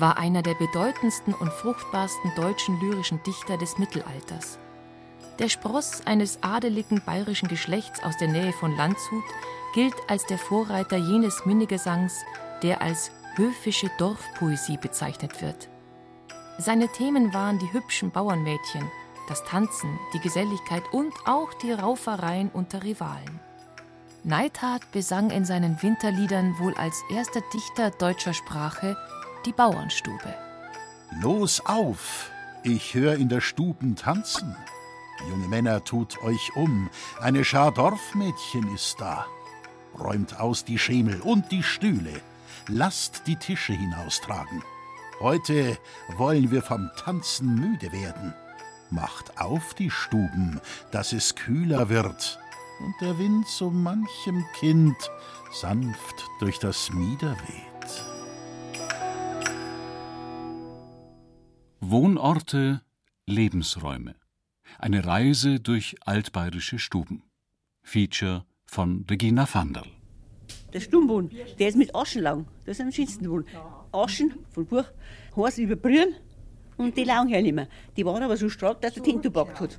war 0.00 0.18
einer 0.18 0.42
der 0.42 0.54
bedeutendsten 0.54 1.34
und 1.34 1.52
fruchtbarsten 1.52 2.32
deutschen 2.36 2.78
lyrischen 2.80 3.22
Dichter 3.22 3.56
des 3.56 3.78
Mittelalters. 3.78 4.58
Der 5.38 5.48
Spross 5.48 6.04
eines 6.04 6.42
adeligen 6.42 7.02
bayerischen 7.04 7.48
Geschlechts 7.48 8.02
aus 8.02 8.16
der 8.16 8.28
Nähe 8.28 8.52
von 8.52 8.76
Landshut 8.76 9.24
gilt 9.74 9.94
als 10.08 10.26
der 10.26 10.38
Vorreiter 10.38 10.96
jenes 10.96 11.46
Minnegesangs, 11.46 12.24
der 12.62 12.82
als 12.82 13.12
höfische 13.36 13.88
Dorfpoesie 13.98 14.78
bezeichnet 14.78 15.40
wird. 15.40 15.68
Seine 16.58 16.88
Themen 16.88 17.32
waren 17.32 17.60
die 17.60 17.72
hübschen 17.72 18.10
Bauernmädchen, 18.10 18.90
das 19.28 19.44
Tanzen, 19.44 19.98
die 20.12 20.18
Geselligkeit 20.18 20.82
und 20.92 21.12
auch 21.24 21.54
die 21.54 21.70
Raufereien 21.70 22.50
unter 22.52 22.82
Rivalen. 22.82 23.38
Neidhard 24.24 24.90
besang 24.90 25.30
in 25.30 25.44
seinen 25.44 25.80
Winterliedern 25.80 26.58
wohl 26.58 26.74
als 26.74 27.04
erster 27.10 27.40
Dichter 27.52 27.90
deutscher 27.90 28.34
Sprache 28.34 28.96
die 29.48 29.52
Bauernstube. 29.52 30.34
Los 31.22 31.62
auf! 31.64 32.30
Ich 32.64 32.92
hör 32.92 33.14
in 33.14 33.30
der 33.30 33.40
Stuben 33.40 33.96
tanzen. 33.96 34.54
Junge 35.30 35.48
Männer, 35.48 35.82
tut 35.84 36.22
euch 36.22 36.54
um, 36.54 36.90
eine 37.20 37.44
Schar 37.44 37.72
Dorfmädchen 37.72 38.74
ist 38.74 39.00
da. 39.00 39.26
Räumt 39.98 40.38
aus 40.38 40.66
die 40.66 40.78
Schemel 40.78 41.22
und 41.22 41.50
die 41.50 41.62
Stühle, 41.62 42.20
lasst 42.68 43.26
die 43.26 43.36
Tische 43.36 43.72
hinaustragen. 43.72 44.62
Heute 45.18 45.78
wollen 46.18 46.50
wir 46.50 46.62
vom 46.62 46.90
Tanzen 46.98 47.54
müde 47.54 47.90
werden. 47.90 48.34
Macht 48.90 49.40
auf 49.40 49.72
die 49.72 49.90
Stuben, 49.90 50.60
dass 50.90 51.12
es 51.14 51.34
kühler 51.34 51.88
wird 51.88 52.38
und 52.80 52.94
der 53.00 53.18
Wind 53.18 53.48
so 53.48 53.70
manchem 53.70 54.44
Kind 54.52 55.10
sanft 55.52 56.26
durch 56.38 56.58
das 56.58 56.92
Mieder 56.92 57.32
weht. 57.46 57.67
Wohnorte, 61.80 62.80
Lebensräume. 63.26 64.16
Eine 64.80 65.06
Reise 65.06 65.60
durch 65.60 65.94
altbayerische 66.04 66.80
Stuben. 66.80 67.22
Feature 67.82 68.44
von 68.66 69.06
Regina 69.08 69.46
Vandal. 69.50 69.86
Der 70.72 70.80
Stummboden, 70.80 71.30
der 71.56 71.68
ist 71.68 71.78
mit 71.78 71.94
Aschen 71.94 72.22
lang. 72.22 72.46
Das 72.66 72.78
ist 72.78 72.84
am 72.84 72.90
schönsten 72.90 73.28
Boden. 73.28 73.46
Aschen 73.92 74.34
von 74.50 74.66
Buch, 74.66 74.86
heiß 75.36 75.58
überbrühen 75.58 76.16
und 76.78 76.96
die 76.96 77.04
lang 77.04 77.28
hernehmen. 77.28 77.68
Die 77.96 78.04
waren 78.04 78.24
aber 78.24 78.36
so 78.36 78.48
stark, 78.48 78.80
dass 78.80 78.94
der 78.94 79.04
Tinto 79.04 79.30
backt 79.30 79.60
hat. 79.60 79.78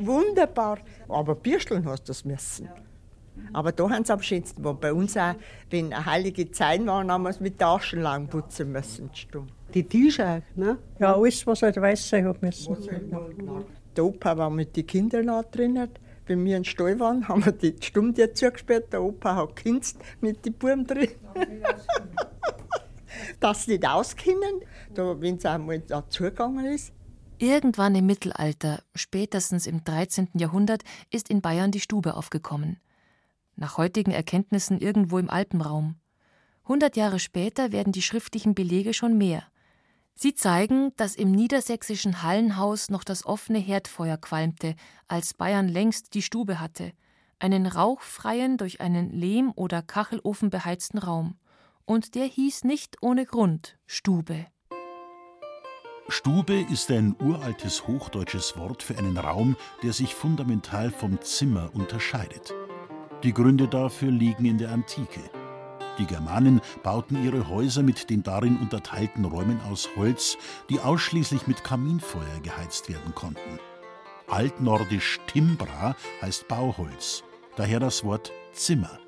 Wunderbar. 0.00 0.78
Aber 1.08 1.34
bürsteln 1.34 1.84
hast 1.84 2.04
du 2.04 2.06
das 2.08 2.24
müssen. 2.24 2.70
Aber 3.52 3.70
da 3.70 3.90
haben 3.90 4.04
sie 4.04 4.12
am 4.14 4.22
schönsten 4.22 4.62
gemacht. 4.62 4.80
Bei 4.80 4.94
uns 4.94 5.14
auch, 5.18 5.34
wenn 5.68 5.92
eine 5.92 6.06
heilige 6.06 6.50
Zeit 6.50 6.84
war, 6.86 7.06
haben 7.06 7.22
wir 7.22 7.30
es 7.30 7.40
mit 7.40 7.58
Taschen 7.58 8.00
lang 8.00 8.28
putzen 8.28 8.72
müssen. 8.72 9.10
Stumm. 9.12 9.48
Die 9.74 9.82
Tische 9.82 10.24
auch, 10.24 10.56
ne? 10.56 10.78
Ja, 11.00 11.14
alles, 11.14 11.46
was 11.46 11.62
halt 11.62 11.76
weiß 11.76 12.08
sein 12.08 12.26
hat 12.26 12.40
müssen. 12.40 12.76
Der 13.96 14.04
Opa 14.04 14.36
war 14.36 14.50
mit 14.50 14.76
den 14.76 14.86
Kindern 14.86 15.28
auch 15.28 15.44
drinnen. 15.44 15.90
Wenn 16.26 16.44
wir 16.44 16.56
in 16.56 16.62
den 16.62 16.64
Stall 16.64 16.98
waren, 17.00 17.26
haben 17.28 17.44
wir 17.44 17.52
die 17.52 17.74
Stunde 17.80 18.32
zugesperrt. 18.32 18.92
Der 18.92 19.02
Opa 19.02 19.34
hat 19.36 19.56
gekinzt 19.56 19.98
mit 20.20 20.44
den 20.44 20.54
Buben 20.54 20.86
drin. 20.86 21.10
Dass 23.40 23.64
sie 23.64 23.72
nicht 23.72 23.86
auskennen, 23.86 24.60
wenn 24.94 25.36
es 25.36 25.44
einmal 25.44 25.80
dazugegangen 25.80 26.66
ist. 26.66 26.92
Irgendwann 27.38 27.94
im 27.94 28.06
Mittelalter, 28.06 28.82
spätestens 28.94 29.66
im 29.66 29.82
13. 29.84 30.28
Jahrhundert, 30.34 30.82
ist 31.10 31.28
in 31.28 31.40
Bayern 31.42 31.72
die 31.72 31.80
Stube 31.80 32.14
aufgekommen. 32.14 32.78
Nach 33.56 33.76
heutigen 33.76 34.12
Erkenntnissen 34.12 34.78
irgendwo 34.78 35.18
im 35.18 35.28
Alpenraum. 35.28 35.96
Hundert 36.66 36.96
Jahre 36.96 37.18
später 37.18 37.72
werden 37.72 37.92
die 37.92 38.02
schriftlichen 38.02 38.54
Belege 38.54 38.94
schon 38.94 39.18
mehr. 39.18 39.44
Sie 40.14 40.34
zeigen, 40.34 40.92
dass 40.96 41.16
im 41.16 41.32
niedersächsischen 41.32 42.22
Hallenhaus 42.22 42.88
noch 42.88 43.04
das 43.04 43.26
offene 43.26 43.58
Herdfeuer 43.58 44.16
qualmte, 44.16 44.76
als 45.08 45.34
Bayern 45.34 45.68
längst 45.68 46.14
die 46.14 46.22
Stube 46.22 46.60
hatte, 46.60 46.92
einen 47.40 47.66
rauchfreien, 47.66 48.56
durch 48.56 48.80
einen 48.80 49.10
Lehm- 49.10 49.52
oder 49.56 49.82
Kachelofen 49.82 50.50
beheizten 50.50 50.98
Raum. 50.98 51.36
Und 51.84 52.14
der 52.14 52.26
hieß 52.26 52.64
nicht 52.64 53.02
ohne 53.02 53.26
Grund 53.26 53.76
Stube. 53.86 54.46
Stube 56.08 56.60
ist 56.70 56.90
ein 56.90 57.16
uraltes 57.20 57.86
hochdeutsches 57.86 58.56
Wort 58.56 58.82
für 58.82 58.96
einen 58.98 59.16
Raum, 59.16 59.56
der 59.82 59.92
sich 59.92 60.14
fundamental 60.14 60.90
vom 60.90 61.20
Zimmer 61.22 61.70
unterscheidet. 61.74 62.54
Die 63.22 63.32
Gründe 63.32 63.68
dafür 63.68 64.10
liegen 64.10 64.44
in 64.44 64.58
der 64.58 64.70
Antike. 64.70 65.20
Die 65.98 66.06
Germanen 66.06 66.60
bauten 66.82 67.22
ihre 67.22 67.48
Häuser 67.48 67.82
mit 67.82 68.10
den 68.10 68.22
darin 68.22 68.56
unterteilten 68.56 69.24
Räumen 69.24 69.60
aus 69.70 69.88
Holz, 69.96 70.36
die 70.68 70.80
ausschließlich 70.80 71.46
mit 71.46 71.62
Kaminfeuer 71.62 72.40
geheizt 72.42 72.88
werden 72.88 73.14
konnten. 73.14 73.60
Altnordisch 74.28 75.20
Timbra 75.26 75.94
heißt 76.20 76.48
Bauholz, 76.48 77.22
daher 77.56 77.78
das 77.78 78.02
Wort 78.04 78.32
Zimmer. 78.52 78.98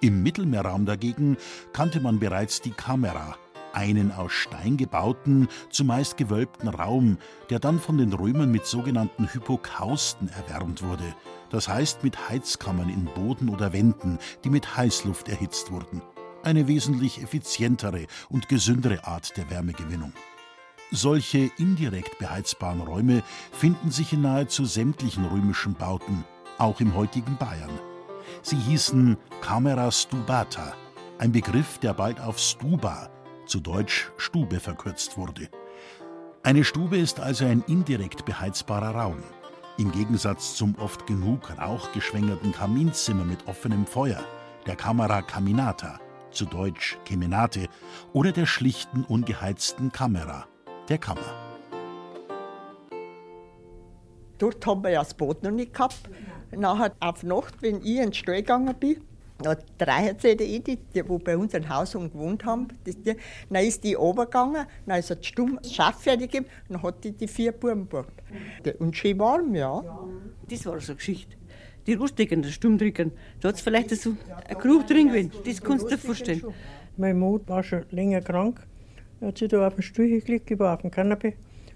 Im 0.00 0.22
Mittelmeerraum 0.22 0.86
dagegen 0.86 1.36
kannte 1.72 2.00
man 2.00 2.20
bereits 2.20 2.60
die 2.60 2.70
Kamera, 2.70 3.36
einen 3.72 4.12
aus 4.12 4.32
Stein 4.32 4.76
gebauten, 4.76 5.48
zumeist 5.70 6.16
gewölbten 6.16 6.68
Raum, 6.68 7.18
der 7.50 7.58
dann 7.58 7.80
von 7.80 7.98
den 7.98 8.12
Römern 8.12 8.50
mit 8.50 8.66
sogenannten 8.66 9.32
Hypokausten 9.32 10.28
erwärmt 10.28 10.82
wurde, 10.82 11.14
das 11.50 11.68
heißt 11.68 12.04
mit 12.04 12.28
Heizkammern 12.28 12.88
in 12.88 13.06
Boden 13.06 13.48
oder 13.48 13.72
Wänden, 13.72 14.18
die 14.44 14.50
mit 14.50 14.76
Heißluft 14.76 15.28
erhitzt 15.28 15.70
wurden. 15.70 16.02
Eine 16.42 16.68
wesentlich 16.68 17.22
effizientere 17.22 18.06
und 18.28 18.48
gesündere 18.48 19.04
Art 19.04 19.36
der 19.36 19.50
Wärmegewinnung. 19.50 20.12
Solche 20.90 21.50
indirekt 21.58 22.18
beheizbaren 22.18 22.80
Räume 22.80 23.22
finden 23.52 23.90
sich 23.90 24.12
in 24.12 24.22
nahezu 24.22 24.64
sämtlichen 24.64 25.26
römischen 25.26 25.74
Bauten, 25.74 26.24
auch 26.56 26.80
im 26.80 26.94
heutigen 26.94 27.36
Bayern. 27.36 27.78
Sie 28.42 28.56
hießen 28.56 29.16
Camera 29.42 29.90
Stubata, 29.90 30.74
ein 31.18 31.32
Begriff, 31.32 31.78
der 31.78 31.92
bald 31.92 32.20
auf 32.20 32.38
Stuba, 32.38 33.10
zu 33.46 33.60
Deutsch 33.60 34.10
Stube 34.16 34.60
verkürzt 34.60 35.18
wurde. 35.18 35.48
Eine 36.42 36.64
Stube 36.64 36.96
ist 36.96 37.20
also 37.20 37.44
ein 37.44 37.64
indirekt 37.66 38.24
beheizbarer 38.24 38.94
Raum. 38.94 39.22
Im 39.78 39.92
Gegensatz 39.92 40.56
zum 40.56 40.74
oft 40.80 41.06
genug 41.06 41.56
rauchgeschwängerten 41.56 42.50
Kaminzimmer 42.50 43.24
mit 43.24 43.46
offenem 43.46 43.86
Feuer, 43.86 44.24
der 44.66 44.74
Kamera 44.74 45.22
Caminata, 45.22 46.00
zu 46.32 46.46
Deutsch 46.46 46.98
Kemenate, 47.04 47.68
oder 48.12 48.32
der 48.32 48.46
schlichten, 48.46 49.04
ungeheizten 49.04 49.92
Kamera, 49.92 50.46
der 50.88 50.98
Kammer. 50.98 51.32
Dort 54.38 54.66
haben 54.66 54.82
wir 54.82 54.90
ja 54.90 54.98
das 55.04 55.14
Boot 55.14 55.44
noch 55.44 55.52
nicht 55.52 55.72
gehabt. 55.72 56.10
Nachher 56.50 56.96
auf 56.98 57.22
Nacht, 57.22 57.62
wenn 57.62 57.80
ich 57.80 57.98
in 57.98 58.12
Stall 58.12 58.38
gegangen 58.38 58.74
bin, 58.74 59.00
drei 59.78 60.12
CDI, 60.14 60.60
die, 60.60 60.76
die, 60.76 61.02
die 61.02 61.02
bei 61.02 61.36
uns 61.36 61.54
ein 61.54 61.68
Haus 61.68 61.92
gewohnt 61.92 62.44
haben, 62.44 62.68
das, 62.84 63.00
die, 63.00 63.14
dann 63.48 63.64
ist 63.64 63.84
die 63.84 63.94
runtergegangen, 63.94 64.66
dann 64.86 64.98
ist 64.98 65.10
es 65.10 65.26
stumm 65.26 65.58
das 65.62 65.72
Schaff 65.72 66.02
fertig 66.02 66.32
gegeben, 66.32 66.50
dann 66.68 66.82
hat 66.82 67.04
die 67.04 67.12
die 67.12 67.28
vier 67.28 67.52
Buben 67.52 67.88
gebracht. 67.88 68.12
Und 68.78 68.96
schön 68.96 69.18
warm, 69.18 69.54
ja. 69.54 69.82
Das 70.48 70.66
war 70.66 70.80
so 70.80 70.92
eine 70.92 70.96
Geschichte. 70.96 71.36
Die 71.86 71.94
Rustigen, 71.94 72.42
der 72.42 72.50
Stummdrücken, 72.50 73.12
da 73.40 73.48
hat 73.48 73.54
es 73.54 73.60
vielleicht 73.60 73.90
so 73.90 74.14
eine 74.46 74.58
Grube 74.58 74.84
drin 74.84 75.08
gewesen. 75.08 75.32
Das 75.44 75.62
kannst 75.62 75.86
du 75.86 75.88
dir 75.90 75.98
vorstellen. 75.98 76.42
Meine 76.96 77.14
Mutter 77.14 77.48
war 77.48 77.62
schon 77.62 77.86
länger 77.90 78.20
krank. 78.20 78.66
Dann 79.20 79.28
hat 79.28 79.38
sie 79.38 79.48
da 79.48 79.66
auf 79.66 79.74
den 79.74 79.82
Stuhl 79.82 80.20
gelegt, 80.20 80.50
ich 80.50 80.58
war 80.58 80.74
auf 80.74 80.82
dem 80.82 80.90
Kanapee. 80.90 81.34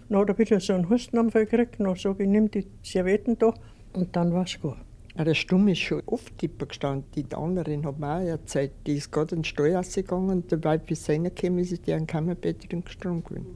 Dann 0.08 0.20
hat 0.20 0.28
er 0.28 0.38
wieder 0.38 0.60
so 0.60 0.74
einen 0.74 0.88
Hustenanfall 0.90 1.46
gekriegt. 1.46 1.76
Dann 1.78 1.96
sage 1.96 2.24
ich, 2.24 2.28
nimm 2.28 2.50
die 2.50 2.66
Servietten 2.82 3.38
da. 3.38 3.54
Und 3.94 4.14
dann 4.14 4.32
war 4.32 4.44
es 4.44 4.60
gut. 4.60 4.76
Ja, 5.16 5.24
der 5.24 5.34
Stumm 5.34 5.68
ist 5.68 5.80
schon 5.80 6.02
oft 6.06 6.38
tipper 6.38 6.66
gestanden. 6.66 7.04
Die 7.14 7.34
anderen 7.34 7.84
haben 7.84 8.02
auch 8.02 8.20
erzählt, 8.20 8.72
die 8.86 8.94
ist 8.94 9.12
gerade 9.12 9.34
in 9.34 9.40
den 9.40 9.44
Stall 9.44 9.76
rausgegangen 9.76 10.30
und 10.30 10.52
dabei, 10.52 10.78
bis 10.78 11.08
reingekommen 11.08 11.58
ist, 11.58 11.72
ist 11.72 11.86
die 11.86 11.92
ein 11.92 12.06
Kammerbett 12.06 12.70
drin 12.70 12.82
gewesen. 12.82 13.46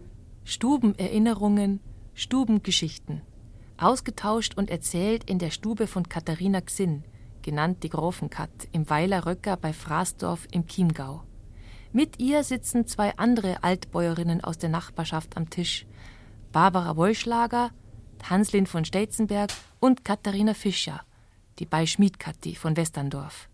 Stubenerinnerungen, 0.45 1.81
Stubengeschichten. 2.15 3.23
Ausgetauscht 3.79 4.57
und 4.57 4.71
erzählt 4.71 5.29
in 5.29 5.39
der 5.39 5.51
Stube 5.51 5.87
von 5.87 6.09
Katharina 6.09 6.61
Xinn, 6.61 7.05
genannt 7.43 7.83
die 7.83 7.91
Grofenkat, 7.91 8.69
im 8.73 8.89
Weiler 8.91 9.27
Röcker 9.27 9.57
bei 9.57 9.73
Fraßdorf 9.73 10.47
im 10.53 10.67
Chiemgau. 10.67 11.23
Mit 11.93 12.19
ihr 12.19 12.43
sitzen 12.45 12.87
zwei 12.87 13.17
andere 13.17 13.65
Altbäuerinnen 13.65 14.45
aus 14.45 14.59
der 14.59 14.69
Nachbarschaft 14.69 15.37
am 15.37 15.49
Tisch. 15.49 15.87
Barbara 16.53 16.97
Wollschlager, 16.97 17.71
Hanslin 18.23 18.67
von 18.67 18.85
Stelzenberg 18.85 19.51
und 19.81 20.05
Katharina 20.05 20.55
Fischer, 20.55 21.03
die 21.59 21.67
bei 21.67 21.87
Schmiedkatti 21.87 22.55
von 22.55 22.77
Westerndorf. 22.77 23.49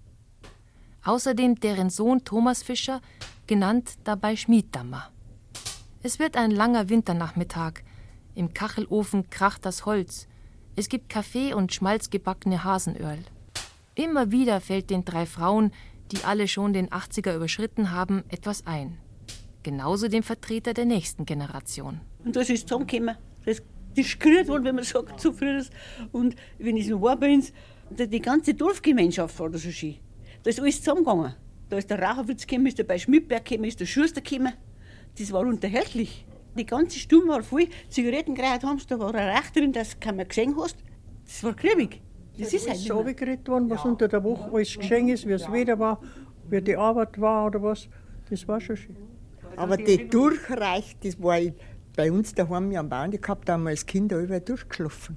Außerdem 1.04 1.56
deren 1.56 1.90
Sohn 1.90 2.24
Thomas 2.24 2.62
Fischer, 2.62 3.00
genannt 3.46 3.94
dabei 4.04 4.36
Schmieddammer. 4.36 5.10
Es 6.02 6.18
wird 6.18 6.36
ein 6.36 6.50
langer 6.50 6.88
Winternachmittag. 6.88 7.82
Im 8.34 8.54
Kachelofen 8.54 9.30
kracht 9.30 9.64
das 9.64 9.84
Holz. 9.86 10.26
Es 10.74 10.88
gibt 10.88 11.08
Kaffee 11.08 11.54
und 11.54 11.72
schmalzgebackene 11.72 12.64
Hasenöl. 12.64 13.18
Immer 13.94 14.30
wieder 14.30 14.60
fällt 14.60 14.90
den 14.90 15.04
drei 15.04 15.26
Frauen, 15.26 15.72
die 16.10 16.24
alle 16.24 16.48
schon 16.48 16.72
den 16.72 16.88
80er 16.88 17.36
überschritten 17.36 17.90
haben, 17.90 18.24
etwas 18.28 18.66
ein. 18.66 18.98
Genauso 19.62 20.08
dem 20.08 20.22
Vertreter 20.22 20.74
der 20.74 20.86
nächsten 20.86 21.24
Generation. 21.24 22.00
Und 22.24 22.36
das 22.36 22.48
ist 22.50 22.68
zusammengekommen. 22.68 23.16
Das 23.44 23.62
ist 23.94 24.18
gerührt 24.18 24.48
worden, 24.48 24.64
wenn 24.64 24.74
man 24.76 24.84
sagt, 24.84 25.20
zu 25.20 25.32
früh. 25.32 25.62
Und 26.10 26.36
wenn 26.58 26.76
ich 26.76 26.88
so 26.88 27.00
war 27.00 27.16
bei 27.16 27.32
uns, 27.34 27.52
die 27.98 28.20
ganze 28.20 28.54
Dorfgemeinschaft 28.54 29.38
war 29.38 29.50
da 29.50 29.58
so 29.58 29.70
schön. 29.70 29.96
Da 30.42 30.50
ist 30.50 30.60
alles 30.60 30.78
zusammengegangen. 30.78 31.34
Da 31.68 31.78
ist 31.78 31.88
der 31.90 32.00
Raucherwitz 32.00 32.46
gekommen, 32.46 32.66
ist 32.66 32.78
der 32.78 32.84
bei 32.84 32.98
Schmidberg 32.98 33.44
gekommen, 33.44 33.68
ist 33.68 33.80
der 33.80 33.86
Schuster 33.86 34.20
gekommen. 34.20 34.52
Das 35.18 35.32
war 35.32 35.40
unterherrlich. 35.40 36.26
Die 36.56 36.66
ganze 36.66 36.98
Stimme 36.98 37.28
war 37.28 37.42
voll. 37.42 37.66
Zigaretten 37.88 38.34
geraucht 38.34 38.62
haben 38.62 38.80
da 38.86 38.98
war 38.98 39.14
eine 39.14 39.32
Rechterin, 39.34 39.72
das 39.72 39.98
kann 39.98 40.16
man 40.16 40.28
gesehen 40.28 40.54
hast. 40.56 40.76
Das 41.24 41.42
war 41.44 41.54
kriebig. 41.54 42.00
Das 42.38 42.52
ist 42.52 42.68
halt 42.68 42.78
so 42.78 43.00
abgeredet 43.00 43.46
worden, 43.48 43.70
was 43.70 43.84
unter 43.84 44.08
der 44.08 44.22
Woche 44.24 44.50
alles 44.52 44.76
geschehen 44.76 45.08
ist, 45.08 45.26
wie 45.26 45.32
es 45.32 45.50
wieder 45.52 45.78
war, 45.78 46.00
wie 46.48 46.60
die 46.60 46.76
Arbeit 46.76 47.20
war 47.20 47.46
oder 47.46 47.62
was. 47.62 47.88
Das 48.28 48.46
war 48.48 48.60
schon 48.60 48.76
schön. 48.76 48.96
Aber 49.56 49.76
die 49.76 50.08
durchreicht, 50.08 51.04
das 51.04 51.22
war 51.22 51.38
bei 51.96 52.10
uns 52.10 52.34
daheim 52.34 52.74
am 52.74 52.88
Bauern 52.88 53.10
gehabt, 53.10 53.48
da 53.48 53.54
haben 53.54 53.64
wir 53.64 53.70
als 53.70 53.86
Kinder 53.86 54.18
überall 54.18 54.40
durchgeschlafen. 54.40 55.16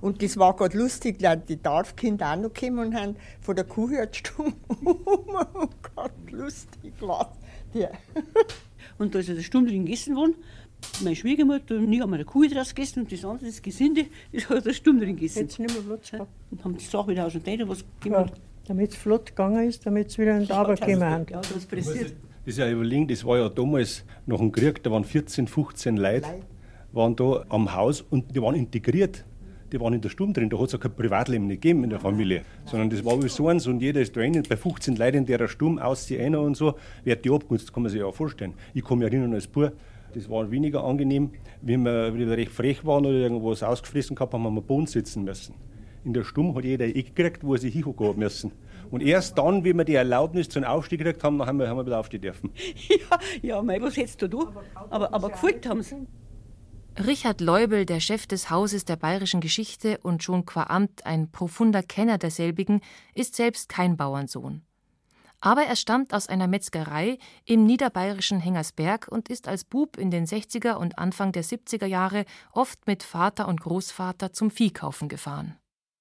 Und 0.00 0.22
das 0.22 0.36
war 0.36 0.56
gerade 0.56 0.76
lustig, 0.76 1.18
die 1.48 1.62
Dorfkinder 1.62 2.32
auch 2.32 2.36
noch 2.36 2.52
gekommen 2.52 2.78
und 2.78 2.94
haben 2.94 3.16
von 3.40 3.54
der 3.54 3.64
Kuh 3.64 3.90
stumm. 4.12 4.54
oh 4.84 5.68
Gott, 5.94 6.12
lustig 6.30 6.92
war 7.00 7.32
ja. 7.74 7.90
Und 8.98 9.14
da 9.14 9.18
ist 9.20 9.30
eine 9.30 9.42
Stunde 9.42 9.70
drin 9.70 9.84
gegessen 9.84 10.16
worden. 10.16 10.34
Meine 11.02 11.16
Schwiegermutter 11.16 11.74
und 11.74 11.92
ich 11.92 12.00
haben 12.00 12.14
eine 12.14 12.24
Kuh 12.24 12.46
draus 12.46 12.72
gegessen 12.72 13.00
und 13.00 13.10
das 13.10 13.24
andere, 13.24 13.46
das 13.46 13.60
Gesinde, 13.60 14.06
das 14.32 14.48
hat 14.48 14.64
eine 14.64 14.74
Stunde 14.74 15.04
drin 15.04 15.16
gegessen. 15.16 15.40
Jetzt 15.40 15.58
nicht 15.58 15.74
mehr 15.74 15.82
Platz 15.82 16.10
gehabt. 16.10 16.30
Und 16.50 16.64
haben 16.64 16.76
die 16.76 16.84
Sache 16.84 17.08
wieder 17.08 17.26
aus 17.26 17.32
dem 17.32 17.42
Teil 17.44 17.68
was 17.68 17.84
ja, 18.04 18.26
Damit 18.66 18.90
es 18.92 18.96
flott 18.96 19.26
gegangen 19.26 19.68
ist, 19.68 19.84
damit 19.84 20.08
es 20.08 20.18
wieder 20.18 20.36
in 20.36 20.46
die 20.46 20.52
Arbeit 20.52 20.80
gekommen 20.80 21.04
haben. 21.04 21.26
Ja, 21.30 21.40
das 21.40 21.66
passiert. 21.66 22.14
Das 22.48 22.54
ist 22.54 22.60
ja 22.60 22.70
überlegen, 22.70 23.06
das 23.06 23.26
war 23.26 23.36
ja 23.36 23.50
damals 23.50 24.06
nach 24.24 24.38
dem 24.38 24.50
Krieg, 24.50 24.82
da 24.82 24.90
waren 24.90 25.04
14, 25.04 25.48
15 25.48 25.98
Leute 25.98 26.28
waren 26.92 27.14
da 27.14 27.44
am 27.50 27.74
Haus 27.74 28.00
und 28.00 28.34
die 28.34 28.40
waren 28.40 28.54
integriert. 28.54 29.26
Die 29.70 29.78
waren 29.78 29.92
in 29.92 30.00
der 30.00 30.08
Sturm 30.08 30.32
drin, 30.32 30.48
da 30.48 30.58
hat 30.58 30.68
es 30.68 30.72
ja 30.72 30.78
kein 30.78 30.96
Privatleben 30.96 31.46
nicht 31.46 31.60
gegeben 31.60 31.84
in 31.84 31.90
der 31.90 32.00
Familie, 32.00 32.44
sondern 32.64 32.88
das 32.88 33.04
war 33.04 33.22
wie 33.22 33.28
so 33.28 33.48
eins 33.48 33.66
und 33.66 33.82
jeder 33.82 34.00
ist 34.00 34.16
drin, 34.16 34.42
bei 34.48 34.56
15 34.56 34.96
Leuten 34.96 35.18
in 35.18 35.26
der 35.26 35.46
Sturm 35.46 35.78
auszieht 35.78 36.20
einer 36.20 36.40
und 36.40 36.56
so, 36.56 36.76
wird 37.04 37.22
die 37.22 37.30
abgenutzt, 37.30 37.70
kann 37.70 37.82
man 37.82 37.92
sich 37.92 38.00
ja 38.00 38.10
vorstellen. 38.10 38.54
Ich 38.72 38.82
kann 38.82 38.96
mich 38.96 39.08
erinnern 39.08 39.34
als 39.34 39.46
Bub, 39.46 39.70
das 40.14 40.30
war 40.30 40.50
weniger 40.50 40.82
angenehm, 40.84 41.32
wenn 41.60 41.82
wir 41.82 42.14
wieder 42.14 42.34
recht 42.34 42.52
frech 42.52 42.82
waren 42.82 43.04
oder 43.04 43.18
irgendwas 43.18 43.62
ausgefressen 43.62 44.16
gehabt 44.16 44.32
haben, 44.32 44.44
haben 44.44 44.54
wir 44.54 44.62
am 44.62 44.66
Boden 44.66 44.86
sitzen 44.86 45.22
müssen. 45.22 45.54
In 46.02 46.14
der 46.14 46.24
Sturm 46.24 46.54
hat 46.54 46.64
jeder 46.64 46.86
ein 46.86 46.94
Eck 46.94 47.14
gekriegt, 47.14 47.44
wo 47.44 47.52
er 47.52 47.60
sich 47.60 47.74
hinhocken 47.74 48.18
müssen. 48.18 48.52
Und 48.90 49.02
erst 49.02 49.36
dann, 49.38 49.64
wie 49.64 49.74
wir 49.74 49.84
die 49.84 49.94
Erlaubnis 49.94 50.48
zum 50.48 50.64
Aufstieg 50.64 51.00
gekriegt 51.00 51.22
haben, 51.22 51.44
haben 51.44 51.58
wir, 51.58 51.68
haben 51.68 51.76
wir 51.76 51.86
wieder 51.86 52.00
aufstehen 52.00 52.22
dürfen. 52.22 52.52
Ja, 52.88 53.18
ja 53.42 53.62
mei, 53.62 53.80
was 53.80 53.96
hättest 53.96 54.22
du 54.22 54.28
da? 54.28 54.38
Aber, 54.90 55.12
aber 55.12 55.30
gefolgt 55.30 55.68
haben 55.68 55.82
sie. 55.82 56.06
Richard 56.98 57.40
Leubel, 57.40 57.86
der 57.86 58.00
Chef 58.00 58.26
des 58.26 58.50
Hauses 58.50 58.84
der 58.84 58.96
bayerischen 58.96 59.40
Geschichte 59.40 59.98
und 60.02 60.24
schon 60.24 60.46
qua 60.46 60.64
Amt 60.64 61.06
ein 61.06 61.30
profunder 61.30 61.82
Kenner 61.82 62.18
derselbigen, 62.18 62.80
ist 63.14 63.36
selbst 63.36 63.68
kein 63.68 63.96
Bauernsohn. 63.96 64.62
Aber 65.40 65.62
er 65.62 65.76
stammt 65.76 66.12
aus 66.12 66.28
einer 66.28 66.48
Metzgerei 66.48 67.18
im 67.44 67.64
niederbayerischen 67.64 68.40
Hengersberg 68.40 69.06
und 69.08 69.28
ist 69.28 69.46
als 69.46 69.62
Bub 69.62 69.96
in 69.96 70.10
den 70.10 70.26
60er 70.26 70.74
und 70.74 70.98
Anfang 70.98 71.30
der 71.30 71.44
70er 71.44 71.86
Jahre 71.86 72.24
oft 72.52 72.86
mit 72.88 73.04
Vater 73.04 73.46
und 73.46 73.60
Großvater 73.60 74.32
zum 74.32 74.50
Viehkaufen 74.50 75.08
gefahren. 75.08 75.56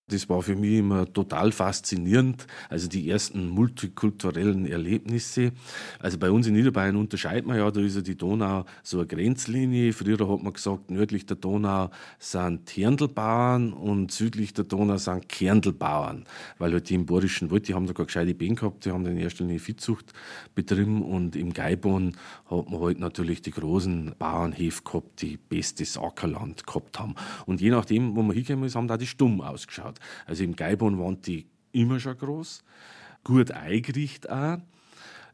Das 0.09 0.29
war 0.29 0.41
für 0.41 0.55
mich 0.55 0.75
immer 0.75 1.11
total 1.11 1.51
faszinierend. 1.51 2.47
Also 2.69 2.87
die 2.87 3.09
ersten 3.09 3.49
multikulturellen 3.49 4.65
Erlebnisse. 4.65 5.51
Also 5.99 6.17
bei 6.17 6.31
uns 6.31 6.47
in 6.47 6.53
Niederbayern 6.53 6.95
unterscheidet 6.95 7.45
man 7.45 7.57
ja, 7.57 7.69
da 7.69 7.81
ist 7.81 7.97
ja 7.97 8.01
die 8.01 8.15
Donau 8.15 8.63
so 8.83 8.99
eine 8.99 9.07
Grenzlinie. 9.07 9.91
Früher 9.91 10.17
hat 10.17 10.41
man 10.41 10.53
gesagt, 10.53 10.91
nördlich 10.91 11.25
der 11.25 11.35
Donau 11.35 11.89
sind 12.19 12.67
Terndelbauern 12.67 13.73
und 13.73 14.13
südlich 14.13 14.53
der 14.53 14.63
Donau 14.63 14.95
sind 14.95 15.27
Kerndelbauern. 15.27 16.23
Weil 16.57 16.71
halt 16.71 16.89
die 16.89 16.95
im 16.95 17.05
Borischen 17.05 17.51
Wald, 17.51 17.67
die 17.67 17.73
haben 17.73 17.85
da 17.85 17.91
gar 17.91 18.05
gescheite 18.05 18.33
Bienen 18.33 18.55
gehabt, 18.55 18.85
die 18.85 18.91
haben 18.91 19.05
in 19.07 19.17
erster 19.17 19.43
Linie 19.43 19.59
Viehzucht 19.59 20.13
betrieben 20.55 21.01
und 21.01 21.35
im 21.35 21.51
Geibon 21.51 22.15
hat 22.49 22.69
man 22.69 22.79
halt 22.79 22.99
natürlich 22.99 23.41
die 23.41 23.51
großen 23.51 24.15
Bauernhöfe 24.17 24.83
gehabt, 24.83 25.21
die 25.21 25.35
bestes 25.35 25.97
Ackerland 25.97 26.65
gehabt 26.65 26.97
haben. 26.97 27.15
Und 27.45 27.59
je 27.59 27.71
nachdem, 27.71 28.15
wo 28.15 28.21
man 28.21 28.33
hingekommen 28.33 28.67
ist, 28.67 28.75
haben 28.77 28.87
da 28.87 28.95
die 28.95 29.05
stumm 29.05 29.41
ausgeschaut. 29.41 29.96
Also 30.25 30.43
im 30.43 30.55
Geibon 30.55 30.99
waren 30.99 31.21
die 31.21 31.47
immer 31.71 31.99
schon 31.99 32.17
groß, 32.17 32.63
gut 33.23 33.51
eingerichtet 33.51 34.29
auch. 34.29 34.57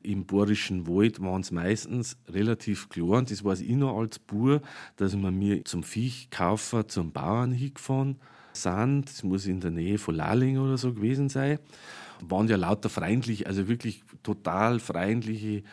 Im 0.01 0.25
Borischen 0.25 0.86
Wald 0.86 1.21
waren 1.21 1.42
es 1.42 1.51
meistens 1.51 2.18
relativ 2.27 2.89
klein. 2.89 3.25
Das 3.25 3.44
weiß 3.44 3.62
ich 3.62 3.75
noch 3.75 3.98
als 3.98 4.19
Bauer, 4.19 4.62
dass 4.98 5.15
wir 5.15 5.31
mir 5.31 5.63
zum 5.63 5.81
Viehkaufer, 5.81 6.89
zum 6.89 7.13
Bauern 7.13 7.54
hingefahren 7.54 8.18
sind. 8.51 9.06
Das 9.10 9.24
muss 9.24 9.45
in 9.45 9.62
der 9.62 9.71
Nähe 9.71 9.98
von 9.98 10.15
Laling 10.15 10.57
oder 10.57 10.77
so 10.77 10.94
gewesen 10.94 11.30
sein. 11.30 11.57
Waren 12.21 12.50
ja 12.50 12.57
lauter 12.57 12.89
freundlich, 12.89 13.48
also 13.48 13.69
wirklich 13.69 14.04
total 14.24 14.81
freundliche 14.81 15.63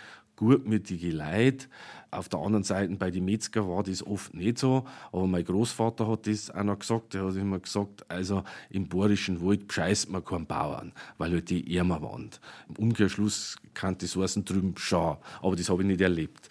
gutmütige 0.41 1.11
Leute. 1.11 1.67
Auf 2.13 2.29
der 2.29 2.41
anderen 2.41 2.65
Seite 2.65 2.95
bei 2.97 3.11
den 3.11 3.25
Metzger 3.25 3.69
war 3.69 3.85
das 3.85 4.05
oft 4.05 4.35
nicht 4.35 4.59
so, 4.59 4.85
aber 5.13 5.29
mein 5.29 5.45
Großvater 5.45 6.09
hat 6.09 6.27
das 6.27 6.51
auch 6.51 6.65
noch 6.65 6.81
gesagt. 6.81 7.15
Er 7.15 7.27
hat 7.27 7.37
immer 7.37 7.61
gesagt, 7.61 8.11
also 8.11 8.43
im 8.69 8.89
Borischen 8.89 9.45
Wald 9.45 9.69
bescheißt 9.69 10.11
man 10.11 10.25
keinen 10.25 10.47
Bauern, 10.47 10.93
weil 11.19 11.31
halt 11.31 11.51
die 11.51 11.77
ärmer 11.77 12.03
waren. 12.03 12.31
Im 12.69 12.77
Umkehrschluss 12.87 13.59
kann 13.75 13.97
das 13.99 14.17
heißen 14.17 14.45
drüben 14.45 14.75
schon, 14.77 15.19
aber 15.41 15.55
das 15.55 15.69
habe 15.69 15.83
ich 15.83 15.89
nicht 15.89 16.01
erlebt. 16.01 16.49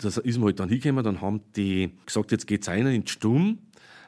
Da 0.00 0.08
ist 0.08 0.38
man 0.38 0.44
halt 0.44 0.60
dann 0.60 0.68
hingekommen, 0.68 1.04
dann 1.04 1.20
haben 1.20 1.40
die 1.56 1.90
gesagt, 2.06 2.30
jetzt 2.30 2.46
geht 2.46 2.62
es 2.62 2.68
einer 2.68 2.90
in 2.90 3.04
die 3.04 3.10
Stumm, 3.10 3.58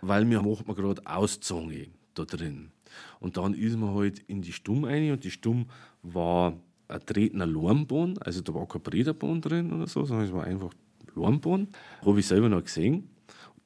weil 0.01 0.29
wir 0.31 0.43
machen 0.43 0.75
gerade 0.75 1.03
Auszunge 1.07 1.89
da 2.15 2.25
drin. 2.25 2.71
Und 3.19 3.37
dann 3.37 3.55
ist 3.55 3.77
man 3.77 3.95
halt 3.95 4.21
in 4.21 4.43
die 4.43 4.53
Stumm 4.53 4.85
rein 4.85 5.11
und 5.11 5.25
die 5.25 5.31
Stumm 5.33 5.67
war 6.03 6.57
ein 6.87 7.05
tretender 7.05 7.47
Lornboden, 7.47 8.19
also 8.19 8.41
da 8.43 8.55
war 8.55 8.69
kein 8.69 8.83
Brederboden 8.83 9.41
drin 9.41 9.73
oder 9.73 9.87
so, 9.87 10.05
sondern 10.05 10.27
es 10.27 10.33
war 10.33 10.45
einfach 10.45 10.73
Lornboden. 11.15 11.69
Habe 12.05 12.21
ich 12.21 12.27
selber 12.27 12.49
noch 12.49 12.65
gesehen. 12.65 13.11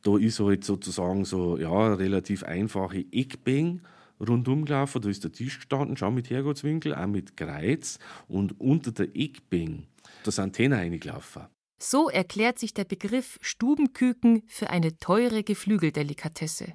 Da 0.02 0.16
ist 0.16 0.40
halt 0.40 0.64
sozusagen 0.64 1.24
so 1.24 1.58
ja, 1.58 1.94
relativ 1.94 2.44
einfache 2.44 3.04
Eckbänke 3.10 3.82
rundum 4.20 4.64
gelaufen. 4.64 5.02
Da 5.02 5.08
ist 5.08 5.24
der 5.24 5.32
Tisch 5.32 5.56
gestanden, 5.58 5.96
schon 5.96 6.14
mit 6.14 6.30
Herrgottswinkel, 6.30 6.94
auch 6.94 7.06
mit 7.06 7.36
Kreuz. 7.36 7.98
Und 8.28 8.60
unter 8.60 8.92
der 8.92 9.08
Eckbänke, 9.14 9.84
da 10.24 10.30
sind 10.30 10.54
Täner 10.54 10.78
reingelaufen. 10.78 11.42
So 11.80 12.08
erklärt 12.08 12.58
sich 12.58 12.74
der 12.74 12.84
Begriff 12.84 13.38
Stubenküken 13.40 14.42
für 14.46 14.70
eine 14.70 14.96
teure 14.98 15.44
Geflügeldelikatesse. 15.44 16.74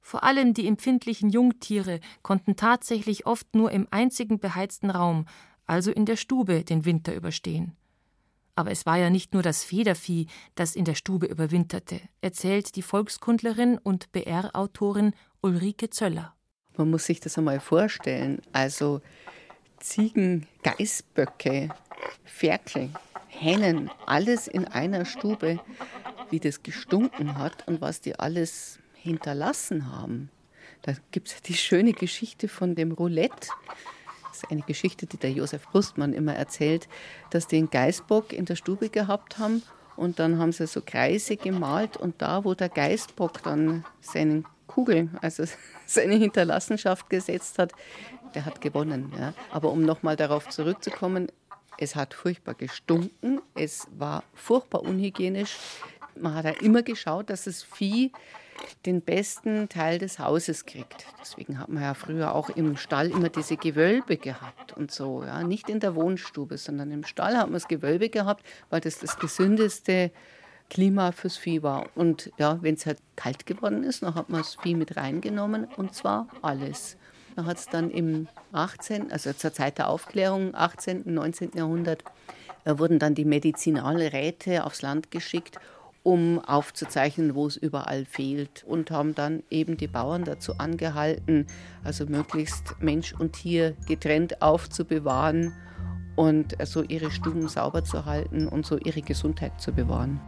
Vor 0.00 0.22
allem 0.22 0.54
die 0.54 0.66
empfindlichen 0.66 1.30
Jungtiere 1.30 2.00
konnten 2.22 2.56
tatsächlich 2.56 3.26
oft 3.26 3.54
nur 3.54 3.72
im 3.72 3.88
einzigen 3.90 4.38
beheizten 4.38 4.88
Raum, 4.88 5.26
also 5.66 5.90
in 5.90 6.06
der 6.06 6.16
Stube, 6.16 6.64
den 6.64 6.84
Winter 6.84 7.14
überstehen. 7.14 7.76
Aber 8.56 8.70
es 8.70 8.86
war 8.86 8.96
ja 8.96 9.10
nicht 9.10 9.34
nur 9.34 9.42
das 9.42 9.62
Federvieh, 9.62 10.26
das 10.54 10.74
in 10.74 10.86
der 10.86 10.94
Stube 10.94 11.26
überwinterte, 11.26 12.00
erzählt 12.22 12.74
die 12.74 12.82
Volkskundlerin 12.82 13.78
und 13.78 14.10
BR-Autorin 14.12 15.12
Ulrike 15.42 15.90
Zöller. 15.90 16.34
Man 16.76 16.90
muss 16.90 17.04
sich 17.04 17.20
das 17.20 17.36
einmal 17.36 17.60
vorstellen. 17.60 18.40
Also 18.52 19.02
Ziegen, 19.78 20.46
Geißböcke, 20.62 21.68
Ferkel, 22.24 22.90
Hennen, 23.28 23.90
alles 24.06 24.48
in 24.48 24.66
einer 24.66 25.04
Stube, 25.04 25.60
wie 26.30 26.40
das 26.40 26.62
gestunken 26.62 27.36
hat 27.38 27.68
und 27.68 27.82
was 27.82 28.00
die 28.00 28.18
alles 28.18 28.78
hinterlassen 28.94 29.92
haben. 29.92 30.30
Da 30.82 30.92
gibt 31.10 31.28
es 31.28 31.42
die 31.42 31.54
schöne 31.54 31.92
Geschichte 31.92 32.48
von 32.48 32.74
dem 32.74 32.92
Roulette. 32.92 33.48
Das 34.36 34.42
ist 34.42 34.50
eine 34.50 34.60
Geschichte, 34.60 35.06
die 35.06 35.16
der 35.16 35.32
Josef 35.32 35.66
Brustmann 35.68 36.12
immer 36.12 36.34
erzählt, 36.34 36.88
dass 37.30 37.46
die 37.46 37.56
einen 37.56 37.70
Geißbock 37.70 38.34
in 38.34 38.44
der 38.44 38.54
Stube 38.54 38.90
gehabt 38.90 39.38
haben 39.38 39.62
und 39.96 40.18
dann 40.18 40.38
haben 40.38 40.52
sie 40.52 40.66
so 40.66 40.82
Kreise 40.84 41.38
gemalt 41.38 41.96
und 41.96 42.20
da, 42.20 42.44
wo 42.44 42.52
der 42.52 42.68
Geißbock 42.68 43.42
dann 43.42 43.86
seinen 44.02 44.44
Kugel, 44.66 45.08
also 45.22 45.44
seine 45.86 46.16
Hinterlassenschaft 46.16 47.08
gesetzt 47.08 47.58
hat, 47.58 47.72
der 48.34 48.44
hat 48.44 48.60
gewonnen. 48.60 49.10
Ja. 49.18 49.32
Aber 49.50 49.70
um 49.70 49.80
nochmal 49.80 50.16
darauf 50.16 50.50
zurückzukommen, 50.50 51.28
es 51.78 51.96
hat 51.96 52.12
furchtbar 52.12 52.54
gestunken, 52.54 53.40
es 53.54 53.86
war 53.96 54.22
furchtbar 54.34 54.82
unhygienisch 54.82 55.56
Man 56.18 56.34
hat 56.34 56.46
auch 56.46 56.60
immer 56.62 56.82
geschaut, 56.82 57.30
dass 57.30 57.44
das 57.44 57.62
Vieh 57.62 58.12
den 58.86 59.00
besten 59.00 59.68
Teil 59.68 59.98
des 59.98 60.18
Hauses 60.18 60.64
kriegt. 60.64 61.06
Deswegen 61.20 61.58
hat 61.58 61.68
man 61.68 61.82
ja 61.82 61.94
früher 61.94 62.34
auch 62.34 62.50
im 62.50 62.76
Stall 62.76 63.10
immer 63.10 63.28
diese 63.28 63.56
Gewölbe 63.56 64.16
gehabt 64.16 64.72
und 64.72 64.90
so. 64.90 65.24
Ja. 65.24 65.42
Nicht 65.42 65.68
in 65.68 65.80
der 65.80 65.94
Wohnstube, 65.94 66.58
sondern 66.58 66.90
im 66.90 67.04
Stall 67.04 67.36
hat 67.36 67.46
man 67.46 67.54
das 67.54 67.68
Gewölbe 67.68 68.08
gehabt, 68.08 68.44
weil 68.70 68.80
das 68.80 68.98
das 68.98 69.18
gesündeste 69.18 70.10
Klima 70.68 71.12
fürs 71.12 71.36
Vieh 71.36 71.62
war. 71.62 71.88
Und 71.94 72.32
ja, 72.38 72.58
wenn 72.62 72.74
es 72.74 72.86
halt 72.86 72.98
kalt 73.14 73.46
geworden 73.46 73.84
ist, 73.84 74.02
dann 74.02 74.14
hat 74.14 74.28
man 74.30 74.40
das 74.40 74.56
Vieh 74.56 74.74
mit 74.74 74.96
reingenommen 74.96 75.66
und 75.76 75.94
zwar 75.94 76.28
alles. 76.42 76.96
Man 77.36 77.46
hat 77.46 77.58
es 77.58 77.66
dann 77.66 77.90
im 77.90 78.28
18., 78.52 79.12
also 79.12 79.32
zur 79.32 79.52
Zeit 79.52 79.78
der 79.78 79.88
Aufklärung, 79.88 80.54
18., 80.54 81.02
19. 81.04 81.50
Jahrhundert, 81.54 82.02
äh, 82.64 82.78
wurden 82.78 82.98
dann 82.98 83.14
die 83.14 83.26
Medizinalräte 83.26 84.64
aufs 84.64 84.82
Land 84.82 85.10
geschickt, 85.10 85.58
um 86.06 86.38
aufzuzeichnen, 86.38 87.34
wo 87.34 87.48
es 87.48 87.56
überall 87.56 88.04
fehlt. 88.04 88.62
Und 88.64 88.92
haben 88.92 89.16
dann 89.16 89.42
eben 89.50 89.76
die 89.76 89.88
Bauern 89.88 90.22
dazu 90.22 90.56
angehalten, 90.58 91.48
also 91.82 92.06
möglichst 92.06 92.76
Mensch 92.80 93.12
und 93.12 93.32
Tier 93.32 93.74
getrennt 93.88 94.40
aufzubewahren 94.40 95.52
und 96.14 96.52
so 96.52 96.58
also 96.58 96.82
ihre 96.84 97.10
Stuben 97.10 97.48
sauber 97.48 97.82
zu 97.82 98.04
halten 98.04 98.46
und 98.46 98.64
so 98.64 98.78
ihre 98.78 99.02
Gesundheit 99.02 99.60
zu 99.60 99.72
bewahren. 99.72 100.20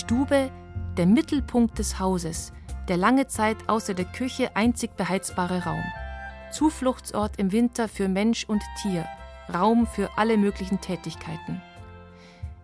Stube, 0.00 0.50
der 0.96 1.04
Mittelpunkt 1.04 1.78
des 1.78 2.00
Hauses, 2.00 2.54
der 2.88 2.96
lange 2.96 3.26
Zeit 3.26 3.58
außer 3.68 3.92
der 3.92 4.06
Küche 4.06 4.56
einzig 4.56 4.96
beheizbare 4.96 5.64
Raum. 5.64 5.84
Zufluchtsort 6.50 7.38
im 7.38 7.52
Winter 7.52 7.86
für 7.86 8.08
Mensch 8.08 8.44
und 8.44 8.62
Tier, 8.80 9.04
Raum 9.52 9.86
für 9.86 10.08
alle 10.16 10.38
möglichen 10.38 10.80
Tätigkeiten. 10.80 11.60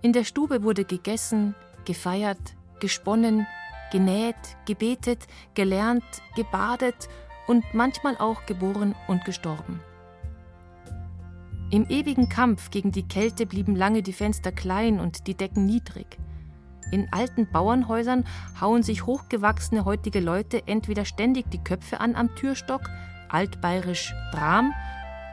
In 0.00 0.14
der 0.14 0.24
Stube 0.24 0.62
wurde 0.62 0.84
gegessen, 0.84 1.54
gefeiert, 1.84 2.56
gesponnen, 2.80 3.46
genäht, 3.92 4.56
gebetet, 4.64 5.26
gelernt, 5.54 6.04
gebadet 6.36 7.08
und 7.46 7.64
manchmal 7.74 8.16
auch 8.16 8.46
geboren 8.46 8.94
und 9.08 9.26
gestorben. 9.26 9.80
Im 11.70 11.86
ewigen 11.90 12.30
Kampf 12.30 12.70
gegen 12.70 12.92
die 12.92 13.06
Kälte 13.06 13.44
blieben 13.44 13.76
lange 13.76 14.02
die 14.02 14.14
Fenster 14.14 14.52
klein 14.52 15.00
und 15.00 15.26
die 15.26 15.34
Decken 15.34 15.66
niedrig. 15.66 16.18
In 16.90 17.12
alten 17.12 17.46
Bauernhäusern 17.46 18.24
hauen 18.60 18.82
sich 18.82 19.06
hochgewachsene 19.06 19.84
heutige 19.84 20.20
Leute 20.20 20.66
entweder 20.66 21.04
ständig 21.04 21.50
die 21.50 21.62
Köpfe 21.62 22.00
an 22.00 22.14
am 22.14 22.34
Türstock, 22.36 22.82
altbayerisch 23.28 24.14
Bram, 24.32 24.72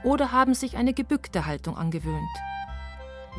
oder 0.04 0.32
haben 0.32 0.54
sich 0.54 0.76
eine 0.78 0.94
gebückte 0.94 1.46
Haltung 1.46 1.78
angewöhnt. 1.78 2.30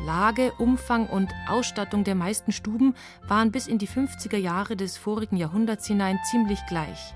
Lage, 0.05 0.51
Umfang 0.57 1.07
und 1.07 1.31
Ausstattung 1.47 2.03
der 2.03 2.15
meisten 2.15 2.51
Stuben 2.51 2.95
waren 3.27 3.51
bis 3.51 3.67
in 3.67 3.77
die 3.77 3.87
50er 3.87 4.37
Jahre 4.37 4.75
des 4.75 4.97
vorigen 4.97 5.37
Jahrhunderts 5.37 5.87
hinein 5.87 6.19
ziemlich 6.29 6.59
gleich. 6.67 7.13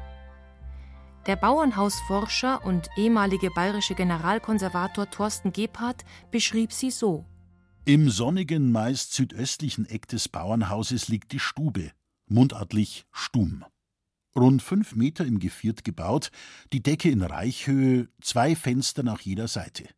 Der 1.27 1.35
Bauernhausforscher 1.35 2.63
und 2.63 2.89
ehemalige 2.95 3.49
bayerische 3.51 3.95
Generalkonservator 3.95 5.09
Thorsten 5.09 5.51
Gebhardt 5.51 6.05
beschrieb 6.31 6.71
sie 6.71 6.91
so: 6.91 7.25
im 7.85 8.09
sonnigen, 8.09 8.71
meist 8.71 9.13
südöstlichen 9.13 9.85
Eck 9.85 10.07
des 10.07 10.29
Bauernhauses 10.29 11.07
liegt 11.07 11.31
die 11.31 11.39
Stube, 11.39 11.91
mundartlich 12.27 13.05
Stum. 13.11 13.65
Rund 14.35 14.61
fünf 14.61 14.95
Meter 14.95 15.25
im 15.25 15.39
Geviert 15.39 15.83
gebaut, 15.83 16.31
die 16.71 16.83
Decke 16.83 17.09
in 17.09 17.23
Reichhöhe, 17.23 18.07
zwei 18.21 18.55
Fenster 18.55 19.03
nach 19.03 19.21
jeder 19.21 19.47
Seite. 19.47 19.89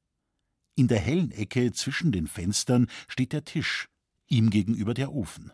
In 0.76 0.88
der 0.88 1.00
hellen 1.00 1.32
Ecke 1.32 1.74
zwischen 1.74 2.12
den 2.12 2.28
Fenstern 2.28 2.88
steht 3.08 3.34
der 3.34 3.44
Tisch, 3.44 3.88
ihm 4.30 4.50
gegenüber 4.50 4.94
der 4.94 5.12
Ofen. 5.12 5.52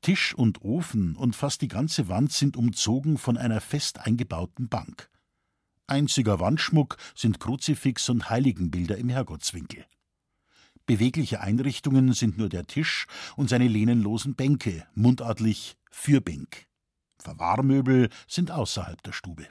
Tisch 0.00 0.34
und 0.34 0.62
Ofen 0.62 1.16
und 1.16 1.34
fast 1.34 1.60
die 1.60 1.68
ganze 1.68 2.08
Wand 2.08 2.30
sind 2.30 2.56
umzogen 2.56 3.18
von 3.18 3.36
einer 3.36 3.60
fest 3.60 3.98
eingebauten 4.00 4.68
Bank. 4.68 5.10
Einziger 5.86 6.40
Wandschmuck 6.40 6.98
sind 7.14 7.40
Kruzifix 7.40 8.08
und 8.08 8.30
Heiligenbilder 8.30 8.96
im 8.96 9.08
Herrgottswinkel. 9.08 9.84
Bewegliche 10.86 11.40
Einrichtungen 11.40 12.12
sind 12.12 12.36
nur 12.36 12.48
der 12.48 12.66
Tisch 12.66 13.06
und 13.36 13.48
seine 13.48 13.68
lehnenlosen 13.68 14.34
Bänke, 14.34 14.86
mundartlich 14.94 15.76
Fürbänk. 15.90 16.66
Verwahrmöbel 17.18 18.10
sind 18.28 18.50
außerhalb 18.50 19.02
der 19.02 19.12
Stube. 19.12 19.46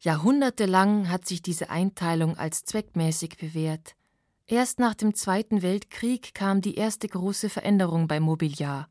Jahrhundertelang 0.00 1.08
hat 1.08 1.26
sich 1.26 1.42
diese 1.42 1.70
Einteilung 1.70 2.36
als 2.36 2.64
zweckmäßig 2.64 3.36
bewährt. 3.38 3.94
Erst 4.46 4.78
nach 4.78 4.94
dem 4.94 5.14
Zweiten 5.14 5.62
Weltkrieg 5.62 6.34
kam 6.34 6.60
die 6.60 6.74
erste 6.74 7.08
große 7.08 7.48
Veränderung 7.48 8.08
beim 8.08 8.22
Mobiliar. 8.24 8.88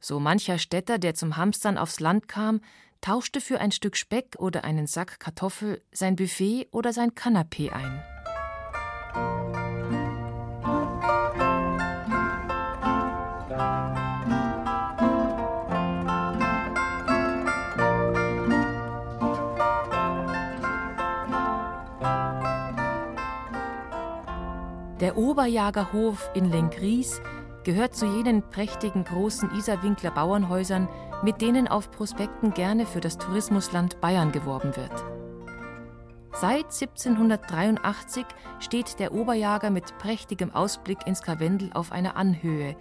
So 0.00 0.20
mancher 0.20 0.58
Städter, 0.58 0.98
der 0.98 1.14
zum 1.14 1.36
Hamstern 1.36 1.78
aufs 1.78 2.00
Land 2.00 2.28
kam, 2.28 2.60
tauschte 3.00 3.40
für 3.40 3.60
ein 3.60 3.72
Stück 3.72 3.96
Speck 3.96 4.36
oder 4.38 4.64
einen 4.64 4.86
Sack 4.86 5.20
Kartoffel 5.20 5.82
sein 5.92 6.16
Buffet 6.16 6.68
oder 6.72 6.92
sein 6.92 7.14
Kanapee 7.14 7.70
ein. 7.70 8.02
Der 25.02 25.16
Oberjagerhof 25.16 26.30
in 26.32 26.48
Lenkries 26.48 27.20
gehört 27.64 27.96
zu 27.96 28.06
jenen 28.06 28.48
prächtigen 28.50 29.02
großen 29.02 29.50
Isarwinkler 29.56 30.12
Bauernhäusern, 30.12 30.88
mit 31.24 31.40
denen 31.40 31.66
auf 31.66 31.90
Prospekten 31.90 32.54
gerne 32.54 32.86
für 32.86 33.00
das 33.00 33.18
Tourismusland 33.18 34.00
Bayern 34.00 34.30
geworben 34.30 34.76
wird. 34.76 34.92
Seit 36.32 36.66
1783 36.66 38.24
steht 38.60 39.00
der 39.00 39.12
Oberjager 39.12 39.70
mit 39.70 39.98
prächtigem 39.98 40.54
Ausblick 40.54 41.04
ins 41.04 41.22
Karwendel 41.22 41.70
auf 41.74 41.90
einer 41.90 42.16
Anhöhe, 42.16 42.76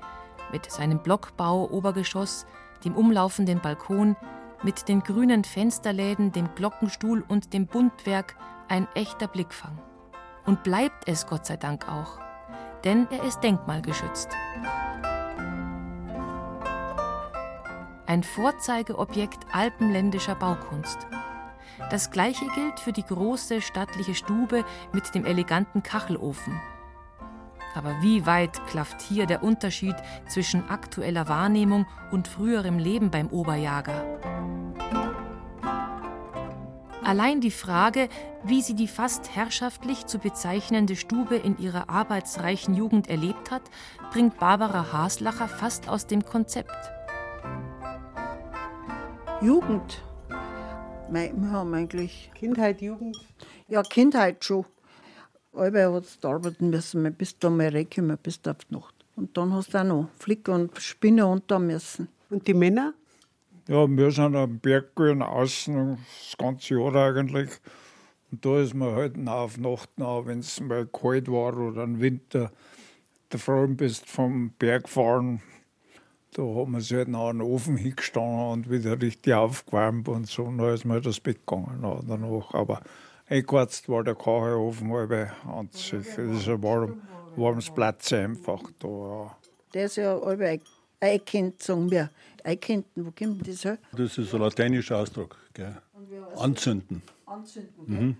mit 0.51 0.71
seinem 0.71 0.99
Blockbau 0.99 1.69
Obergeschoss, 1.69 2.45
dem 2.83 2.95
umlaufenden 2.95 3.59
Balkon, 3.59 4.15
mit 4.63 4.87
den 4.87 5.01
grünen 5.01 5.43
Fensterläden, 5.43 6.31
dem 6.31 6.53
Glockenstuhl 6.55 7.23
und 7.27 7.53
dem 7.53 7.67
Buntwerk 7.67 8.35
ein 8.67 8.87
echter 8.93 9.27
Blickfang. 9.27 9.77
Und 10.45 10.63
bleibt 10.63 11.07
es 11.07 11.27
Gott 11.27 11.45
sei 11.45 11.57
Dank 11.57 11.87
auch, 11.87 12.19
denn 12.83 13.07
er 13.11 13.23
ist 13.23 13.41
denkmalgeschützt. 13.41 14.29
Ein 18.07 18.23
Vorzeigeobjekt 18.23 19.45
alpenländischer 19.53 20.35
Baukunst. 20.35 21.07
Das 21.89 22.11
gleiche 22.11 22.45
gilt 22.55 22.79
für 22.79 22.91
die 22.91 23.05
große 23.05 23.61
stattliche 23.61 24.15
Stube 24.15 24.65
mit 24.91 25.13
dem 25.15 25.25
eleganten 25.25 25.83
Kachelofen. 25.83 26.59
Aber 27.75 28.01
wie 28.01 28.25
weit 28.25 28.65
klafft 28.67 29.01
hier 29.01 29.25
der 29.25 29.43
Unterschied 29.43 29.95
zwischen 30.27 30.69
aktueller 30.69 31.27
Wahrnehmung 31.27 31.85
und 32.11 32.27
früherem 32.27 32.77
Leben 32.77 33.11
beim 33.11 33.27
Oberjager? 33.27 34.19
Allein 37.03 37.41
die 37.41 37.51
Frage, 37.51 38.09
wie 38.43 38.61
sie 38.61 38.75
die 38.75 38.87
fast 38.87 39.35
herrschaftlich 39.35 40.05
zu 40.05 40.19
bezeichnende 40.19 40.95
Stube 40.95 41.35
in 41.35 41.57
ihrer 41.57 41.89
arbeitsreichen 41.89 42.75
Jugend 42.75 43.09
erlebt 43.09 43.51
hat, 43.51 43.63
bringt 44.11 44.37
Barbara 44.37 44.93
Haslacher 44.93 45.47
fast 45.47 45.89
aus 45.89 46.05
dem 46.07 46.23
Konzept. 46.23 46.71
Jugend. 49.41 50.03
Wir 51.09 51.51
haben 51.51 51.73
eigentlich. 51.73 52.31
Kindheit, 52.35 52.81
Jugend? 52.81 53.17
Ja, 53.67 53.81
Kindheit 53.81 54.45
schon. 54.45 54.65
Alle 55.53 55.93
hat 55.93 56.05
es 56.05 56.23
arbeiten 56.23 56.69
müssen, 56.69 57.13
bis 57.13 57.37
da 57.37 57.49
mal 57.49 57.69
reinkommen, 57.69 58.17
bis 58.21 58.39
auf 58.47 58.57
die 58.69 58.75
Nacht. 58.75 58.95
Und 59.15 59.35
dann 59.35 59.53
hast 59.53 59.73
du 59.73 59.79
auch 59.79 59.83
noch 59.83 60.09
Flicken 60.17 60.53
und 60.53 60.79
Spinnen 60.79 61.25
unter 61.25 61.59
müssen. 61.59 62.07
Und 62.29 62.47
die 62.47 62.53
Männer? 62.53 62.93
Ja, 63.67 63.87
wir 63.87 64.11
sind 64.11 64.35
am 64.35 64.59
Berg 64.59 64.95
gehen, 64.95 65.21
außen 65.21 65.97
das 65.97 66.37
ganze 66.37 66.75
Jahr 66.75 66.95
eigentlich. 66.95 67.49
Und 68.31 68.45
da 68.45 68.61
ist 68.61 68.73
man 68.73 68.95
halt 68.95 69.17
nah 69.17 69.41
auf 69.41 69.57
Nacht 69.57 69.89
wenn 69.97 70.39
es 70.39 70.59
mal 70.61 70.87
kalt 70.87 71.29
war 71.29 71.57
oder 71.57 71.83
im 71.83 71.99
Winter. 71.99 72.51
Der 73.31 73.39
Freund 73.39 73.77
bist 73.77 74.09
vom 74.09 74.51
Berg 74.57 74.87
fahren. 74.87 75.41
Da 76.33 76.43
hat 76.43 76.67
man 76.69 76.79
sich 76.79 76.97
halt 76.97 77.09
nach 77.09 77.27
einem 77.27 77.41
Ofen 77.41 77.75
hingestanden 77.75 78.51
und 78.51 78.69
wieder 78.71 79.01
richtig 79.01 79.33
aufgewärmt 79.33 80.07
und 80.07 80.27
so. 80.27 80.43
Und 80.43 80.59
dann 80.59 80.73
ist 80.73 80.85
man 80.85 80.95
halt 80.95 81.05
das 81.05 81.19
Bett 81.19 81.45
gegangen 81.45 81.79
danach. 82.07 82.53
Aber 82.53 82.81
eingeheizt 83.31 83.87
war 83.89 84.03
der 84.03 84.15
Kachelofen 84.15 84.91
halb 84.91 85.11
an 85.47 85.69
sich. 85.71 85.91
Das 85.91 86.17
ist 86.17 86.47
ein 86.49 86.61
warm, 86.61 87.01
warmes 87.35 87.69
Platz 87.69 88.11
einfach 88.13 88.61
da. 88.79 88.87
Ja. 88.87 89.37
Der 89.73 89.85
ist 89.85 89.95
ja 89.95 90.17
alle 90.17 90.59
einkennt, 90.99 91.63
sagen 91.63 91.89
wir. 91.89 92.09
Einkennten, 92.43 93.05
wo 93.05 93.11
kommt 93.11 93.47
das 93.47 93.63
her? 93.63 93.77
Das 93.95 94.17
ist 94.17 94.33
ein 94.33 94.41
lateinischer 94.41 94.97
Ausdruck. 94.97 95.37
Gell? 95.53 95.77
Anzünden. 96.35 97.01
Anzünden, 97.25 97.71
Mhm. 97.85 98.17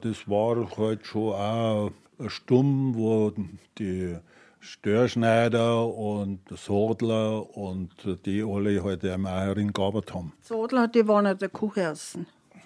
Das 0.00 0.28
war 0.28 0.76
halt 0.76 1.06
schon 1.06 1.32
auch 1.32 1.90
ein 2.18 2.30
Stumm, 2.30 2.94
wo 2.94 3.32
die 3.78 4.16
Störschneider 4.60 5.86
und 5.86 6.40
Sodler 6.50 7.56
und 7.56 7.90
die 8.26 8.42
alle 8.42 8.84
halt 8.84 9.04
einmal 9.04 9.46
herin 9.46 9.72
gearbeitet 9.72 10.14
haben. 10.14 10.32
Sodler, 10.42 10.86
die 10.86 11.08
waren 11.08 11.26
an 11.26 11.38
der 11.38 11.48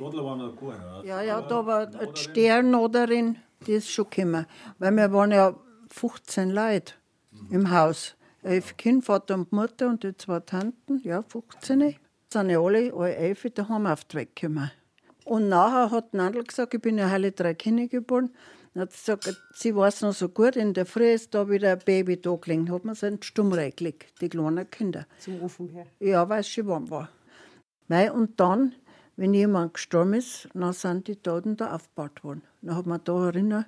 Kuhhausen. 0.01 0.19
Sodler 0.19 0.25
waren 0.25 0.41
ein 0.41 0.57
Kuhhaus. 0.57 1.05
Ja, 1.07 1.23
ja, 1.23 1.41
da 1.43 1.67
war 1.67 1.87
die 1.87 2.17
Sternoderin, 2.17 3.39
die 3.67 3.73
ist 3.73 3.91
schon 3.91 4.09
gekommen. 4.11 4.47
Weil 4.79 4.93
wir 4.93 5.13
waren 5.13 5.33
ja 5.33 5.55
15 5.89 6.51
Leute 6.51 6.95
im 7.51 7.71
Haus. 7.71 8.17
Elf 8.43 8.77
Kinder, 8.77 9.05
Vater 9.05 9.35
und 9.35 9.53
Mutter 9.53 9.89
und 9.89 10.03
die 10.03 10.17
zwei 10.17 10.41
Tanten, 10.41 11.01
ja, 11.05 11.23
15. 11.23 11.97
Sind 12.33 12.51
ja 12.51 12.61
alle, 12.61 12.93
alle 12.95 13.15
elf 13.15 13.47
daheim 13.55 13.87
auf 13.87 14.05
die 14.05 14.17
Weg 14.17 14.35
gekommen. 14.37 14.71
Und 15.25 15.49
nachher 15.49 15.91
hat 15.91 16.15
Nandl 16.15 16.43
gesagt, 16.45 16.73
ich 16.75 16.81
bin 16.81 16.97
ja 16.97 17.09
alle 17.09 17.33
drei 17.33 17.55
Kinder 17.55 17.87
geboren. 17.87 18.31
Dann 18.73 18.83
hat 18.83 18.93
sie 18.93 19.17
gesagt, 19.17 19.43
sie 19.53 19.75
weiß 19.75 20.03
noch 20.03 20.15
so 20.15 20.29
gut, 20.29 20.57
in 20.57 20.73
der 20.75 20.87
Früh 20.87 21.11
ist 21.11 21.35
da 21.35 21.51
wieder 21.51 21.73
ein 21.73 21.81
Baby 21.85 22.21
da 22.21 22.35
gelegen. 22.37 22.71
Hat 22.73 22.85
man 22.85 22.95
so 22.95 23.07
einen 23.07 23.21
Stumm 23.21 23.53
reingelegt, 23.53 24.21
die 24.21 24.29
kleinen 24.29 24.71
Kinder. 24.71 25.07
Zum 25.19 25.43
Ofen 25.43 25.69
her. 25.69 25.87
Ja, 25.99 26.29
weil 26.29 26.41
es 26.41 26.49
schon 26.49 26.67
warm 26.67 26.89
war. 26.89 27.11
Und 28.15 28.39
dann, 28.39 28.75
wenn 29.21 29.35
jemand 29.35 29.75
gestorben 29.75 30.15
ist, 30.15 30.49
dann 30.55 30.73
sind 30.73 31.07
die 31.07 31.15
Toten 31.15 31.55
da 31.55 31.75
aufgebaut 31.75 32.25
worden. 32.25 32.43
Dann 32.63 32.75
hat 32.75 32.87
man 32.87 33.03
da 33.05 33.27
erinnert, 33.27 33.67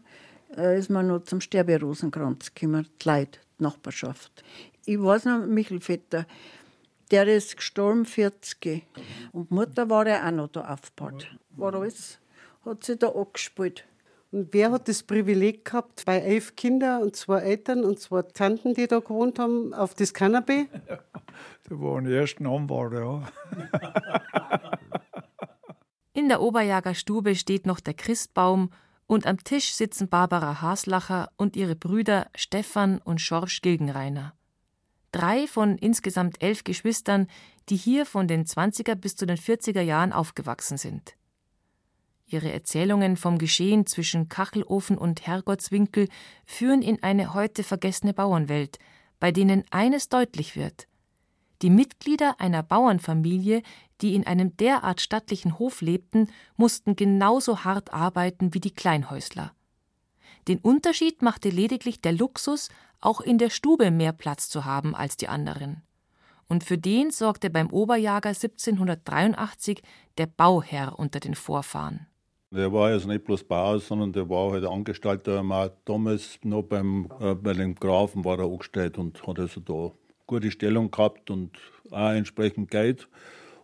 äh, 0.56 0.78
ist 0.78 0.88
man 0.88 1.08
noch 1.08 1.24
zum 1.24 1.42
Sterberosenkranz 1.42 2.54
gekommen, 2.54 2.88
die 3.02 3.08
Leute, 3.08 3.38
die 3.58 3.62
Nachbarschaft. 3.62 4.42
Ich 4.86 4.98
weiß 4.98 5.26
noch, 5.26 5.44
Michel 5.44 5.82
Vetter, 5.82 6.24
der 7.10 7.26
ist 7.26 7.58
gestorben, 7.58 8.06
40. 8.06 8.82
Und 9.32 9.50
die 9.50 9.54
Mutter 9.54 9.90
war 9.90 10.06
ja 10.06 10.26
auch 10.26 10.30
noch 10.30 10.48
da 10.48 10.72
aufgebaut. 10.72 11.28
War 11.50 11.74
alles, 11.74 12.18
hat 12.64 12.84
sie 12.84 12.96
da 12.96 13.08
angespielt. 13.08 13.84
Und 14.30 14.54
wer 14.54 14.70
hat 14.70 14.88
das 14.88 15.02
Privileg 15.02 15.66
gehabt, 15.66 16.06
bei 16.06 16.18
elf 16.20 16.56
Kindern 16.56 17.02
und 17.02 17.14
zwei 17.14 17.40
Eltern 17.40 17.84
und 17.84 18.00
zwei 18.00 18.22
Tanten, 18.22 18.72
die 18.72 18.86
da 18.86 19.00
gewohnt 19.00 19.38
haben, 19.38 19.74
auf 19.74 19.94
das 19.94 20.14
Kanapee? 20.14 20.68
Da 21.68 21.78
waren 21.78 22.04
die 22.04 22.12
ersten 22.12 22.44
Anwälte, 22.44 22.96
ja. 22.96 23.22
In 26.14 26.28
der 26.28 26.42
Oberjager 26.42 26.94
Stube 26.94 27.34
steht 27.34 27.64
noch 27.64 27.80
der 27.80 27.94
Christbaum 27.94 28.70
und 29.06 29.26
am 29.26 29.42
Tisch 29.42 29.72
sitzen 29.72 30.10
Barbara 30.10 30.60
Haslacher 30.60 31.30
und 31.36 31.56
ihre 31.56 31.74
Brüder 31.74 32.28
Stefan 32.34 32.98
und 32.98 33.20
Schorsch 33.20 33.62
Gilgenreiner. 33.62 34.34
Drei 35.10 35.46
von 35.46 35.78
insgesamt 35.78 36.42
elf 36.42 36.64
Geschwistern, 36.64 37.28
die 37.70 37.76
hier 37.76 38.04
von 38.04 38.28
den 38.28 38.44
20er 38.44 38.94
bis 38.94 39.16
zu 39.16 39.24
den 39.24 39.38
40er 39.38 39.80
Jahren 39.80 40.12
aufgewachsen 40.12 40.76
sind. 40.76 41.14
Ihre 42.26 42.52
Erzählungen 42.52 43.16
vom 43.16 43.38
Geschehen 43.38 43.86
zwischen 43.86 44.28
Kachelofen 44.28 44.98
und 44.98 45.26
Herrgottswinkel 45.26 46.08
führen 46.44 46.82
in 46.82 47.02
eine 47.02 47.32
heute 47.32 47.62
vergessene 47.62 48.12
Bauernwelt, 48.12 48.78
bei 49.18 49.32
denen 49.32 49.64
eines 49.70 50.10
deutlich 50.10 50.56
wird. 50.56 50.88
Die 51.62 51.70
Mitglieder 51.70 52.40
einer 52.40 52.64
Bauernfamilie, 52.64 53.62
die 54.00 54.16
in 54.16 54.26
einem 54.26 54.56
derart 54.56 55.00
stattlichen 55.00 55.60
Hof 55.60 55.80
lebten, 55.80 56.28
mussten 56.56 56.96
genauso 56.96 57.64
hart 57.64 57.92
arbeiten 57.92 58.52
wie 58.52 58.60
die 58.60 58.74
Kleinhäusler. 58.74 59.52
Den 60.48 60.58
Unterschied 60.58 61.22
machte 61.22 61.50
lediglich 61.50 62.00
der 62.00 62.12
Luxus, 62.12 62.68
auch 63.00 63.20
in 63.20 63.38
der 63.38 63.50
Stube 63.50 63.92
mehr 63.92 64.12
Platz 64.12 64.48
zu 64.48 64.64
haben 64.64 64.96
als 64.96 65.16
die 65.16 65.28
anderen. 65.28 65.82
Und 66.48 66.64
für 66.64 66.78
den 66.78 67.12
sorgte 67.12 67.48
beim 67.48 67.70
Oberjager 67.70 68.30
1783 68.30 69.82
der 70.18 70.26
Bauherr 70.26 70.98
unter 70.98 71.20
den 71.20 71.36
Vorfahren. 71.36 72.08
Der 72.50 72.70
war 72.72 72.88
also 72.88 73.08
nicht 73.08 73.24
bloß 73.24 73.44
Bauer, 73.44 73.78
sondern 73.78 74.12
der 74.12 74.28
war 74.28 74.52
halt 74.52 74.64
Angestellter. 74.66 75.42
Er 75.42 75.72
damals 75.86 76.38
noch 76.42 76.62
beim, 76.62 77.08
äh, 77.20 77.34
bei 77.34 77.54
dem 77.54 77.74
Grafen 77.76 78.24
war 78.24 78.38
er 78.38 78.44
angestellt 78.44 78.98
und 78.98 79.26
hat 79.26 79.38
also 79.38 79.60
da 79.60 79.92
gute 80.32 80.50
Stellung 80.50 80.90
gehabt 80.90 81.30
und 81.30 81.50
auch 81.90 82.10
entsprechend 82.10 82.70
Geld. 82.70 83.08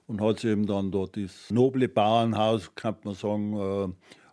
Und 0.06 0.20
hat 0.20 0.40
sich 0.40 0.50
eben 0.50 0.66
dann 0.66 0.90
da 0.90 1.04
das 1.10 1.50
noble 1.50 1.88
Bauernhaus, 1.88 2.74
kann 2.74 2.96
man 3.04 3.14
sagen, 3.14 3.56
äh, 3.56 3.88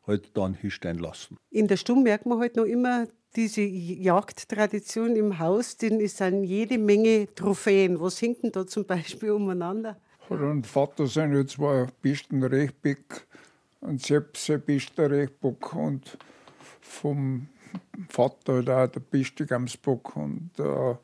halt 0.08 0.38
dann 0.38 0.54
hinstellen 0.54 1.00
lassen. 1.00 1.38
In 1.50 1.68
der 1.68 1.78
Stumm 1.78 2.04
merkt 2.04 2.26
man 2.26 2.40
halt 2.40 2.56
noch 2.56 2.64
immer 2.64 3.08
diese 3.36 3.62
Jagdtradition 3.62 5.16
im 5.16 5.40
Haus, 5.40 5.78
denn 5.78 6.00
es 6.00 6.18
sind 6.18 6.44
jede 6.46 6.78
Menge 6.78 7.28
Trophäen. 7.36 8.00
Was 8.00 8.22
hängt 8.22 8.44
denn 8.44 8.52
da 8.52 8.66
zum 8.66 8.86
Beispiel 8.86 9.32
umeinander? 9.32 9.98
Hat 10.30 10.40
ein 10.40 10.64
Vater 10.64 11.08
seine 11.08 11.46
zwei 11.46 11.88
Pisten 12.02 12.44
Rechtbeck 12.44 13.28
und 13.82 14.02
selbst 14.02 14.50
ein 14.50 14.62
Pisten 14.62 15.06
Rechtbock 15.06 15.76
und 15.76 16.18
vom 16.80 17.48
Vater 18.10 18.54
halt 18.54 18.70
auch 18.70 18.88
der 18.88 19.00
Pistigamsbock 19.02 20.16
und 20.16 20.52
äh, 20.58 20.96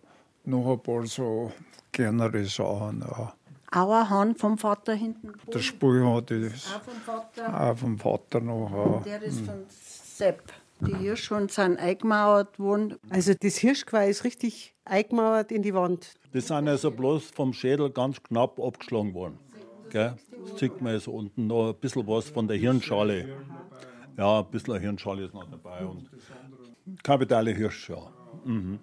noch 0.45 0.73
ein 0.73 0.79
paar 0.81 1.05
so 1.05 1.51
kleinere 1.91 2.43
Sachen. 2.45 3.01
Ja. 3.01 3.33
Auch 3.73 3.91
ein 3.93 4.09
Hahn 4.09 4.35
vom 4.35 4.57
Vater 4.57 4.93
hinten. 4.93 5.31
Der 5.53 5.59
Spul 5.59 6.05
hatte 6.05 6.35
ich 6.53 6.65
Auch 6.67 6.81
vom 6.81 6.95
Vater. 7.05 7.61
auch 7.71 7.77
vom 7.77 7.97
Vater 7.97 8.41
noch. 8.41 8.71
Ja. 8.71 9.01
Der 9.05 9.21
ist 9.23 9.41
von 9.41 9.63
Sepp. 9.69 10.51
Die 10.81 10.95
Hirschhunde 10.95 11.53
sind 11.53 11.77
eingemauert 11.77 12.57
worden. 12.59 12.97
Also 13.09 13.33
das 13.39 13.57
Hirschgeweih 13.57 14.09
ist 14.09 14.23
richtig 14.23 14.73
eingemauert 14.83 15.51
in 15.51 15.61
die 15.61 15.73
Wand. 15.75 16.15
Die 16.33 16.41
sind 16.41 16.67
also 16.67 16.89
bloß 16.89 17.25
vom 17.29 17.53
Schädel 17.53 17.91
ganz 17.91 18.21
knapp 18.23 18.59
abgeschlagen 18.59 19.13
worden. 19.13 19.37
Gell? 19.89 20.15
Das 20.49 20.59
sieht 20.59 20.81
man 20.81 20.93
also 20.93 21.11
unten 21.11 21.45
noch 21.47 21.69
ein 21.69 21.75
bisschen 21.75 22.07
was 22.07 22.29
von 22.29 22.47
der 22.47 22.57
Hirnschale. 22.57 23.29
Ja, 24.17 24.39
ein 24.39 24.45
bisschen 24.47 24.79
Hirnschale 24.79 25.25
ist 25.25 25.33
noch 25.33 25.49
dabei. 25.49 25.85
Und 25.85 26.09
Kapitale 27.03 27.51
Hirsch, 27.51 27.89
ja. 27.89 28.01
Mhm. 28.43 28.79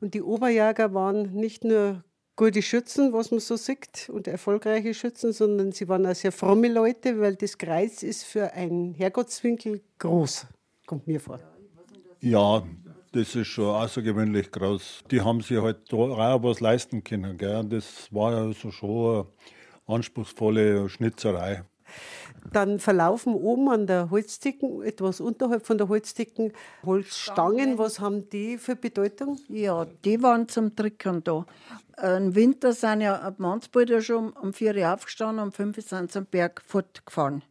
Und 0.00 0.14
die 0.14 0.22
Oberjäger 0.22 0.94
waren 0.94 1.32
nicht 1.32 1.64
nur 1.64 2.02
gute 2.36 2.62
Schützen, 2.62 3.12
was 3.12 3.30
man 3.30 3.40
so 3.40 3.56
sieht, 3.56 4.08
und 4.10 4.26
erfolgreiche 4.26 4.94
Schützen, 4.94 5.32
sondern 5.32 5.72
sie 5.72 5.88
waren 5.88 6.06
auch 6.06 6.14
sehr 6.14 6.32
fromme 6.32 6.68
Leute, 6.68 7.20
weil 7.20 7.36
das 7.36 7.58
Kreuz 7.58 8.02
ist 8.02 8.24
für 8.24 8.52
einen 8.54 8.94
Herrgottswinkel 8.94 9.82
groß, 9.98 10.46
kommt 10.86 11.06
mir 11.06 11.20
vor. 11.20 11.38
Ja, 12.20 12.62
das 13.12 13.34
ist 13.34 13.48
schon 13.48 13.74
außergewöhnlich 13.74 14.50
groß. 14.50 15.04
Die 15.10 15.20
haben 15.20 15.42
sich 15.42 15.60
halt 15.60 15.92
auch 15.92 16.42
was 16.42 16.60
leisten 16.60 17.04
können. 17.04 17.36
Gell? 17.36 17.64
Das 17.64 18.08
war 18.10 18.34
also 18.34 18.70
schon 18.70 19.26
eine 19.86 19.94
anspruchsvolle 19.96 20.88
Schnitzerei. 20.88 21.64
Dann 22.52 22.78
verlaufen 22.78 23.34
oben 23.34 23.68
an 23.68 23.86
der 23.86 24.10
Holzdicken, 24.10 24.82
etwas 24.82 25.20
unterhalb 25.20 25.66
von 25.66 25.78
der 25.78 25.88
Holzdicken, 25.88 26.52
Holzstangen. 26.84 27.78
Was 27.78 28.00
haben 28.00 28.28
die 28.30 28.58
für 28.58 28.76
Bedeutung? 28.76 29.38
Ja, 29.48 29.86
die 30.04 30.22
waren 30.22 30.48
zum 30.48 30.74
Trickern 30.74 31.22
da. 31.22 31.46
Im 32.02 32.34
Winter 32.34 32.72
sind 32.72 33.02
ja 33.02 33.32
manchmal 33.38 34.00
schon 34.00 34.30
um 34.30 34.52
4 34.52 34.74
Uhr 34.74 34.94
aufgestanden, 34.94 35.44
um 35.44 35.52
5 35.52 35.76
Uhr 35.76 35.82
sind 35.82 36.10
sie 36.10 36.18
am 36.18 36.26
Berg 36.26 36.62
fortgefahren. 36.66 37.42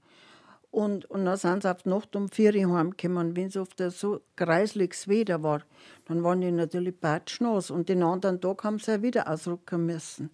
Und, 0.71 1.06
und 1.06 1.25
dann 1.25 1.38
sind 1.38 1.63
sie 1.63 1.71
auf 1.71 1.84
die 1.84 1.89
Nacht 1.89 2.15
um 2.15 2.30
4 2.30 2.56
Uhr 2.56 2.78
heimgekommen. 2.78 3.36
Wenn 3.36 3.47
es 3.47 3.58
auf 3.58 3.73
der 3.75 3.91
so 3.91 4.21
kreisliches 4.36 5.08
Wetter 5.08 5.41
war, 5.41 5.62
dann 6.06 6.23
waren 6.23 6.41
die 6.41 6.52
natürlich 6.52 6.99
batschnass. 6.99 7.71
Und 7.71 7.89
den 7.89 8.04
anderen 8.04 8.41
Tag 8.41 8.63
haben 8.63 8.80
sie 8.80 8.91
ja 8.91 9.02
wieder 9.02 9.30
ausrücken 9.30 9.86
müssen. 9.86 10.30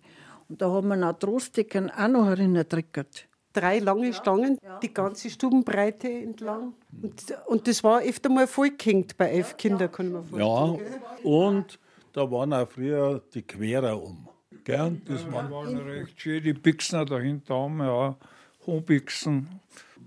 Und 0.49 0.61
da 0.61 0.69
haben 0.69 0.89
wir 0.89 0.95
noch 0.95 1.17
Trostdicken 1.19 1.89
auch 1.89 2.07
noch 2.07 2.25
herinnertrickert. 2.25 3.27
Drei 3.55 3.79
lange 3.79 4.13
Stangen, 4.13 4.57
die 4.81 4.93
ganze 4.93 5.29
Stubenbreite 5.29 6.09
entlang. 6.09 6.73
Und, 7.01 7.23
und 7.47 7.67
das 7.67 7.83
war 7.83 8.01
öfter 8.01 8.29
mal 8.29 8.47
vollgehängt 8.47 9.17
bei 9.17 9.29
elf 9.29 9.55
Kindern, 9.55 9.91
kann 9.91 10.11
mir 10.11 10.23
vorstellen. 10.23 10.79
Ja, 11.23 11.29
und 11.29 11.79
da 12.11 12.29
waren 12.29 12.53
auch 12.53 12.67
früher 12.67 13.21
die 13.33 13.41
Querer 13.41 14.01
um. 14.01 14.27
Gell? 14.65 15.01
Das 15.05 15.23
Das 15.23 15.31
waren, 15.31 15.51
waren 15.51 15.77
recht 15.77 16.19
schön, 16.19 16.43
die 16.43 16.53
Bixen 16.53 17.05
dahinter 17.05 17.55
haben, 17.55 17.79
ja. 17.79 18.15
Hohnbixen, 18.65 19.47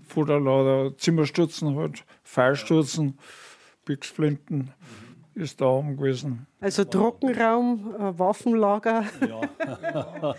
Futterlader, 0.07 0.97
Zimmerstutzen 0.97 1.75
halt, 1.75 2.03
Pfeilstutzen, 2.23 3.17
Bixflinten 3.85 4.73
ist 5.39 5.61
da 5.61 5.65
oben 5.65 5.97
gewesen. 5.97 6.47
Also 6.59 6.83
Trockenraum, 6.83 7.95
äh, 7.95 8.19
Waffenlager. 8.19 9.05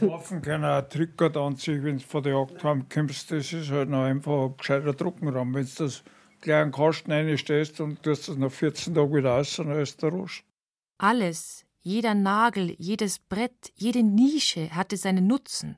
Waffen 0.00 0.42
können 0.42 0.64
auch 0.64 0.82
Trickert 0.82 1.36
anziehen, 1.36 1.84
wenn 1.84 1.98
du 1.98 2.04
von 2.04 2.22
der 2.22 2.34
Jagd 2.34 2.62
heimkommst. 2.62 3.30
Das 3.30 3.52
ist 3.52 3.70
halt 3.70 3.88
noch 3.88 4.04
einfach 4.04 4.46
ein 4.46 4.56
gescheiter 4.56 4.96
Trockenraum. 4.96 5.54
Wenn 5.54 5.64
du 5.64 5.84
das 5.84 6.02
gleich 6.40 6.62
in 6.62 6.68
den 6.68 6.72
Kasten 6.72 7.12
reinstellst 7.12 7.80
und 7.80 8.02
tust 8.02 8.28
das 8.28 8.36
nach 8.36 8.50
14 8.50 8.94
Tagen 8.94 9.14
wieder 9.14 9.30
raus, 9.30 9.56
dann 9.56 9.70
ist 9.72 10.02
der 10.02 10.10
Rost. 10.10 10.44
Alles, 10.98 11.64
jeder 11.80 12.14
Nagel, 12.14 12.74
jedes 12.78 13.18
Brett, 13.18 13.72
jede 13.74 14.02
Nische 14.02 14.70
hatte 14.70 14.96
seinen 14.96 15.26
Nutzen. 15.26 15.76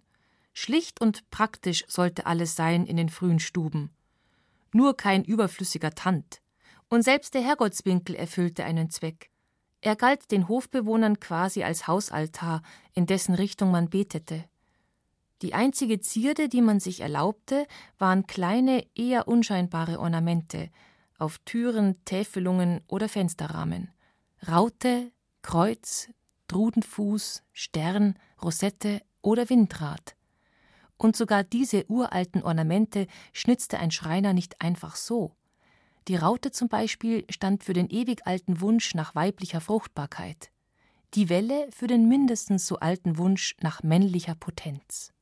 Schlicht 0.52 1.00
und 1.00 1.30
praktisch 1.30 1.84
sollte 1.88 2.26
alles 2.26 2.56
sein 2.56 2.86
in 2.86 2.96
den 2.96 3.08
frühen 3.08 3.38
Stuben. 3.38 3.90
Nur 4.72 4.96
kein 4.96 5.24
überflüssiger 5.24 5.92
Tand. 5.92 6.41
Und 6.92 7.04
selbst 7.04 7.32
der 7.32 7.40
Herrgottswinkel 7.40 8.14
erfüllte 8.14 8.64
einen 8.64 8.90
Zweck. 8.90 9.30
Er 9.80 9.96
galt 9.96 10.30
den 10.30 10.46
Hofbewohnern 10.46 11.20
quasi 11.20 11.62
als 11.62 11.86
Hausaltar, 11.86 12.60
in 12.92 13.06
dessen 13.06 13.34
Richtung 13.34 13.70
man 13.70 13.88
betete. 13.88 14.44
Die 15.40 15.54
einzige 15.54 16.00
Zierde, 16.00 16.50
die 16.50 16.60
man 16.60 16.80
sich 16.80 17.00
erlaubte, 17.00 17.66
waren 17.96 18.26
kleine, 18.26 18.84
eher 18.94 19.26
unscheinbare 19.26 20.00
Ornamente 20.00 20.68
auf 21.16 21.38
Türen, 21.46 21.96
Täfelungen 22.04 22.82
oder 22.88 23.08
Fensterrahmen. 23.08 23.90
Raute, 24.46 25.12
Kreuz, 25.40 26.10
Drudenfuß, 26.48 27.42
Stern, 27.54 28.18
Rosette 28.42 29.00
oder 29.22 29.48
Windrad. 29.48 30.14
Und 30.98 31.16
sogar 31.16 31.42
diese 31.42 31.86
uralten 31.90 32.42
Ornamente 32.42 33.06
schnitzte 33.32 33.78
ein 33.78 33.92
Schreiner 33.92 34.34
nicht 34.34 34.60
einfach 34.60 34.94
so. 34.94 35.34
Die 36.08 36.16
Raute 36.16 36.50
zum 36.50 36.68
Beispiel 36.68 37.24
stand 37.30 37.62
für 37.62 37.74
den 37.74 37.88
ewig 37.88 38.26
alten 38.26 38.60
Wunsch 38.60 38.94
nach 38.94 39.14
weiblicher 39.14 39.60
Fruchtbarkeit, 39.60 40.50
die 41.14 41.28
Welle 41.28 41.68
für 41.70 41.86
den 41.86 42.08
mindestens 42.08 42.66
so 42.66 42.76
alten 42.78 43.18
Wunsch 43.18 43.54
nach 43.60 43.82
männlicher 43.82 44.34
Potenz. 44.34 45.12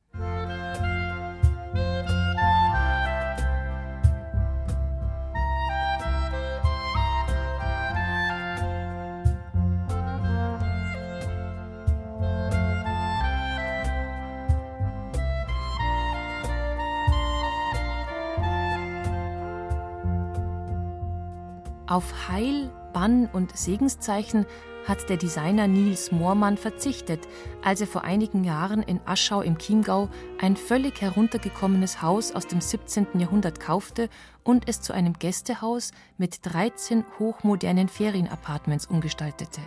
Auf 21.91 22.29
Heil, 22.29 22.71
Bann 22.93 23.25
und 23.33 23.57
Segenszeichen 23.57 24.45
hat 24.87 25.09
der 25.09 25.17
Designer 25.17 25.67
Niels 25.67 26.13
Moormann 26.13 26.55
verzichtet, 26.55 27.27
als 27.65 27.81
er 27.81 27.87
vor 27.87 28.05
einigen 28.05 28.45
Jahren 28.45 28.81
in 28.81 29.01
Aschau 29.05 29.41
im 29.41 29.57
Chiemgau 29.57 30.07
ein 30.39 30.55
völlig 30.55 31.01
heruntergekommenes 31.01 32.01
Haus 32.01 32.31
aus 32.31 32.47
dem 32.47 32.61
17. 32.61 33.07
Jahrhundert 33.19 33.59
kaufte 33.59 34.07
und 34.45 34.69
es 34.69 34.79
zu 34.79 34.93
einem 34.93 35.19
Gästehaus 35.19 35.91
mit 36.17 36.39
13 36.43 37.03
hochmodernen 37.19 37.89
Ferienapartments 37.89 38.85
umgestaltete. 38.85 39.59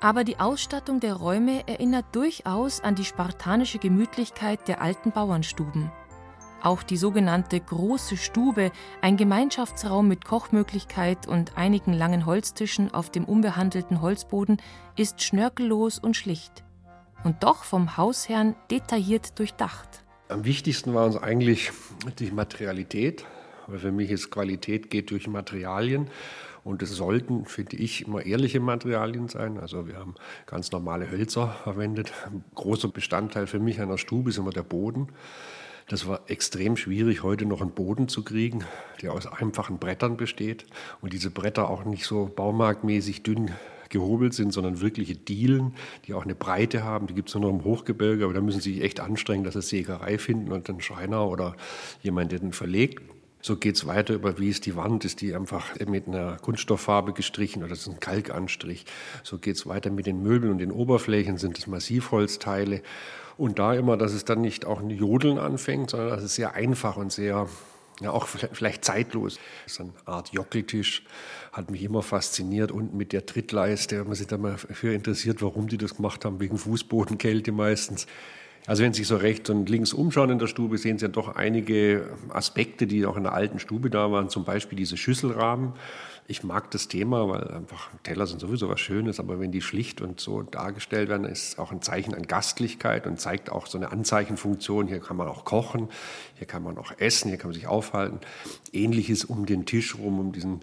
Aber 0.00 0.24
die 0.24 0.40
Ausstattung 0.40 0.98
der 0.98 1.14
Räume 1.14 1.68
erinnert 1.68 2.06
durchaus 2.16 2.80
an 2.80 2.96
die 2.96 3.04
spartanische 3.04 3.78
Gemütlichkeit 3.78 4.66
der 4.66 4.82
alten 4.82 5.12
Bauernstuben. 5.12 5.92
Auch 6.62 6.84
die 6.84 6.96
sogenannte 6.96 7.58
große 7.58 8.16
Stube, 8.16 8.70
ein 9.00 9.16
Gemeinschaftsraum 9.16 10.06
mit 10.06 10.24
Kochmöglichkeit 10.24 11.26
und 11.26 11.58
einigen 11.58 11.92
langen 11.92 12.24
Holztischen 12.24 12.94
auf 12.94 13.10
dem 13.10 13.24
unbehandelten 13.24 14.00
Holzboden, 14.00 14.58
ist 14.96 15.22
schnörkellos 15.22 15.98
und 15.98 16.16
schlicht. 16.16 16.62
Und 17.24 17.42
doch 17.42 17.64
vom 17.64 17.96
Hausherrn 17.96 18.54
detailliert 18.70 19.40
durchdacht. 19.40 20.04
Am 20.28 20.44
wichtigsten 20.44 20.94
war 20.94 21.04
uns 21.06 21.16
eigentlich 21.16 21.72
die 22.20 22.30
Materialität, 22.30 23.24
weil 23.66 23.80
für 23.80 23.92
mich 23.92 24.10
ist 24.10 24.30
Qualität 24.30 24.88
geht 24.88 25.10
durch 25.10 25.26
Materialien. 25.26 26.10
Und 26.62 26.80
es 26.80 26.90
sollten, 26.90 27.44
finde 27.44 27.76
ich, 27.76 28.06
immer 28.06 28.24
ehrliche 28.24 28.60
Materialien 28.60 29.26
sein. 29.26 29.58
Also 29.58 29.88
wir 29.88 29.96
haben 29.96 30.14
ganz 30.46 30.70
normale 30.70 31.10
Hölzer 31.10 31.56
verwendet. 31.64 32.12
Ein 32.24 32.44
großer 32.54 32.86
Bestandteil 32.86 33.48
für 33.48 33.58
mich 33.58 33.80
einer 33.80 33.98
Stube 33.98 34.30
ist 34.30 34.38
immer 34.38 34.52
der 34.52 34.62
Boden. 34.62 35.08
Das 35.88 36.06
war 36.06 36.22
extrem 36.26 36.76
schwierig, 36.76 37.22
heute 37.22 37.44
noch 37.44 37.60
einen 37.60 37.72
Boden 37.72 38.08
zu 38.08 38.22
kriegen, 38.22 38.64
der 39.02 39.12
aus 39.12 39.26
einfachen 39.26 39.78
Brettern 39.78 40.16
besteht 40.16 40.66
und 41.00 41.12
diese 41.12 41.30
Bretter 41.30 41.68
auch 41.68 41.84
nicht 41.84 42.06
so 42.06 42.30
baumarktmäßig 42.34 43.22
dünn 43.22 43.50
gehobelt 43.92 44.34
sind, 44.34 44.52
sondern 44.52 44.80
wirkliche 44.80 45.14
Dielen, 45.14 45.74
die 46.06 46.14
auch 46.14 46.24
eine 46.24 46.34
Breite 46.34 46.82
haben. 46.82 47.06
Die 47.06 47.14
gibt 47.14 47.28
es 47.28 47.34
nur 47.34 47.44
noch 47.44 47.50
im 47.50 47.64
Hochgebirge, 47.64 48.24
aber 48.24 48.34
da 48.34 48.40
müssen 48.40 48.60
sie 48.60 48.74
sich 48.74 48.82
echt 48.82 48.98
anstrengen, 49.00 49.44
dass 49.44 49.54
sie 49.54 49.60
Sägerei 49.60 50.18
finden 50.18 50.50
und 50.50 50.68
einen 50.68 50.80
Schreiner 50.80 51.28
oder 51.28 51.54
jemand, 52.02 52.32
der 52.32 52.40
den 52.40 52.52
verlegt. 52.52 53.02
So 53.44 53.56
geht 53.56 53.74
es 53.74 53.86
weiter 53.86 54.14
über, 54.14 54.38
wie 54.38 54.48
ist 54.48 54.66
die 54.66 54.76
Wand, 54.76 55.04
ist 55.04 55.20
die 55.20 55.34
einfach 55.34 55.74
mit 55.84 56.06
einer 56.06 56.36
Kunststofffarbe 56.36 57.12
gestrichen 57.12 57.64
oder 57.64 57.72
ist 57.72 57.88
ein 57.88 57.98
Kalkanstrich. 57.98 58.86
So 59.24 59.38
geht 59.38 59.56
es 59.56 59.66
weiter 59.66 59.90
mit 59.90 60.06
den 60.06 60.22
Möbeln 60.22 60.52
und 60.52 60.58
den 60.58 60.70
Oberflächen, 60.70 61.38
sind 61.38 61.58
es 61.58 61.66
Massivholzteile. 61.66 62.82
Und 63.42 63.58
da 63.58 63.74
immer, 63.74 63.96
dass 63.96 64.12
es 64.12 64.24
dann 64.24 64.40
nicht 64.40 64.66
auch 64.66 64.78
ein 64.78 64.88
Jodeln 64.88 65.36
anfängt, 65.36 65.90
sondern 65.90 66.10
dass 66.10 66.22
es 66.22 66.36
sehr 66.36 66.54
einfach 66.54 66.96
und 66.96 67.10
sehr, 67.10 67.48
ja 68.00 68.12
auch 68.12 68.28
vielleicht 68.28 68.84
zeitlos. 68.84 69.40
Ist 69.66 69.80
eine 69.80 69.90
Art 70.04 70.28
Jockeltisch, 70.32 71.02
hat 71.50 71.68
mich 71.68 71.82
immer 71.82 72.02
fasziniert 72.02 72.70
und 72.70 72.94
mit 72.94 73.12
der 73.12 73.26
Trittleiste, 73.26 73.98
wenn 73.98 74.06
man 74.06 74.14
sich 74.14 74.28
da 74.28 74.38
mal 74.38 74.58
für 74.58 74.94
interessiert, 74.94 75.42
warum 75.42 75.66
die 75.66 75.76
das 75.76 75.96
gemacht 75.96 76.24
haben, 76.24 76.38
wegen 76.38 76.56
Fußbodenkälte 76.56 77.50
meistens. 77.50 78.06
Also 78.68 78.84
wenn 78.84 78.92
Sie 78.92 78.98
sich 78.98 79.08
so 79.08 79.16
rechts 79.16 79.50
und 79.50 79.68
links 79.68 79.92
umschauen 79.92 80.30
in 80.30 80.38
der 80.38 80.46
Stube, 80.46 80.78
sehen 80.78 80.98
Sie 80.98 81.06
ja 81.06 81.10
doch 81.10 81.34
einige 81.34 82.10
Aspekte, 82.28 82.86
die 82.86 83.04
auch 83.06 83.16
in 83.16 83.24
der 83.24 83.32
alten 83.32 83.58
Stube 83.58 83.90
da 83.90 84.12
waren, 84.12 84.28
zum 84.28 84.44
Beispiel 84.44 84.78
diese 84.78 84.96
Schüsselrahmen. 84.96 85.72
Ich 86.28 86.44
mag 86.44 86.70
das 86.70 86.86
Thema, 86.86 87.28
weil 87.28 87.48
einfach 87.48 87.90
Teller 88.04 88.26
sind 88.26 88.40
sowieso 88.40 88.68
was 88.68 88.80
Schönes, 88.80 89.18
aber 89.18 89.40
wenn 89.40 89.50
die 89.50 89.60
schlicht 89.60 90.00
und 90.00 90.20
so 90.20 90.42
dargestellt 90.42 91.08
werden, 91.08 91.26
ist 91.26 91.48
es 91.48 91.58
auch 91.58 91.72
ein 91.72 91.82
Zeichen 91.82 92.14
an 92.14 92.22
Gastlichkeit 92.22 93.06
und 93.06 93.20
zeigt 93.20 93.50
auch 93.50 93.66
so 93.66 93.76
eine 93.76 93.90
Anzeichenfunktion. 93.90 94.86
Hier 94.86 95.00
kann 95.00 95.16
man 95.16 95.26
auch 95.26 95.44
kochen, 95.44 95.88
hier 96.36 96.46
kann 96.46 96.62
man 96.62 96.78
auch 96.78 96.92
essen, 96.98 97.28
hier 97.28 97.38
kann 97.38 97.50
man 97.50 97.54
sich 97.54 97.66
aufhalten. 97.66 98.20
Ähnliches 98.72 99.24
um 99.24 99.46
den 99.46 99.66
Tisch 99.66 99.98
rum, 99.98 100.20
um 100.20 100.32
diesen 100.32 100.60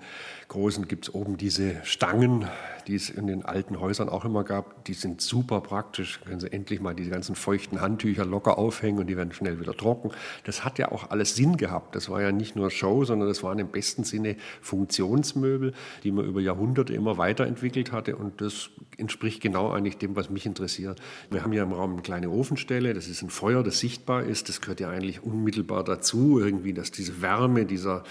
großen 0.50 0.88
gibt 0.88 1.08
es 1.08 1.14
oben 1.14 1.38
diese 1.38 1.76
Stangen, 1.84 2.48
die 2.88 2.96
es 2.96 3.10
in 3.10 3.28
den 3.28 3.46
alten 3.46 3.80
Häusern 3.80 4.10
auch 4.10 4.26
immer 4.26 4.44
gab. 4.44 4.84
Die 4.86 4.96
sind 4.96 5.22
super 5.22 5.62
praktisch. 5.62 6.20
Können 6.26 6.40
Sie 6.40 6.52
endlich 6.52 6.82
mal 6.82 6.96
diese 6.96 7.12
ganzen 7.12 7.36
feuchten 7.36 7.82
Handtücher 7.82 8.26
locker 8.26 8.58
aufhängen 8.58 8.98
und 8.98 9.08
die 9.08 9.16
werden 9.16 9.32
schnell 9.32 9.60
wieder 9.60 9.78
trocken. 9.78 10.10
Das 10.44 10.66
hat 10.66 10.80
ja 10.80 10.92
auch 10.92 11.12
alles 11.12 11.36
Sinn 11.36 11.58
gehabt. 11.58 11.96
Das 11.96 12.10
war 12.10 12.22
ja 12.22 12.32
nicht 12.32 12.56
nur 12.56 12.72
Show, 12.72 13.06
sondern 13.06 13.28
das 13.28 13.44
waren 13.44 13.60
im 13.60 13.68
besten 13.68 14.04
Sinne 14.04 14.36
Funktionsmöbel, 14.62 15.74
die 16.04 16.12
man 16.12 16.26
über 16.26 16.42
Jahrhunderte 16.42 16.94
immer 16.94 17.20
weiterentwickelt 17.20 17.92
hatte. 17.92 18.16
Und 18.16 18.42
das 18.42 18.72
entspricht 18.98 19.42
genau 19.42 19.72
eigentlich 19.72 19.98
dem, 20.00 20.16
was 20.16 20.32
mich 20.32 20.48
interessiert. 20.48 21.00
Wir 21.30 21.44
haben 21.44 21.54
ja 21.54 21.62
im 21.62 21.74
Raum 21.74 21.94
eine 21.94 22.02
kleine 22.02 22.32
Ofenstelle. 22.32 22.96
Das 22.96 23.08
ist 23.08 23.22
ein 23.22 23.30
Feuer, 23.30 23.62
das 23.62 23.80
sichtbar 23.80 24.24
ist. 24.24 24.50
Das 24.50 24.62
gehört 24.62 24.80
ja 24.80 24.90
eigentlich 24.90 25.24
unmittelbar 25.24 25.84
dazu, 25.84 26.40
irgendwie, 26.40 26.74
dass 26.74 26.90
diese 26.90 27.22
Wärme, 27.22 27.68
dieser 27.68 28.04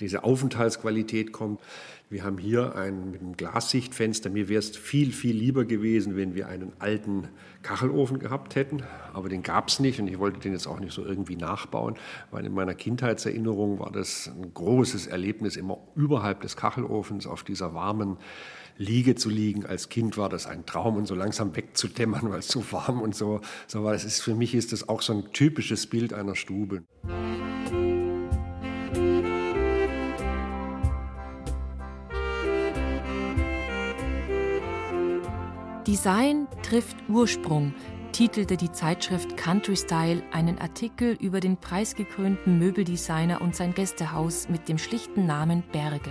diese 0.00 0.24
Aufenthaltsqualität 0.24 1.32
kommt. 1.32 1.60
Wir 2.10 2.22
haben 2.22 2.38
hier 2.38 2.76
ein 2.76 3.10
mit 3.10 3.22
einem 3.22 3.36
Glassichtfenster. 3.36 4.30
Mir 4.30 4.48
wäre 4.48 4.58
es 4.58 4.76
viel, 4.76 5.12
viel 5.12 5.34
lieber 5.34 5.64
gewesen, 5.64 6.16
wenn 6.16 6.34
wir 6.34 6.48
einen 6.48 6.72
alten 6.78 7.28
Kachelofen 7.62 8.18
gehabt 8.18 8.56
hätten, 8.56 8.82
aber 9.12 9.28
den 9.28 9.42
gab 9.42 9.68
es 9.68 9.80
nicht 9.80 9.98
und 9.98 10.06
ich 10.06 10.18
wollte 10.18 10.38
den 10.38 10.52
jetzt 10.52 10.66
auch 10.66 10.80
nicht 10.80 10.92
so 10.92 11.04
irgendwie 11.04 11.36
nachbauen, 11.36 11.96
weil 12.30 12.44
in 12.44 12.52
meiner 12.52 12.74
Kindheitserinnerung 12.74 13.78
war 13.78 13.90
das 13.90 14.28
ein 14.28 14.52
großes 14.52 15.06
Erlebnis, 15.06 15.56
immer 15.56 15.78
überhalb 15.96 16.42
des 16.42 16.56
Kachelofens 16.56 17.26
auf 17.26 17.42
dieser 17.42 17.74
warmen 17.74 18.18
Liege 18.76 19.14
zu 19.14 19.30
liegen. 19.30 19.64
Als 19.64 19.88
Kind 19.88 20.18
war 20.18 20.28
das 20.28 20.46
ein 20.46 20.66
Traum 20.66 20.96
und 20.96 21.06
so 21.06 21.14
langsam 21.14 21.56
wegzudämmern, 21.56 22.30
weil 22.30 22.40
es 22.40 22.48
zu 22.48 22.70
warm 22.70 23.00
und 23.00 23.14
so, 23.14 23.40
so 23.66 23.82
war. 23.84 23.92
Das 23.92 24.04
ist, 24.04 24.20
für 24.20 24.34
mich 24.34 24.54
ist 24.54 24.72
das 24.72 24.88
auch 24.88 25.00
so 25.00 25.14
ein 25.14 25.32
typisches 25.32 25.86
Bild 25.86 26.12
einer 26.12 26.34
Stube. 26.34 26.82
Design 35.86 36.48
trifft 36.62 36.96
Ursprung, 37.10 37.74
titelte 38.12 38.56
die 38.56 38.72
Zeitschrift 38.72 39.36
Country 39.36 39.76
Style 39.76 40.22
einen 40.32 40.58
Artikel 40.58 41.12
über 41.20 41.40
den 41.40 41.58
preisgekrönten 41.58 42.58
Möbeldesigner 42.58 43.42
und 43.42 43.54
sein 43.54 43.74
Gästehaus 43.74 44.48
mit 44.48 44.70
dem 44.70 44.78
schlichten 44.78 45.26
Namen 45.26 45.62
Berge, 45.72 46.10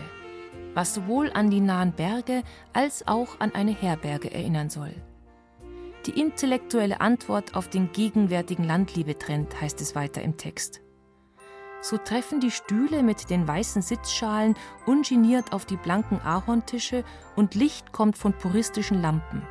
was 0.75 0.93
sowohl 0.93 1.31
an 1.33 1.49
die 1.49 1.59
nahen 1.59 1.91
Berge 1.91 2.43
als 2.71 3.07
auch 3.07 3.39
an 3.39 3.55
eine 3.55 3.71
Herberge 3.71 4.31
erinnern 4.31 4.69
soll. 4.69 4.93
Die 6.05 6.19
intellektuelle 6.19 7.01
Antwort 7.01 7.55
auf 7.55 7.67
den 7.67 7.91
gegenwärtigen 7.91 8.65
Landliebetrend 8.65 9.59
heißt 9.59 9.81
es 9.81 9.95
weiter 9.95 10.21
im 10.21 10.37
Text. 10.37 10.81
So 11.81 11.97
treffen 11.97 12.39
die 12.39 12.51
Stühle 12.51 13.01
mit 13.01 13.31
den 13.31 13.47
weißen 13.47 13.81
Sitzschalen 13.81 14.55
ungeniert 14.85 15.51
auf 15.51 15.65
die 15.65 15.77
blanken 15.77 16.21
Ahorntische 16.21 17.03
und 17.35 17.55
Licht 17.55 17.91
kommt 17.91 18.19
von 18.19 18.33
puristischen 18.33 19.01
Lampen. 19.01 19.41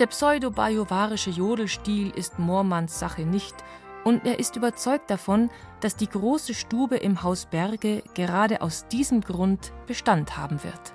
Der 0.00 0.08
pseudo-bajuwarische 0.08 1.30
Jodelstil 1.30 2.10
ist 2.10 2.40
Moormanns 2.40 2.98
Sache 2.98 3.22
nicht 3.22 3.54
und 4.02 4.26
er 4.26 4.40
ist 4.40 4.56
überzeugt 4.56 5.08
davon, 5.08 5.50
dass 5.82 5.94
die 5.94 6.08
große 6.08 6.52
Stube 6.52 6.96
im 6.96 7.22
Haus 7.22 7.46
Berge 7.46 8.02
gerade 8.14 8.60
aus 8.60 8.88
diesem 8.88 9.20
Grund 9.20 9.72
Bestand 9.86 10.36
haben 10.36 10.64
wird. 10.64 10.94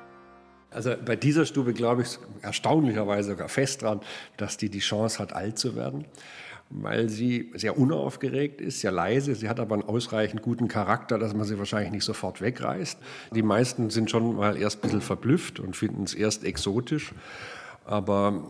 Also 0.70 0.96
bei 1.04 1.16
dieser 1.16 1.46
Stube 1.46 1.72
glaube 1.72 2.02
ich 2.02 2.20
erstaunlicherweise 2.42 3.30
sogar 3.32 3.48
fest 3.48 3.84
dran, 3.84 4.02
dass 4.36 4.58
die 4.58 4.70
die 4.70 4.80
Chance 4.80 5.20
hat, 5.20 5.32
alt 5.32 5.58
zu 5.58 5.78
werden. 5.78 6.06
weil 6.70 7.10
sie 7.10 7.52
sehr 7.56 7.78
unaufgeregt 7.78 8.62
ist, 8.62 8.82
sehr 8.82 8.92
leise. 8.92 9.34
Sie 9.34 9.50
hat 9.50 9.60
aber 9.60 9.74
einen 9.74 9.84
ausreichend 9.84 10.44
guten 10.44 10.68
Charakter, 10.68 11.18
dass 11.18 11.34
man 11.34 11.46
sie 11.46 11.58
wahrscheinlich 11.58 11.92
nicht 11.92 12.04
sofort 12.04 12.42
wegreißt. 12.42 13.00
Die 13.34 13.42
meisten 13.42 13.90
sind 13.90 14.12
schon 14.12 14.36
mal 14.36 14.56
erst 14.56 14.78
ein 14.78 14.82
bisschen 14.82 15.02
verblüfft 15.02 15.60
und 15.60 15.76
finden 15.76 16.04
es 16.04 16.14
erst 16.14 16.44
exotisch. 16.44 17.14
Aber 17.89 18.43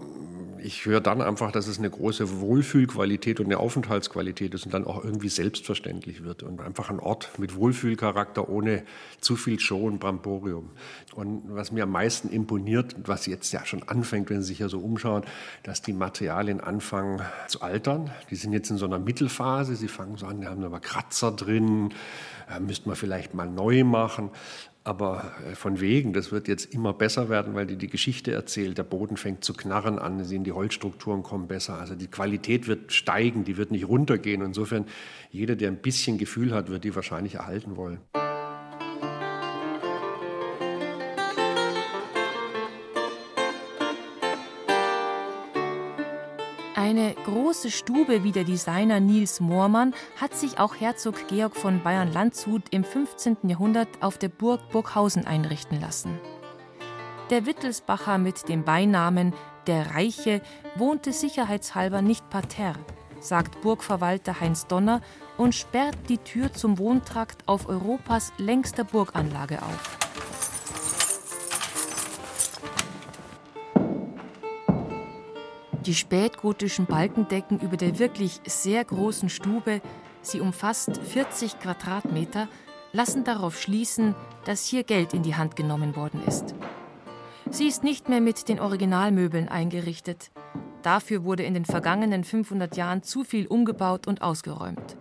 ich 0.62 0.86
höre 0.86 1.00
dann 1.00 1.22
einfach, 1.22 1.54
dass 1.54 1.68
es 1.68 1.80
eine 1.80 1.90
große 1.90 2.42
Wohlfühlqualität 2.42 3.40
und 3.40 3.46
eine 3.46 3.58
Aufenthaltsqualität 3.58 4.54
ist 4.54 4.66
und 4.66 4.74
dann 4.74 4.86
auch 4.86 5.02
irgendwie 5.02 5.30
selbstverständlich 5.30 6.26
wird 6.26 6.44
und 6.44 6.60
einfach 6.60 6.90
ein 6.90 7.00
Ort 7.00 7.40
mit 7.40 7.56
Wohlfühlcharakter 7.56 8.50
ohne 8.50 8.84
zu 9.22 9.38
viel 9.38 9.58
Show 9.62 9.88
und 9.88 10.00
Bramborium. 10.00 10.72
Und 11.16 11.44
was 11.48 11.72
mir 11.72 11.84
am 11.84 11.92
meisten 11.92 12.28
imponiert 12.28 12.96
und 12.96 13.08
was 13.08 13.28
jetzt 13.28 13.54
ja 13.54 13.66
schon 13.66 13.84
anfängt, 13.84 14.30
wenn 14.30 14.42
Sie 14.42 14.50
sich 14.50 14.58
hier 14.58 14.68
so 14.68 14.80
umschauen, 14.80 15.24
dass 15.64 15.82
die 15.82 15.94
Materialien 15.94 16.60
anfangen 16.60 17.22
zu 17.48 17.62
altern. 17.62 18.12
Die 18.30 18.36
sind 18.36 18.52
jetzt 18.52 18.70
in 18.70 18.78
so 18.78 18.88
einer 18.88 19.00
Mittelphase. 19.00 19.78
Sie 19.78 19.88
fangen 19.88 20.18
so 20.18 20.26
an, 20.26 20.42
die 20.42 20.48
haben 20.48 20.66
aber 20.66 20.82
Kratzer 20.82 21.32
drin, 21.32 21.94
äh, 22.54 22.60
müsste 22.60 22.90
man 22.90 22.98
vielleicht 22.98 23.34
mal 23.34 23.50
neu 23.50 23.86
machen. 23.86 24.32
Aber 24.90 25.34
äh, 25.48 25.54
von 25.54 25.80
wegen, 25.80 26.14
das 26.14 26.32
wird 26.32 26.48
jetzt 26.48 26.74
immer 26.74 26.94
besser 26.94 27.30
werden, 27.30 27.54
weil 27.54 27.68
die 27.68 27.76
die 27.76 27.90
Geschichte 27.90 28.32
erzählt. 28.32 28.80
Der 28.80 28.84
Boden 28.84 29.18
fängt 29.18 29.44
zu 29.44 29.54
knarren 29.54 30.00
an, 30.00 30.24
sehen 30.24 30.44
die 30.44 30.52
Holzstrukturen 30.52 31.22
kommen 31.22 31.48
besser. 31.48 31.78
Also 31.80 31.94
die 31.94 32.08
Qualität 32.08 32.68
wird 32.68 32.92
steigen, 32.92 33.44
die 33.44 33.58
wird 33.58 33.70
nicht 33.70 33.88
runtergehen. 33.88 34.42
Insofern, 34.42 34.86
jeder, 35.30 35.56
der 35.56 35.68
ein 35.68 35.78
bisschen 35.78 36.18
Gefühl 36.18 36.56
hat, 36.56 36.72
wird 36.72 36.86
die 36.86 36.96
wahrscheinlich 36.96 37.36
erhalten 37.36 37.76
wollen. 37.76 38.00
Große 47.50 47.72
Stube 47.72 48.24
wie 48.24 48.32
der 48.32 48.44
Designer 48.44 49.00
Niels 49.00 49.40
Moormann 49.40 49.96
hat 50.22 50.36
sich 50.36 50.60
auch 50.60 50.76
Herzog 50.76 51.28
Georg 51.30 51.56
von 51.56 51.82
Bayern-Landshut 51.82 52.62
im 52.70 52.84
15. 52.84 53.38
Jahrhundert 53.42 53.88
auf 54.02 54.20
der 54.20 54.30
Burg 54.30 54.70
Burghausen 54.70 55.26
einrichten 55.26 55.82
lassen. 55.82 56.20
Der 57.32 57.48
Wittelsbacher 57.48 58.20
mit 58.20 58.48
dem 58.50 58.66
Beinamen 58.66 59.34
Der 59.66 59.96
Reiche 59.96 60.44
wohnte 60.76 61.12
sicherheitshalber 61.12 62.04
nicht 62.04 62.30
parterre, 62.30 62.78
sagt 63.20 63.62
Burgverwalter 63.62 64.40
Heinz 64.40 64.68
Donner 64.68 65.02
und 65.36 65.56
sperrt 65.56 65.98
die 66.08 66.20
Tür 66.20 66.54
zum 66.54 66.78
Wohntrakt 66.78 67.48
auf 67.48 67.68
Europas 67.68 68.32
längster 68.38 68.84
Burganlage 68.84 69.58
auf. 69.64 70.09
Die 75.90 75.96
spätgotischen 75.96 76.86
Balkendecken 76.86 77.60
über 77.62 77.76
der 77.76 77.98
wirklich 77.98 78.42
sehr 78.46 78.86
großen 78.86 79.28
Stube, 79.28 79.82
sie 80.22 80.40
umfasst 80.40 80.96
40 80.96 81.58
Quadratmeter, 81.58 82.48
lassen 82.94 83.24
darauf 83.24 83.60
schließen, 83.60 84.14
dass 84.46 84.68
hier 84.68 84.84
Geld 84.84 85.16
in 85.16 85.24
die 85.24 85.34
Hand 85.34 85.56
genommen 85.56 85.96
worden 85.96 86.22
ist. 86.28 86.54
Sie 87.50 87.66
ist 87.66 87.84
nicht 87.84 88.08
mehr 88.08 88.22
mit 88.22 88.50
den 88.50 88.60
Originalmöbeln 88.60 89.50
eingerichtet. 89.50 90.30
Dafür 90.84 91.24
wurde 91.24 91.42
in 91.42 91.56
den 91.56 91.66
vergangenen 91.66 92.24
500 92.24 92.78
Jahren 92.78 93.02
zu 93.02 93.24
viel 93.24 93.48
umgebaut 93.48 94.06
und 94.06 94.22
ausgeräumt. 94.22 94.96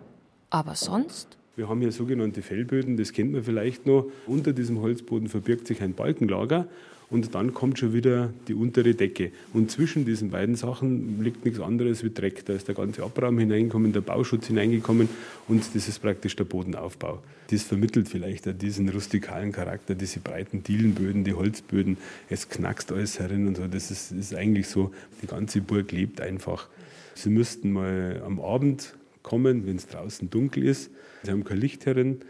Aber 0.49 0.75
sonst? 0.75 1.37
Wir 1.55 1.69
haben 1.69 1.83
hier 1.83 1.93
sogenannte 1.93 2.41
Fellböden, 2.41 2.97
das 2.97 3.13
kennt 3.13 3.33
man 3.33 3.43
vielleicht 3.43 3.85
noch. 3.85 4.07
Unter 4.27 4.55
diesem 4.55 4.81
Holzboden 4.81 5.29
verbirgt 5.29 5.67
sich 5.67 5.83
ein 5.83 5.93
Balkenlager 5.93 6.67
und 7.11 7.35
dann 7.35 7.55
kommt 7.55 7.79
schon 7.79 7.95
wieder 7.95 8.33
die 8.49 8.55
untere 8.55 8.95
Decke. 8.95 9.33
Und 9.55 9.71
zwischen 9.71 10.05
diesen 10.05 10.31
beiden 10.31 10.57
Sachen 10.57 11.23
liegt 11.23 11.45
nichts 11.45 11.61
anderes 11.61 12.05
wie 12.05 12.11
Dreck. 12.11 12.45
Da 12.45 12.53
ist 12.53 12.69
der 12.69 12.75
ganze 12.75 13.03
Abraum 13.03 13.39
hineingekommen, 13.39 13.93
der 13.93 14.03
Bauschutz 14.03 14.49
hineingekommen 14.49 15.09
und 15.49 15.65
das 15.75 15.89
ist 15.89 16.01
praktisch 16.01 16.37
der 16.37 16.45
Bodenaufbau. 16.45 17.23
Das 17.51 17.63
vermittelt 17.63 18.09
vielleicht 18.09 18.61
diesen 18.61 18.91
rustikalen 18.91 19.53
Charakter, 19.53 19.95
diese 19.95 20.21
breiten 20.21 20.63
Dielenböden, 20.63 21.25
die 21.25 21.33
Holzböden. 21.33 21.97
Es 22.29 22.51
knackst 22.51 22.93
alles 22.93 23.19
herin 23.19 23.47
und 23.49 23.57
so. 23.57 23.67
Das 23.67 23.91
ist, 23.91 24.13
ist 24.13 24.35
eigentlich 24.35 24.69
so, 24.69 24.93
die 25.23 25.27
ganze 25.27 25.63
Burg 25.63 25.93
lebt 25.93 26.21
einfach. 26.21 26.69
Sie 27.15 27.31
müssten 27.31 27.73
mal 27.73 28.23
am 28.25 28.39
Abend 28.39 28.95
kommen, 29.23 29.67
wenn 29.67 29.77
es 29.77 29.87
draußen 29.87 30.29
dunkel 30.29 30.65
ist. 30.65 30.91
Sie 31.23 31.31
haben 31.31 31.45
kein 31.45 31.59
Licht 31.59 31.87
herin 31.87 32.21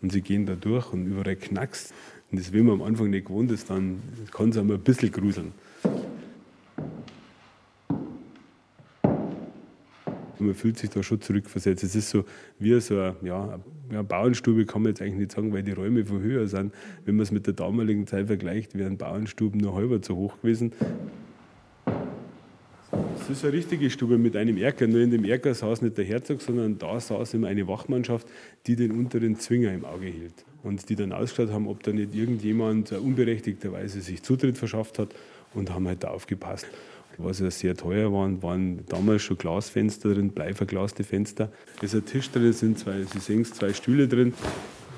und 0.00 0.12
sie 0.12 0.22
gehen 0.22 0.46
da 0.46 0.54
durch 0.54 0.92
und 0.92 1.06
überall 1.06 1.36
knackst. 1.36 1.92
Und 2.30 2.40
das, 2.40 2.52
wenn 2.52 2.66
man 2.66 2.80
am 2.80 2.82
Anfang 2.82 3.10
nicht 3.10 3.26
gewohnt 3.26 3.50
ist, 3.50 3.70
dann 3.70 4.02
kann 4.30 4.50
es 4.50 4.58
einem 4.58 4.72
ein 4.72 4.80
bisschen 4.80 5.10
gruseln. 5.10 5.52
man 10.40 10.54
fühlt 10.54 10.78
sich 10.78 10.90
da 10.90 11.02
schon 11.02 11.20
zurückversetzt. 11.20 11.84
Es 11.84 11.94
ist 11.94 12.10
so 12.10 12.24
wie 12.58 12.78
so 12.80 12.98
eine, 12.98 13.16
ja, 13.22 13.58
eine 13.90 14.04
Bauernstube, 14.04 14.66
kann 14.66 14.82
man 14.82 14.90
jetzt 14.90 15.02
eigentlich 15.02 15.18
nicht 15.18 15.32
sagen, 15.32 15.52
weil 15.52 15.62
die 15.62 15.72
Räume 15.72 16.04
viel 16.04 16.20
höher 16.20 16.46
sind. 16.46 16.72
Wenn 17.04 17.16
man 17.16 17.22
es 17.22 17.30
mit 17.30 17.46
der 17.46 17.54
damaligen 17.54 18.06
Zeit 18.06 18.26
vergleicht, 18.26 18.76
wären 18.76 18.98
Bauernstuben 18.98 19.60
nur 19.60 19.74
halber 19.74 20.00
so 20.02 20.16
hoch 20.16 20.40
gewesen. 20.40 20.72
Das 22.90 23.30
ist 23.30 23.44
eine 23.44 23.52
richtige 23.52 23.90
Stube 23.90 24.16
mit 24.16 24.36
einem 24.36 24.56
Erker. 24.56 24.86
Nur 24.86 25.00
in 25.00 25.10
dem 25.10 25.24
Erker 25.24 25.54
saß 25.54 25.82
nicht 25.82 25.98
der 25.98 26.04
Herzog, 26.04 26.40
sondern 26.40 26.78
da 26.78 26.98
saß 26.98 27.34
immer 27.34 27.48
eine 27.48 27.68
Wachmannschaft, 27.68 28.26
die 28.66 28.76
den 28.76 28.92
unteren 28.92 29.36
Zwinger 29.36 29.72
im 29.72 29.84
Auge 29.84 30.06
hielt. 30.06 30.44
Und 30.62 30.88
die 30.88 30.96
dann 30.96 31.12
ausgeschaut 31.12 31.52
haben, 31.52 31.68
ob 31.68 31.82
da 31.82 31.92
nicht 31.92 32.14
irgendjemand 32.14 32.92
unberechtigterweise 32.92 34.00
sich 34.00 34.22
Zutritt 34.22 34.58
verschafft 34.58 34.98
hat 34.98 35.14
und 35.54 35.70
haben 35.72 35.86
halt 35.86 36.02
da 36.02 36.08
aufgepasst. 36.08 36.66
Was 37.16 37.40
ja 37.40 37.50
sehr 37.50 37.76
teuer 37.76 38.12
waren, 38.12 38.42
waren 38.44 38.84
damals 38.86 39.22
schon 39.22 39.38
Glasfenster 39.38 40.14
drin, 40.14 40.30
bleiverglaste 40.30 41.02
Fenster. 41.02 41.50
Da 41.80 41.82
ist 41.82 41.94
ein 41.94 42.04
Tisch 42.06 42.30
drin, 42.30 42.52
sind 42.52 42.78
zwei, 42.78 43.02
Sie 43.02 43.18
sehen 43.18 43.42
es, 43.42 43.52
zwei 43.52 43.72
Stühle 43.72 44.06
drin. 44.06 44.34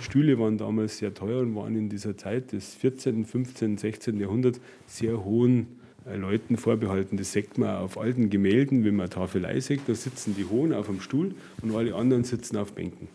Stühle 0.00 0.38
waren 0.38 0.58
damals 0.58 0.98
sehr 0.98 1.14
teuer 1.14 1.40
und 1.40 1.54
waren 1.56 1.76
in 1.76 1.88
dieser 1.88 2.16
Zeit 2.16 2.52
des 2.52 2.74
14., 2.74 3.24
15., 3.24 3.78
16. 3.78 4.20
Jahrhunderts 4.20 4.60
sehr 4.86 5.24
hohen 5.24 5.80
äh, 6.06 6.16
Leuten 6.16 6.58
vorbehalten. 6.58 7.16
Das 7.16 7.32
sieht 7.32 7.56
man 7.56 7.76
auf 7.76 7.98
alten 7.98 8.28
Gemälden, 8.28 8.84
wenn 8.84 8.96
man 8.96 9.08
Tafelei 9.08 9.60
sieht, 9.60 9.82
da 9.86 9.94
sitzen 9.94 10.34
die 10.36 10.44
Hohen 10.44 10.74
auf 10.74 10.86
dem 10.86 11.00
Stuhl 11.00 11.34
und 11.62 11.74
alle 11.74 11.94
anderen 11.94 12.24
sitzen 12.24 12.58
auf 12.58 12.72
Bänken. 12.72 13.08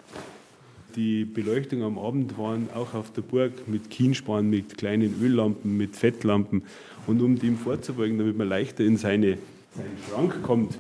Die 0.95 1.25
Beleuchtung 1.25 1.84
am 1.84 1.97
Abend 1.97 2.38
waren 2.38 2.69
auch 2.73 2.93
auf 2.93 3.12
der 3.12 3.21
Burg 3.21 3.67
mit 3.67 3.89
Kienspan, 3.89 4.49
mit 4.49 4.77
kleinen 4.77 5.21
Öllampen, 5.21 5.75
mit 5.75 5.95
Fettlampen. 5.95 6.63
Und 7.05 7.21
um 7.21 7.38
dem 7.38 7.58
vorzubeugen, 7.58 8.17
damit 8.17 8.38
man 8.38 8.47
leichter 8.47 8.86
in 8.86 8.95
seine, 8.95 9.38
seinen 9.75 9.97
Schrank 10.10 10.41
kommt, 10.41 10.79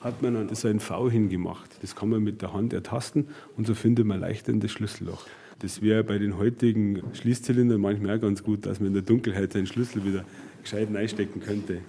hat 0.00 0.22
man 0.22 0.34
dann 0.34 0.54
so 0.54 0.68
ein 0.68 0.78
V 0.78 1.10
hingemacht. 1.10 1.68
Das 1.82 1.96
kann 1.96 2.10
man 2.10 2.22
mit 2.22 2.42
der 2.42 2.52
Hand 2.52 2.72
ertasten 2.72 3.26
und 3.56 3.66
so 3.66 3.74
findet 3.74 4.06
man 4.06 4.20
leichter 4.20 4.52
in 4.52 4.60
das 4.60 4.70
Schlüsselloch. 4.70 5.26
Das 5.58 5.82
wäre 5.82 6.04
bei 6.04 6.18
den 6.18 6.38
heutigen 6.38 7.02
Schließzylindern 7.14 7.80
manchmal 7.80 8.16
auch 8.16 8.20
ganz 8.20 8.44
gut, 8.44 8.66
dass 8.66 8.78
man 8.78 8.88
in 8.88 8.94
der 8.94 9.02
Dunkelheit 9.02 9.52
seinen 9.52 9.66
Schlüssel 9.66 10.04
wieder 10.04 10.24
gescheit 10.62 10.88
reinstecken 10.94 11.42
könnte. 11.42 11.80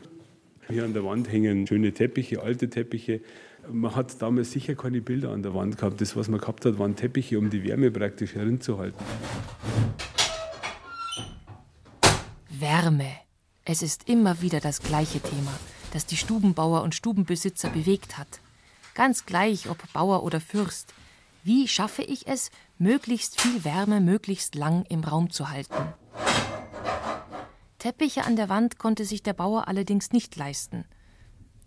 Hier 0.68 0.84
an 0.84 0.94
der 0.94 1.04
Wand 1.04 1.32
hängen 1.32 1.68
schöne 1.68 1.92
Teppiche, 1.92 2.42
alte 2.42 2.70
Teppiche. 2.70 3.22
Man 3.68 3.96
hat 3.96 4.22
damals 4.22 4.52
sicher 4.52 4.76
keine 4.76 5.02
Bilder 5.02 5.32
an 5.32 5.44
der 5.44 5.54
Wand 5.54 5.78
gehabt. 5.78 6.02
Das, 6.02 6.16
was 6.16 6.28
man 6.28 6.40
gehabt 6.40 6.66
hat, 6.66 6.80
waren 6.80 6.96
Teppiche, 6.96 7.38
um 7.38 7.50
die 7.50 7.64
Wärme 7.64 7.92
praktisch 7.92 8.36
herinzuhalten. 8.36 9.04
Wärme. 12.50 13.12
Es 13.66 13.82
ist 13.82 14.10
immer 14.10 14.42
wieder 14.42 14.60
das 14.60 14.82
gleiche 14.82 15.20
Thema, 15.20 15.52
das 15.94 16.06
die 16.06 16.18
Stubenbauer 16.18 16.82
und 16.82 16.96
Stubenbesitzer 16.96 17.70
bewegt 17.70 18.18
hat. 18.18 18.40
Ganz 18.96 19.26
gleich, 19.26 19.70
ob 19.70 19.78
Bauer 19.94 20.24
oder 20.24 20.42
Fürst. 20.42 20.94
Wie 21.44 21.68
schaffe 21.68 22.02
ich 22.02 22.28
es, 22.28 22.52
möglichst 22.78 23.40
viel 23.40 23.64
Wärme 23.64 24.02
möglichst 24.02 24.56
lang 24.56 24.86
im 24.90 25.04
Raum 25.04 25.30
zu 25.30 25.50
halten? 25.50 25.94
Teppiche 27.78 28.26
an 28.26 28.36
der 28.36 28.50
Wand 28.50 28.78
konnte 28.78 29.06
sich 29.06 29.24
der 29.24 29.34
Bauer 29.34 29.68
allerdings 29.68 30.12
nicht 30.12 30.36
leisten. 30.36 30.84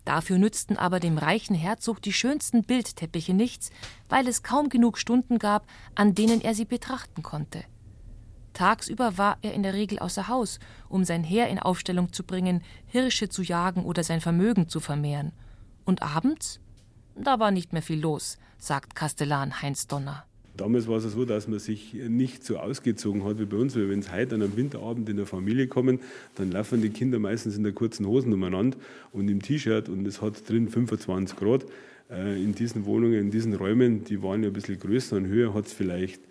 Dafür 0.05 0.37
nützten 0.37 0.77
aber 0.77 0.99
dem 0.99 1.17
reichen 1.17 1.55
Herzog 1.55 2.01
die 2.01 2.13
schönsten 2.13 2.63
Bildteppiche 2.63 3.33
nichts, 3.33 3.69
weil 4.09 4.27
es 4.27 4.43
kaum 4.43 4.69
genug 4.69 4.97
Stunden 4.97 5.39
gab, 5.39 5.65
an 5.95 6.13
denen 6.13 6.41
er 6.41 6.53
sie 6.55 6.65
betrachten 6.65 7.23
konnte. 7.23 7.63
Tagsüber 8.53 9.17
war 9.17 9.37
er 9.41 9.53
in 9.53 9.63
der 9.63 9.73
Regel 9.73 9.99
außer 9.99 10.27
Haus, 10.27 10.59
um 10.87 11.05
sein 11.05 11.23
Heer 11.23 11.47
in 11.47 11.57
Aufstellung 11.57 12.13
zu 12.13 12.23
bringen, 12.23 12.63
Hirsche 12.85 13.29
zu 13.29 13.41
jagen 13.41 13.83
oder 13.83 14.03
sein 14.03 14.21
Vermögen 14.21 14.69
zu 14.69 14.79
vermehren. 14.79 15.31
Und 15.85 16.01
abends? 16.03 16.59
Da 17.15 17.39
war 17.39 17.51
nicht 17.51 17.73
mehr 17.73 17.81
viel 17.81 17.99
los, 17.99 18.37
sagt 18.57 18.95
Kastellan 18.95 19.61
Heinz 19.61 19.87
Donner. 19.87 20.25
Damals 20.55 20.87
war 20.87 20.97
es 20.97 21.11
so, 21.11 21.25
dass 21.25 21.47
man 21.47 21.57
sich 21.57 21.93
nicht 21.93 22.43
so 22.43 22.57
ausgezogen 22.57 23.23
hat 23.23 23.39
wie 23.39 23.45
bei 23.45 23.57
uns. 23.57 23.75
Weil 23.75 23.89
wenn 23.89 23.99
es 23.99 24.11
heute 24.11 24.35
an 24.35 24.43
einem 24.43 24.55
Winterabend 24.55 25.09
in 25.09 25.17
der 25.17 25.25
Familie 25.25 25.67
kommen, 25.67 25.99
dann 26.35 26.51
laufen 26.51 26.81
die 26.81 26.89
Kinder 26.89 27.17
meistens 27.17 27.57
in 27.57 27.63
der 27.63 27.73
kurzen 27.73 28.05
Hosen 28.05 28.31
umeinander 28.33 28.77
und 29.11 29.29
im 29.29 29.41
T-Shirt 29.41 29.89
und 29.89 30.07
es 30.07 30.21
hat 30.21 30.47
drin 30.47 30.69
25 30.69 31.37
Grad. 31.37 31.65
Äh, 32.11 32.41
in 32.41 32.53
diesen 32.53 32.85
Wohnungen, 32.85 33.19
in 33.19 33.31
diesen 33.31 33.53
Räumen, 33.55 34.03
die 34.03 34.21
waren 34.21 34.43
ja 34.43 34.49
ein 34.49 34.53
bisschen 34.53 34.77
größer 34.77 35.15
und 35.15 35.27
höher, 35.27 35.53
hat 35.53 35.65
es 35.65 35.73
vielleicht 35.73 36.21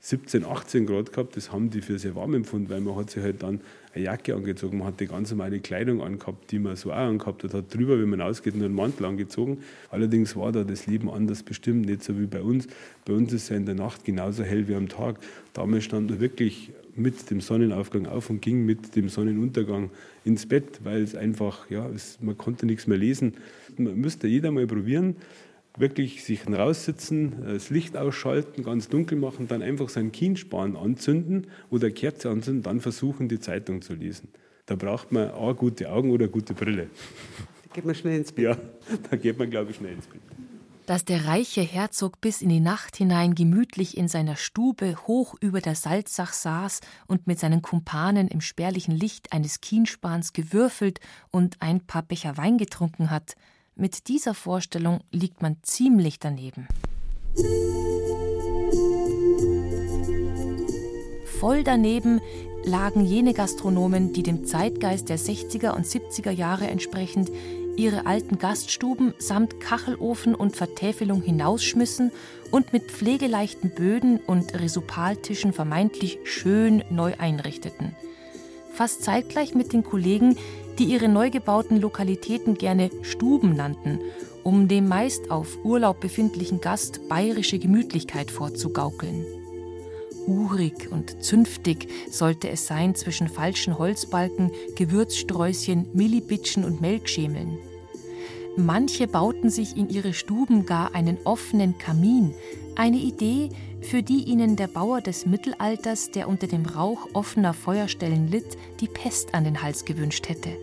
17, 0.00 0.44
18 0.44 0.86
Grad 0.86 1.12
gehabt. 1.12 1.36
Das 1.36 1.52
haben 1.52 1.70
die 1.70 1.80
für 1.80 1.98
sehr 1.98 2.14
warm 2.14 2.34
empfunden, 2.34 2.68
weil 2.70 2.80
man 2.80 2.96
hat 2.96 3.10
sich 3.10 3.22
halt 3.22 3.42
dann 3.42 3.60
eine 3.98 4.06
Jacke 4.06 4.34
angezogen, 4.34 4.78
man 4.78 4.88
hat 4.88 5.00
die 5.00 5.06
ganz 5.06 5.30
normale 5.30 5.60
Kleidung 5.60 6.00
angehabt, 6.00 6.50
die 6.50 6.58
man 6.58 6.76
so 6.76 6.92
auch 6.92 6.96
angehabt 6.96 7.44
hat, 7.44 7.54
hat 7.54 7.74
drüber, 7.74 8.00
wenn 8.00 8.08
man 8.08 8.20
ausgeht, 8.20 8.54
nur 8.54 8.66
einen 8.66 8.74
Mantel 8.74 9.04
angezogen. 9.04 9.58
Allerdings 9.90 10.36
war 10.36 10.52
da 10.52 10.64
das 10.64 10.86
Leben 10.86 11.10
anders 11.10 11.42
bestimmt, 11.42 11.86
nicht 11.86 12.04
so 12.04 12.18
wie 12.18 12.26
bei 12.26 12.40
uns. 12.40 12.68
Bei 13.04 13.12
uns 13.12 13.32
ist 13.32 13.44
es 13.44 13.48
ja 13.48 13.56
in 13.56 13.66
der 13.66 13.74
Nacht 13.74 14.04
genauso 14.04 14.44
hell 14.44 14.68
wie 14.68 14.74
am 14.74 14.88
Tag. 14.88 15.18
Damals 15.52 15.84
stand 15.84 16.10
man 16.10 16.20
wirklich 16.20 16.70
mit 16.94 17.30
dem 17.30 17.40
Sonnenaufgang 17.40 18.06
auf 18.06 18.30
und 18.30 18.40
ging 18.42 18.64
mit 18.64 18.96
dem 18.96 19.08
Sonnenuntergang 19.08 19.90
ins 20.24 20.46
Bett, 20.46 20.80
weil 20.84 21.02
es 21.02 21.14
einfach, 21.14 21.70
ja, 21.70 21.88
es, 21.88 22.18
man 22.20 22.36
konnte 22.36 22.66
nichts 22.66 22.86
mehr 22.86 22.98
lesen. 22.98 23.34
Man 23.76 23.96
müsste 23.96 24.26
jeder 24.26 24.50
mal 24.50 24.66
probieren 24.66 25.16
wirklich 25.76 26.24
sich 26.24 26.46
raussitzen, 26.48 27.44
das 27.44 27.70
Licht 27.70 27.96
ausschalten, 27.96 28.64
ganz 28.64 28.88
dunkel 28.88 29.18
machen, 29.18 29.48
dann 29.48 29.62
einfach 29.62 29.88
seinen 29.88 30.12
Kienspan 30.12 30.76
anzünden 30.76 31.46
oder 31.70 31.90
Kerze 31.90 32.30
anzünden, 32.30 32.62
dann 32.62 32.80
versuchen, 32.80 33.28
die 33.28 33.40
Zeitung 33.40 33.82
zu 33.82 33.94
lesen. 33.94 34.28
Da 34.66 34.74
braucht 34.74 35.12
man 35.12 35.30
A, 35.30 35.52
gute 35.52 35.90
Augen 35.90 36.10
oder 36.10 36.28
gute 36.28 36.54
Brille. 36.54 36.90
Da 37.68 37.74
geht 37.74 37.84
man 37.84 37.94
schnell 37.94 38.18
ins 38.18 38.32
Bett. 38.32 38.44
Ja, 38.44 38.56
da 39.10 39.16
geht 39.16 39.38
man, 39.38 39.50
glaube 39.50 39.70
ich, 39.70 39.76
schnell 39.76 39.94
ins 39.94 40.06
Bett. 40.06 40.20
Dass 40.86 41.04
der 41.04 41.26
reiche 41.26 41.60
Herzog 41.60 42.20
bis 42.22 42.40
in 42.40 42.48
die 42.48 42.60
Nacht 42.60 42.96
hinein 42.96 43.34
gemütlich 43.34 43.96
in 43.96 44.08
seiner 44.08 44.36
Stube 44.36 44.96
hoch 45.06 45.34
über 45.40 45.60
der 45.60 45.74
Salzach 45.74 46.32
saß 46.32 46.80
und 47.06 47.26
mit 47.26 47.38
seinen 47.38 47.60
Kumpanen 47.60 48.26
im 48.26 48.40
spärlichen 48.40 48.94
Licht 48.94 49.32
eines 49.32 49.60
Kienspans 49.60 50.32
gewürfelt 50.32 51.00
und 51.30 51.60
ein 51.60 51.82
paar 51.86 52.02
Becher 52.02 52.36
Wein 52.36 52.58
getrunken 52.58 53.10
hat– 53.10 53.34
mit 53.78 54.08
dieser 54.08 54.34
Vorstellung 54.34 55.00
liegt 55.12 55.40
man 55.40 55.56
ziemlich 55.62 56.18
daneben. 56.18 56.66
Voll 61.38 61.62
daneben 61.62 62.20
lagen 62.64 63.04
jene 63.04 63.32
Gastronomen, 63.32 64.12
die 64.12 64.24
dem 64.24 64.44
Zeitgeist 64.44 65.08
der 65.08 65.18
60er 65.18 65.70
und 65.70 65.86
70er 65.86 66.32
Jahre 66.32 66.66
entsprechend 66.66 67.30
ihre 67.76 68.06
alten 68.06 68.38
Gaststuben 68.38 69.14
samt 69.18 69.60
Kachelofen 69.60 70.34
und 70.34 70.56
Vertäfelung 70.56 71.22
hinausschmissen 71.22 72.10
und 72.50 72.72
mit 72.72 72.90
pflegeleichten 72.90 73.70
Böden 73.70 74.18
und 74.18 74.58
Resupaltischen 74.58 75.52
vermeintlich 75.52 76.18
schön 76.24 76.82
neu 76.90 77.14
einrichteten. 77.18 77.94
Fast 78.72 79.04
zeitgleich 79.04 79.54
mit 79.54 79.72
den 79.72 79.84
Kollegen, 79.84 80.36
die 80.78 80.84
ihre 80.84 81.08
neu 81.08 81.30
gebauten 81.30 81.80
Lokalitäten 81.80 82.54
gerne 82.54 82.90
Stuben 83.02 83.54
nannten, 83.54 84.00
um 84.44 84.68
dem 84.68 84.88
meist 84.88 85.30
auf 85.30 85.58
Urlaub 85.64 86.00
befindlichen 86.00 86.60
Gast 86.60 87.08
bayerische 87.08 87.58
Gemütlichkeit 87.58 88.30
vorzugaukeln. 88.30 89.24
Urig 90.26 90.92
und 90.92 91.24
zünftig 91.24 91.88
sollte 92.10 92.50
es 92.50 92.66
sein 92.66 92.94
zwischen 92.94 93.28
falschen 93.28 93.78
Holzbalken, 93.78 94.52
Gewürzsträußchen, 94.76 95.86
Millibitschen 95.94 96.64
und 96.64 96.80
Melkschemeln. 96.80 97.58
Manche 98.56 99.06
bauten 99.06 99.50
sich 99.50 99.76
in 99.76 99.88
ihre 99.88 100.12
Stuben 100.12 100.66
gar 100.66 100.94
einen 100.94 101.16
offenen 101.24 101.78
Kamin, 101.78 102.34
eine 102.74 102.98
Idee, 102.98 103.50
für 103.82 104.02
die 104.02 104.24
ihnen 104.24 104.56
der 104.56 104.66
Bauer 104.66 105.00
des 105.00 105.26
Mittelalters, 105.26 106.10
der 106.10 106.28
unter 106.28 106.46
dem 106.46 106.66
Rauch 106.66 107.08
offener 107.14 107.54
Feuerstellen 107.54 108.28
litt, 108.28 108.56
die 108.80 108.88
Pest 108.88 109.34
an 109.34 109.44
den 109.44 109.62
Hals 109.62 109.84
gewünscht 109.84 110.28
hätte. 110.28 110.56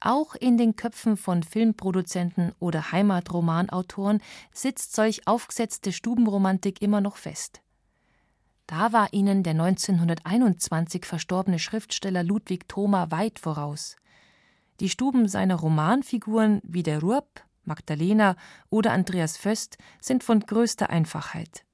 Auch 0.00 0.34
in 0.34 0.58
den 0.58 0.74
Köpfen 0.74 1.16
von 1.16 1.42
Filmproduzenten 1.42 2.52
oder 2.58 2.90
Heimatromanautoren 2.90 4.20
sitzt 4.52 4.96
solch 4.96 5.26
aufgesetzte 5.28 5.92
Stubenromantik 5.92 6.82
immer 6.82 7.00
noch 7.00 7.16
fest. 7.16 7.60
Da 8.66 8.92
war 8.92 9.12
ihnen 9.12 9.42
der 9.42 9.52
1921 9.52 11.04
verstorbene 11.04 11.58
Schriftsteller 11.58 12.24
Ludwig 12.24 12.68
Thoma 12.68 13.10
weit 13.10 13.38
voraus. 13.38 13.96
Die 14.80 14.88
Stuben 14.88 15.28
seiner 15.28 15.56
Romanfiguren 15.56 16.60
wie 16.64 16.82
der 16.82 17.00
Rupp, 17.00 17.44
Magdalena 17.64 18.36
oder 18.70 18.92
Andreas 18.92 19.36
Föst 19.36 19.78
sind 20.00 20.24
von 20.24 20.40
größter 20.40 20.90
Einfachheit. 20.90 21.64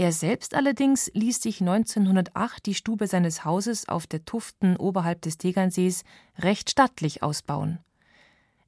Er 0.00 0.12
selbst 0.12 0.54
allerdings 0.54 1.10
ließ 1.14 1.42
sich 1.42 1.60
1908 1.60 2.64
die 2.66 2.74
Stube 2.74 3.08
seines 3.08 3.44
Hauses 3.44 3.88
auf 3.88 4.06
der 4.06 4.24
Tuften 4.24 4.76
oberhalb 4.76 5.22
des 5.22 5.38
Tegernsees 5.38 6.04
recht 6.38 6.70
stattlich 6.70 7.24
ausbauen. 7.24 7.80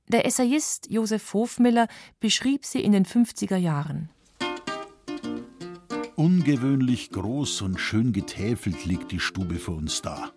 Der 0.08 0.26
Essayist 0.26 0.90
Josef 0.90 1.32
Hofmiller 1.32 1.86
beschrieb 2.18 2.64
sie 2.64 2.80
in 2.80 2.90
den 2.90 3.06
50er 3.06 3.56
Jahren. 3.56 4.10
Ungewöhnlich 6.16 7.10
groß 7.10 7.62
und 7.62 7.78
schön 7.78 8.12
getäfelt 8.12 8.84
liegt 8.84 9.12
die 9.12 9.20
Stube 9.20 9.60
vor 9.60 9.76
uns 9.76 10.02
da. 10.02 10.32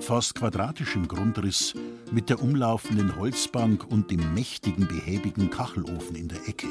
Fast 0.00 0.34
quadratisch 0.34 0.94
im 0.94 1.08
Grundriss, 1.08 1.72
mit 2.12 2.28
der 2.28 2.42
umlaufenden 2.42 3.16
Holzbank 3.16 3.86
und 3.90 4.10
dem 4.10 4.34
mächtigen, 4.34 4.88
behäbigen 4.88 5.48
Kachelofen 5.48 6.16
in 6.16 6.28
der 6.28 6.46
Ecke. 6.46 6.68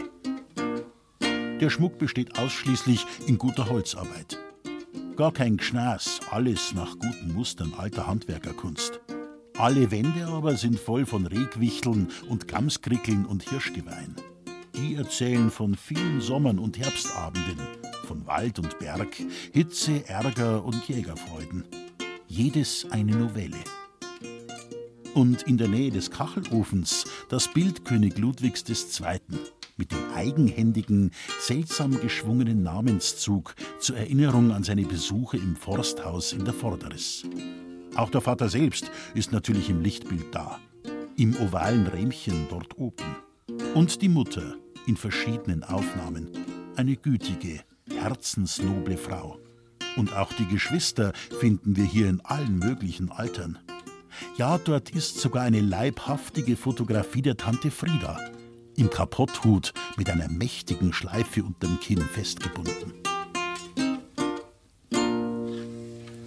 Der 1.64 1.70
Schmuck 1.70 1.98
besteht 1.98 2.38
ausschließlich 2.38 3.06
in 3.26 3.38
guter 3.38 3.70
Holzarbeit. 3.70 4.38
Gar 5.16 5.32
kein 5.32 5.56
Gschnaß, 5.56 6.20
alles 6.30 6.74
nach 6.74 7.00
guten 7.00 7.32
Mustern 7.34 7.74
alter 7.78 8.06
Handwerkerkunst. 8.06 9.00
Alle 9.58 9.90
Wände 9.90 10.28
aber 10.28 10.58
sind 10.58 10.78
voll 10.78 11.06
von 11.06 11.26
Rehgwichteln 11.26 12.10
und 12.28 12.50
Gamskrickeln 12.50 13.26
und 13.26 13.50
Hirschgeweihen. 13.50 14.18
Die 14.76 14.96
erzählen 14.96 15.50
von 15.50 15.76
vielen 15.76 16.20
Sommern 16.20 16.60
und 16.60 16.78
Herbstabenden, 16.78 17.62
von 18.08 18.28
Wald 18.28 18.60
und 18.60 18.78
Berg, 18.80 19.16
Hitze, 19.54 20.06
Ärger 20.10 20.66
und 20.66 20.86
Jägerfreuden. 20.90 21.64
Jedes 22.28 22.92
eine 22.92 23.16
Novelle. 23.16 23.64
Und 25.14 25.44
in 25.44 25.58
der 25.58 25.70
Nähe 25.70 25.92
des 25.92 26.12
Kachelofens 26.12 27.06
das 27.30 27.48
Bild 27.48 27.86
König 27.86 28.18
Ludwigs 28.18 28.66
II 28.68 29.22
mit 29.78 29.92
dem 29.92 30.14
eigenhändigen, 30.16 31.12
seltsam 31.40 32.00
geschwungenen 32.00 32.64
Namenszug 32.64 33.56
zur 33.80 33.98
Erinnerung 33.98 34.52
an 34.52 34.64
seine 34.64 34.84
Besuche 34.84 35.38
im 35.38 35.56
Forsthaus 35.56 36.34
in 36.34 36.46
der 36.46 36.54
Vorderes. 36.54 37.24
Auch 37.96 38.10
der 38.10 38.22
Vater 38.22 38.50
selbst 38.50 38.92
ist 39.14 39.32
natürlich 39.32 39.70
im 39.70 39.82
Lichtbild 39.82 40.34
da, 40.34 40.60
im 41.16 41.36
ovalen 41.38 41.88
Rähmchen 41.88 42.48
dort 42.50 42.78
oben. 42.78 43.16
Und 43.74 44.02
die 44.02 44.10
Mutter 44.10 44.56
in 44.88 44.98
verschiedenen 44.98 45.64
Aufnahmen, 45.64 46.30
eine 46.76 46.96
gütige, 46.96 47.62
herzensnoble 47.90 48.98
Frau. 48.98 49.40
Und 49.96 50.16
auch 50.16 50.34
die 50.34 50.48
Geschwister 50.48 51.14
finden 51.40 51.76
wir 51.76 51.86
hier 51.86 52.10
in 52.10 52.22
allen 52.22 52.58
möglichen 52.58 53.12
Altern. 53.12 53.60
Ja, 54.38 54.58
dort 54.58 54.90
ist 54.90 55.20
sogar 55.20 55.44
eine 55.44 55.62
leibhaftige 55.62 56.56
Fotografie 56.56 57.22
der 57.22 57.38
Tante 57.38 57.72
Frieda, 57.72 58.20
im 58.78 58.90
Kapotthut 58.90 59.74
mit 59.98 60.10
einer 60.10 60.30
mächtigen 60.30 60.94
Schleife 60.94 61.44
unterm 61.44 61.80
Kinn 61.80 62.02
festgebunden. 62.02 62.94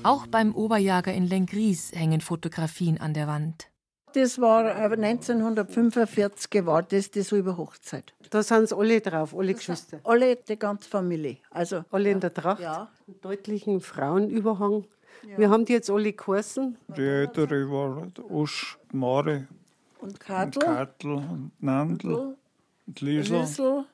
Auch 0.02 0.26
beim 0.28 0.54
Oberjager 0.54 1.12
in 1.12 1.26
Lengries 1.26 1.90
hängen 1.92 2.20
Fotografien 2.20 3.00
an 3.00 3.12
der 3.12 3.26
Wand. 3.26 3.68
Das 4.14 4.40
war 4.40 4.64
1945 4.64 6.64
war 6.64 6.82
das 6.82 7.10
die 7.10 7.22
Silberhochzeit. 7.22 8.14
Da 8.30 8.42
sind 8.42 8.72
alle 8.72 9.00
drauf, 9.00 9.36
alle 9.36 9.52
Geschwister. 9.52 10.00
Alle, 10.04 10.36
die 10.36 10.58
ganze 10.58 10.88
Familie. 10.88 11.38
Also, 11.50 11.84
alle 11.90 12.10
in 12.10 12.20
der 12.20 12.32
Tracht, 12.32 12.62
ja. 12.62 12.88
einen 13.06 13.20
deutlichen 13.20 13.80
Frauenüberhang. 13.80 14.84
Ja. 15.28 15.38
Wir 15.38 15.50
haben 15.50 15.64
die 15.64 15.74
jetzt 15.74 15.90
alle 15.90 16.12
geheißen. 16.12 16.78
Die 16.96 17.02
ältere 17.02 17.70
war 17.70 18.06
Usch, 18.30 18.78
Mare, 18.92 19.48
und 20.00 20.20
Kartl. 20.20 20.58
Und 20.58 20.64
Kartl 20.64 21.10
und 21.10 21.50
Nandl. 21.60 22.36
Und 22.86 23.00
Liesel. 23.00 23.40
Liesel. 23.40 23.84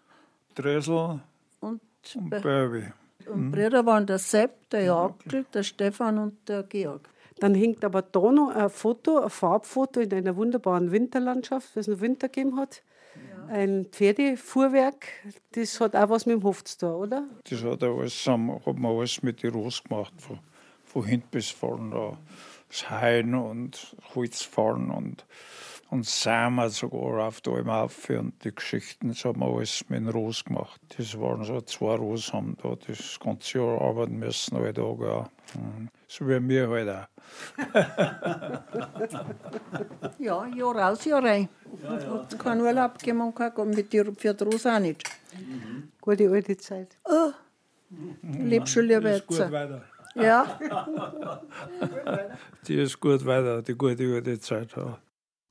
Dresel. 0.55 1.21
Und, 1.61 1.81
und 2.15 2.31
Baby. 2.31 2.93
Und 3.27 3.53
Brüder 3.53 3.87
waren 3.87 4.07
der 4.07 4.19
Sepp, 4.19 4.69
der 4.71 4.83
Jakel, 4.83 5.45
der 5.55 5.63
Stefan 5.63 6.19
und 6.19 6.49
der 6.49 6.65
Georg. 6.65 7.09
Dann 7.39 7.55
hängt 7.55 7.85
aber 7.85 8.03
da 8.03 8.31
noch 8.31 8.51
ein 8.55 8.71
Foto, 8.71 9.19
ein 9.19 9.31
Farbfoto 9.31 10.01
in 10.01 10.13
einer 10.13 10.37
wunderbaren 10.37 10.93
Winterlandschaft, 10.93 11.71
was 11.75 11.89
es 11.89 11.89
noch 11.89 12.01
Winter 12.01 12.29
gegeben 12.29 12.59
hat. 12.59 12.83
Ja. 13.15 13.55
Ein 13.55 13.87
Pferdefuhrwerk, 13.91 15.07
das 15.53 15.81
hat 15.81 15.97
auch 15.97 16.09
was 16.09 16.27
mit 16.27 16.37
dem 16.37 16.43
Hof 16.45 16.65
zu 16.65 16.79
tun, 16.79 16.95
oder? 16.95 17.25
Das 17.49 17.63
hat, 17.65 17.83
alles, 17.83 18.27
hat 18.27 18.39
man 18.39 18.97
alles 18.97 19.23
mit 19.23 19.43
den 19.43 19.55
Ross 19.55 19.83
gemacht, 19.83 20.13
von, 20.19 20.39
von 20.85 21.05
hinten 21.05 21.29
bis 21.31 21.51
vorne. 21.51 22.17
Das 22.69 22.91
Hain 22.91 23.35
und 23.35 23.97
Holzfahren 24.15 24.91
und 24.91 25.27
und 25.93 26.07
Samen 26.07 26.71
sogar 26.71 27.27
auf 27.27 27.43
der 27.43 27.53
Almhaufe 27.53 28.19
und 28.19 28.43
die 28.43 28.55
Geschichten, 28.55 29.09
das 29.09 29.27
haben 29.27 29.41
wir 29.41 29.47
alles 29.47 29.85
mit 29.91 30.01
dem 30.01 30.09
Ros 30.09 30.43
gemacht. 30.43 30.81
Das 30.97 31.21
waren 31.21 31.45
so 31.45 31.61
zwei 31.61 31.97
Ros, 31.97 32.33
haben 32.33 32.57
da 32.63 32.75
das 32.87 33.21
ganze 33.21 33.59
Jahr 33.59 33.79
arbeiten 33.79 34.19
müssen, 34.19 34.57
alle 34.57 34.73
Tage 34.73 35.13
auch. 35.13 35.29
Mhm. 35.55 35.91
So 36.09 36.27
wie 36.27 36.49
wir 36.49 36.67
halt 36.71 36.89
auch. 36.89 37.07
ja, 40.19 40.47
Jahr 40.47 40.77
raus, 40.77 41.05
Jahr 41.05 41.23
rein. 41.23 41.51
Ja, 41.83 41.99
ja. 41.99 42.23
Hat 42.23 42.39
keinen 42.39 42.63
Urlaub 42.63 42.99
gegeben 42.99 43.21
und 43.21 43.35
kein, 43.35 43.53
mit 43.69 43.93
dir 43.93 44.11
für 44.17 44.33
die 44.33 44.45
Ros 44.45 44.65
auch 44.65 44.79
nicht. 44.79 45.03
Mhm. 45.39 45.93
Gute 46.01 46.31
alte 46.31 46.57
Zeit. 46.57 46.97
Oh, 47.05 47.33
Ich 48.33 48.39
lebe 48.39 48.67
schon 48.67 48.87
lieber 48.87 49.01
Die 49.03 49.09
ist 49.09 49.19
jetzt. 49.19 49.27
gut 49.27 49.53
weiter. 49.53 49.85
Ja. 50.15 50.59
Die 52.67 52.77
ist 52.77 52.99
gut 52.99 53.27
weiter, 53.27 53.61
die 53.61 53.75
gute, 53.75 54.07
gute 54.07 54.41
Zeit. 54.41 54.75
Ja. 54.75 54.99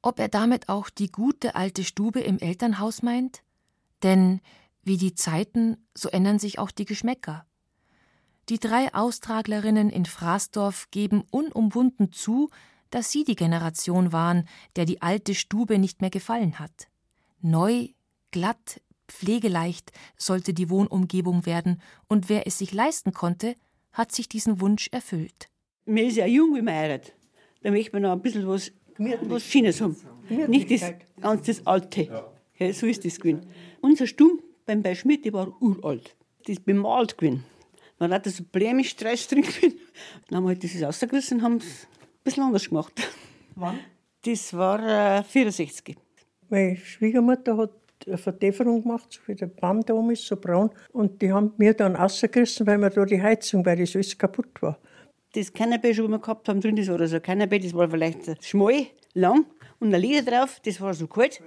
Ob 0.01 0.19
er 0.19 0.29
damit 0.29 0.69
auch 0.69 0.89
die 0.89 1.11
gute 1.11 1.55
alte 1.55 1.83
Stube 1.83 2.21
im 2.21 2.39
Elternhaus 2.39 3.03
meint? 3.03 3.43
Denn 4.03 4.41
wie 4.83 4.97
die 4.97 5.13
Zeiten, 5.13 5.77
so 5.95 6.09
ändern 6.09 6.39
sich 6.39 6.57
auch 6.57 6.71
die 6.71 6.85
Geschmäcker. 6.85 7.45
Die 8.49 8.59
drei 8.59 8.93
Austraglerinnen 8.93 9.89
in 9.89 10.05
Fraßdorf 10.05 10.89
geben 10.89 11.23
unumwunden 11.29 12.11
zu, 12.11 12.49
dass 12.89 13.11
sie 13.11 13.23
die 13.23 13.35
Generation 13.35 14.11
waren, 14.11 14.47
der 14.75 14.85
die 14.85 15.01
alte 15.01 15.35
Stube 15.35 15.77
nicht 15.77 16.01
mehr 16.01 16.09
gefallen 16.09 16.59
hat. 16.59 16.87
Neu, 17.39 17.89
glatt, 18.31 18.81
pflegeleicht 19.07 19.91
sollte 20.17 20.53
die 20.53 20.69
Wohnumgebung 20.69 21.45
werden, 21.45 21.81
und 22.07 22.27
wer 22.27 22.47
es 22.47 22.57
sich 22.57 22.73
leisten 22.73 23.13
konnte, 23.13 23.55
hat 23.93 24.11
sich 24.11 24.27
diesen 24.27 24.61
Wunsch 24.61 24.89
erfüllt. 24.91 25.49
Mir 25.85 26.07
ist 26.07 26.17
ja 26.17 26.25
jung, 26.25 26.55
heiratet. 26.67 27.13
Da 27.61 27.71
möchte 27.71 27.93
man 27.93 28.03
noch 28.03 28.11
ein 28.11 28.21
bisschen 28.21 28.47
was, 28.47 28.71
was 29.23 29.43
Schönes 29.43 29.81
haben. 29.81 29.95
Nicht 30.47 30.71
das 30.71 30.93
ganz 31.19 31.45
das 31.45 31.65
Alte. 31.67 32.03
Ja. 32.59 32.73
so 32.73 32.85
ist 32.85 33.03
das 33.05 33.19
gewesen. 33.19 33.41
Unser 33.81 34.07
Stumm 34.07 34.39
beim 34.65 34.81
bei 34.81 34.95
Schmidt, 34.95 35.25
der 35.25 35.33
war 35.33 35.61
uralt. 35.61 36.15
Das 36.45 36.57
ist 36.57 36.65
bemalt 36.65 37.17
gewesen. 37.17 37.43
Man 37.99 38.13
hat 38.13 38.25
da 38.25 38.31
so 38.31 38.43
blämisch 38.43 38.89
Stress 38.89 39.27
drin 39.27 39.43
gewesen. 39.43 39.79
Dann 40.27 40.37
haben 40.37 40.43
wir 40.45 40.49
halt 40.49 40.63
das 40.63 40.81
rausgerissen 40.81 41.37
und 41.37 41.43
haben 41.43 41.57
es 41.57 41.65
ein 41.65 42.23
bisschen 42.23 42.43
anders 42.43 42.69
gemacht. 42.69 42.93
Wann? 43.55 43.79
Das 44.23 44.53
war 44.53 45.19
äh, 45.19 45.23
64. 45.23 45.95
Meine 46.49 46.77
Schwiegermutter 46.77 47.57
hat 47.57 47.71
eine 48.07 48.17
Vertäferung 48.17 48.81
gemacht, 48.81 49.07
so 49.11 49.19
wie 49.27 49.35
der 49.35 49.47
Baum 49.47 49.85
da 49.85 49.93
oben 49.93 50.11
ist, 50.11 50.25
so 50.25 50.35
braun. 50.35 50.71
Und 50.91 51.21
die 51.21 51.31
haben 51.31 51.53
mir 51.57 51.73
dann 51.73 51.95
rausgerissen, 51.95 52.65
weil 52.65 52.77
mir 52.77 52.89
da 52.89 53.05
die 53.05 53.21
Heizung, 53.21 53.65
weil 53.65 53.77
das 53.77 53.95
alles 53.95 54.17
kaputt 54.17 54.61
war. 54.61 54.77
Das 55.33 55.47
schon, 55.47 55.71
was 55.71 55.97
wir 55.97 56.19
gehabt 56.19 56.49
haben, 56.49 56.59
drin, 56.59 56.75
das 56.75 56.87
war 56.87 57.07
so 57.07 57.15
ein 57.15 57.21
Canapé, 57.21 57.61
das 57.61 57.73
war 57.73 57.89
vielleicht 57.89 58.45
schmal, 58.45 58.87
lang 59.13 59.45
und 59.79 59.93
ein 59.93 60.01
Leder 60.01 60.29
drauf, 60.29 60.59
das 60.63 60.79
war 60.81 60.93
so 60.93 61.07
kalt. 61.07 61.41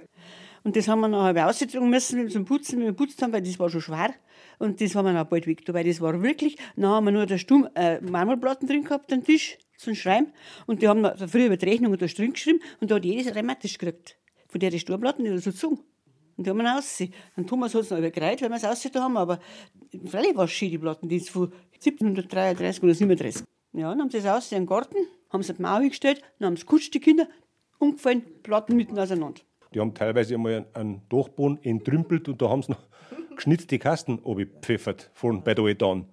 Und 0.63 0.75
das 0.75 0.87
haben 0.87 1.01
wir 1.01 1.07
nachher 1.07 1.47
ausgetragen 1.47 1.89
müssen 1.89 2.27
zum 2.29 2.45
Putzen, 2.45 2.79
wenn 2.79 2.85
wir 2.85 2.91
geputzt 2.93 3.21
haben, 3.21 3.31
weil 3.31 3.43
das 3.43 3.59
war 3.59 3.69
schon 3.69 3.81
schwer. 3.81 4.15
Und 4.57 4.81
das 4.81 4.95
haben 4.95 5.05
wir 5.05 5.13
dann 5.13 5.29
bald 5.29 5.45
weg, 5.45 5.61
weil 5.67 5.83
das 5.83 6.01
war 6.01 6.21
wirklich, 6.23 6.57
dann 6.75 6.89
haben 6.89 7.05
wir 7.05 7.11
nur 7.11 7.27
der 7.27 7.37
Stumm, 7.37 7.69
äh, 7.75 8.01
Marmorplatten 8.01 8.67
drin 8.67 8.83
gehabt, 8.83 9.11
den 9.11 9.23
Tisch, 9.23 9.59
ein 9.85 9.95
Schreiben. 9.95 10.33
Und 10.65 10.81
die 10.81 10.87
haben 10.87 11.03
da 11.03 11.15
früher 11.27 11.47
über 11.47 11.57
die 11.57 11.65
Rechnung 11.65 11.95
da 11.95 12.05
drin 12.07 12.33
geschrieben 12.33 12.61
und 12.81 12.89
da 12.89 12.95
hat 12.95 13.05
jedes 13.05 13.35
rheumatisch 13.35 13.77
gekriegt. 13.77 14.17
Von 14.47 14.59
der 14.59 14.71
die 14.71 14.79
Sturmplatten, 14.79 15.23
die 15.23 15.37
so 15.37 15.51
gezogen. 15.51 15.79
Und 16.37 16.47
die 16.47 16.49
haben 16.49 16.57
wir 16.57 16.65
rausgesehen. 16.65 17.13
Und 17.35 17.47
Thomas 17.47 17.75
hat 17.75 17.81
es 17.81 17.89
noch 17.91 17.99
übergereiht, 17.99 18.41
weil 18.41 18.49
wir 18.49 18.55
es 18.55 18.65
ausgesehen 18.65 19.03
haben, 19.03 19.17
aber 19.17 19.39
freilich 20.07 20.35
war 20.35 20.45
es 20.45 20.51
schön, 20.51 20.71
die 20.71 20.77
Platten, 20.79 21.07
die 21.07 21.17
ist 21.17 21.29
von 21.29 21.51
1733 21.73 22.83
oder 22.83 22.93
37. 22.93 23.45
Ja, 23.75 23.89
dann 23.89 24.01
haben 24.01 24.09
sie 24.09 24.17
es 24.17 24.25
aus 24.25 24.49
den 24.49 24.65
Garten, 24.65 24.95
haben 25.29 25.43
sie 25.43 25.53
die 25.53 25.61
Mauer 25.61 25.81
gestellt, 25.81 26.21
dann 26.39 26.47
haben 26.47 26.57
sie 26.57 26.65
kutscht, 26.65 26.93
die 26.93 26.99
Kinder, 26.99 27.27
umgefallen, 27.79 28.23
Platten 28.43 28.75
mitten 28.75 28.97
auseinander. 28.97 29.41
Die 29.73 29.79
haben 29.79 29.93
teilweise 29.93 30.35
einmal 30.35 30.65
einen- 30.73 31.01
Dachboden 31.09 31.61
entrümpelt 31.63 32.29
und 32.29 32.41
da 32.41 32.49
haben 32.49 32.61
sie 32.63 32.71
noch 32.71 32.79
geschnitzte 33.35 33.77
Kasten 33.79 34.21
gepfeffert 34.23 35.11
von 35.13 35.43
bei 35.43 35.53
der 35.53 35.65
Eltern. 35.65 36.07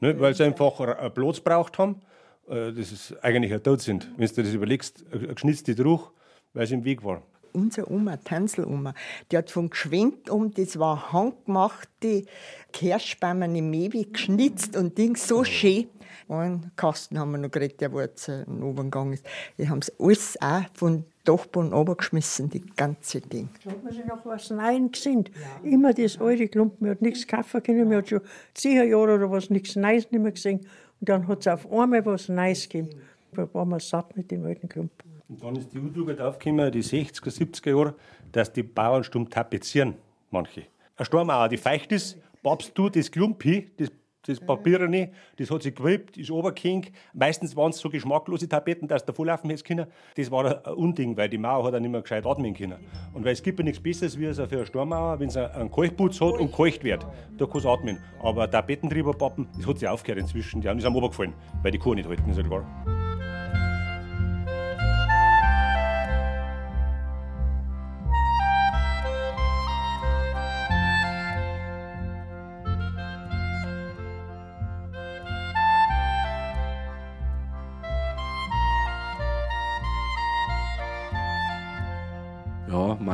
Ne, 0.00 0.18
weil 0.20 0.34
sie 0.34 0.44
einfach 0.44 0.78
einen 0.80 1.12
Platz 1.12 1.40
braucht 1.40 1.78
haben. 1.78 2.00
Äh, 2.48 2.72
Das 2.72 2.92
ist 2.92 3.12
eigentlich 3.22 3.52
ein 3.52 3.62
Tod 3.62 3.80
sind. 3.80 4.08
Wenn 4.16 4.26
du 4.28 4.34
dir 4.34 4.42
das 4.44 4.54
überlegst, 4.54 5.04
eine 5.12 5.28
geschnitzte 5.34 5.74
Druch, 5.74 6.10
weil 6.54 6.66
sie 6.66 6.74
im 6.74 6.84
Weg 6.84 7.02
war. 7.04 7.22
Unsere 7.52 7.90
Oma, 7.90 8.16
Tanseloma, 8.16 8.94
die 9.30 9.36
hat 9.36 9.50
vom 9.50 9.70
Geschwenk 9.70 10.30
um, 10.30 10.52
das 10.52 10.78
war 10.78 11.12
handgemachte 11.12 12.24
Kirschbäume 12.72 13.46
im 13.46 13.70
Mewi 13.70 14.06
geschnitzt 14.12 14.76
und 14.76 14.96
Ding 14.96 15.16
so 15.16 15.44
schön. 15.44 15.88
Einen 16.28 16.70
Kasten 16.76 17.18
haben 17.18 17.32
wir 17.32 17.38
noch 17.38 17.50
gekriegt, 17.50 17.80
der 17.80 17.92
wo 17.92 18.00
jetzt 18.00 18.28
äh, 18.28 18.42
in 18.42 18.56
den 18.56 18.62
Oben 18.62 18.84
gegangen 18.84 19.14
ist. 19.14 19.26
Die 19.58 19.68
haben 19.68 19.80
es 19.80 19.92
alles 19.98 20.40
auch 20.40 20.62
von 20.74 21.04
Dachboden 21.24 21.72
runtergeschmissen, 21.72 22.48
die 22.50 22.60
ganze 22.60 23.20
Ding. 23.20 23.48
Da 23.64 23.72
hat 23.72 23.82
man 23.82 23.92
sich 23.92 24.04
noch 24.04 24.24
was 24.24 24.50
Neues 24.50 24.92
gesehen. 24.92 25.28
Immer 25.64 25.92
das 25.92 26.20
alte 26.20 26.46
Klumpen. 26.48 26.86
Man 26.86 26.90
hat 26.92 27.02
nichts 27.02 27.26
kaufen 27.26 27.62
können. 27.62 27.88
Man 27.88 27.98
hat 27.98 28.08
schon 28.08 28.20
zehn 28.54 28.88
Jahre 28.88 29.14
oder 29.14 29.30
was 29.30 29.50
nichts 29.50 29.74
Neues 29.74 30.10
nicht 30.10 30.22
mehr 30.22 30.32
gesehen. 30.32 30.60
Und 31.00 31.08
dann 31.08 31.26
hat 31.26 31.40
es 31.40 31.48
auf 31.48 31.70
einmal 31.72 32.04
was 32.06 32.28
Neues 32.28 32.68
gegeben. 32.68 32.90
Da 33.32 33.52
waren 33.52 33.68
wir 33.68 33.80
satt 33.80 34.16
mit 34.16 34.30
dem 34.30 34.44
alten 34.44 34.68
Klumpen. 34.68 35.09
Und 35.30 35.42
dann 35.44 35.54
ist 35.54 35.72
die 35.72 35.78
Jugend 35.78 36.20
aufgekommen, 36.20 36.72
die 36.72 36.82
60er, 36.82 37.30
70er 37.30 37.70
Jahre, 37.70 37.94
dass 38.32 38.52
die 38.52 38.64
Bauern 38.64 39.04
stumm 39.04 39.30
tapezieren, 39.30 39.94
manche. 40.30 40.64
Eine 40.96 41.06
Stormauer, 41.06 41.48
die 41.48 41.56
feucht 41.56 41.92
ist, 41.92 42.18
babst 42.42 42.76
du 42.76 42.88
das 42.88 43.08
Klumpi, 43.12 43.70
das, 43.76 43.92
das 44.26 44.40
Papier 44.40 44.88
nicht, 44.88 45.12
das 45.36 45.48
hat 45.52 45.62
sich 45.62 45.72
gewebt, 45.74 46.16
ist 46.16 46.32
runtergehängt. 46.32 46.90
Meistens 47.14 47.54
waren 47.54 47.70
es 47.70 47.78
so 47.78 47.88
geschmacklose 47.88 48.48
Tapeten, 48.48 48.88
dass 48.88 49.04
du 49.04 49.12
volllaufen 49.12 49.48
hättest 49.50 49.64
können. 49.66 49.86
Das 50.16 50.30
war 50.32 50.66
ein- 50.66 50.74
Unding, 50.74 51.16
weil 51.16 51.28
die 51.28 51.38
Mauer 51.38 51.64
hat 51.64 51.74
auch 51.74 51.80
nicht 51.80 51.90
mehr 51.92 52.02
gescheit 52.02 52.26
atmen 52.26 52.52
können. 52.52 52.80
Und 53.14 53.24
weil 53.24 53.32
es 53.32 53.42
gibt 53.42 53.60
ja 53.60 53.64
nichts 53.64 53.80
Besseres 53.80 54.18
wie 54.18 54.30
so 54.32 54.44
für 54.48 54.56
eine 54.56 54.66
Stormauer, 54.66 55.20
wenn 55.20 55.28
es 55.28 55.36
einen 55.36 55.70
Keuchputz 55.70 56.20
hat 56.20 56.40
und 56.40 56.50
keucht 56.50 56.82
wird. 56.82 57.06
Da 57.38 57.46
kann 57.46 57.58
es 57.58 57.66
atmen. 57.66 57.98
Aber 58.20 58.50
Tapeten 58.50 58.90
drüber 58.90 59.12
pappen, 59.12 59.46
das 59.56 59.64
hat 59.64 59.78
sich 59.78 59.88
aufgehört 59.88 60.20
inzwischen. 60.20 60.60
Die 60.60 60.68
haben 60.68 60.78
das 60.78 60.86
am 60.86 60.96
Obergefallen, 60.96 61.34
weil 61.62 61.70
die 61.70 61.78
Kuh 61.78 61.94
nicht 61.94 62.08
halten, 62.08 62.28
ist 62.28 62.99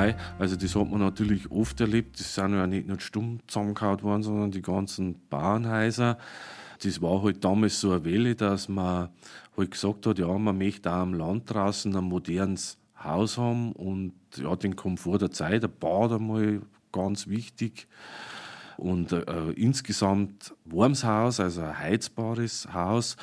mei, 0.07 0.17
also 0.39 0.57
das 0.57 0.75
hat 0.75 0.91
man 0.91 1.01
natürlich 1.01 1.51
oft 1.51 1.81
erlebt. 1.81 2.21
Das 2.21 2.35
sind 2.35 2.53
ja 2.53 2.67
nicht 2.67 2.87
nur 2.87 3.01
stumm 3.01 3.41
zusammengehauen 3.47 4.03
worden, 4.03 4.23
sondern 4.23 4.51
die 4.51 4.63
ganzen 4.63 5.17
Bauernhäuser. 5.29 6.19
Das 6.83 7.01
war 7.01 7.23
halt 7.23 7.45
damals 7.45 7.81
so 7.81 7.93
eine 7.93 8.05
Welle, 8.05 8.35
dass 8.35 8.69
man 8.69 9.09
halt 9.57 9.71
gesagt 9.71 10.07
hat, 10.07 10.19
ja, 10.19 10.27
man 10.39 10.59
möchte 10.59 10.91
auch 10.91 10.97
am 10.97 11.15
Land 11.15 11.53
draußen 11.53 11.95
ein 11.95 12.05
modernes 12.05 12.79
Haus 13.03 13.39
haben 13.39 13.73
und 13.73 14.13
ja, 14.37 14.55
den 14.57 14.77
Komfort 14.77 15.19
der 15.19 15.31
Zeit, 15.31 15.65
ein 15.65 15.71
Bad 15.79 16.13
einmal 16.13 16.61
ganz 16.93 17.29
wichtig. 17.29 17.87
Und 18.77 19.13
äh, 19.13 19.51
insgesamt 19.53 20.55
warmes 20.67 21.03
Haus, 21.03 21.41
also 21.41 21.63
ein 21.63 21.79
heizbares 21.79 22.69
Haus. 22.75 23.17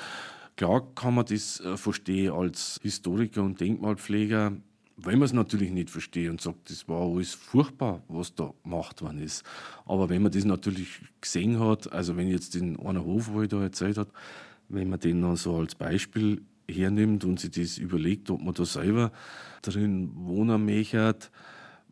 Klar 0.55 0.83
kann 0.95 1.15
man 1.15 1.25
das 1.25 1.59
äh, 1.59 1.77
verstehen 1.77 2.33
als 2.33 2.79
Historiker 2.81 3.43
und 3.43 3.59
Denkmalpfleger, 3.59 4.53
weil 4.97 5.15
man 5.15 5.23
es 5.23 5.33
natürlich 5.33 5.71
nicht 5.71 5.89
versteht 5.89 6.29
und 6.29 6.41
sagt, 6.41 6.69
das 6.69 6.87
war 6.87 7.01
alles 7.01 7.33
furchtbar, 7.33 8.03
was 8.07 8.35
da 8.35 8.53
gemacht 8.63 9.01
worden 9.01 9.19
ist. 9.19 9.43
Aber 9.85 10.09
wenn 10.09 10.21
man 10.21 10.31
das 10.31 10.45
natürlich 10.45 11.01
gesehen 11.19 11.59
hat, 11.59 11.91
also 11.91 12.15
wenn 12.15 12.27
jetzt 12.27 12.55
den 12.55 12.79
einen 12.79 13.03
Hof, 13.03 13.29
wo 13.31 13.41
ich 13.41 13.49
da 13.49 13.61
erzählt 13.61 13.97
hat, 13.97 14.09
wenn 14.69 14.89
man 14.89 14.99
den 14.99 15.21
dann 15.21 15.35
so 15.35 15.57
als 15.57 15.75
Beispiel 15.75 16.43
hernimmt 16.69 17.25
und 17.25 17.39
sich 17.39 17.51
das 17.51 17.77
überlegt, 17.77 18.29
ob 18.29 18.41
man 18.41 18.53
da 18.53 18.65
selber 18.65 19.11
drin 19.61 20.11
wohnen 20.13 20.65
möchte, 20.65 21.15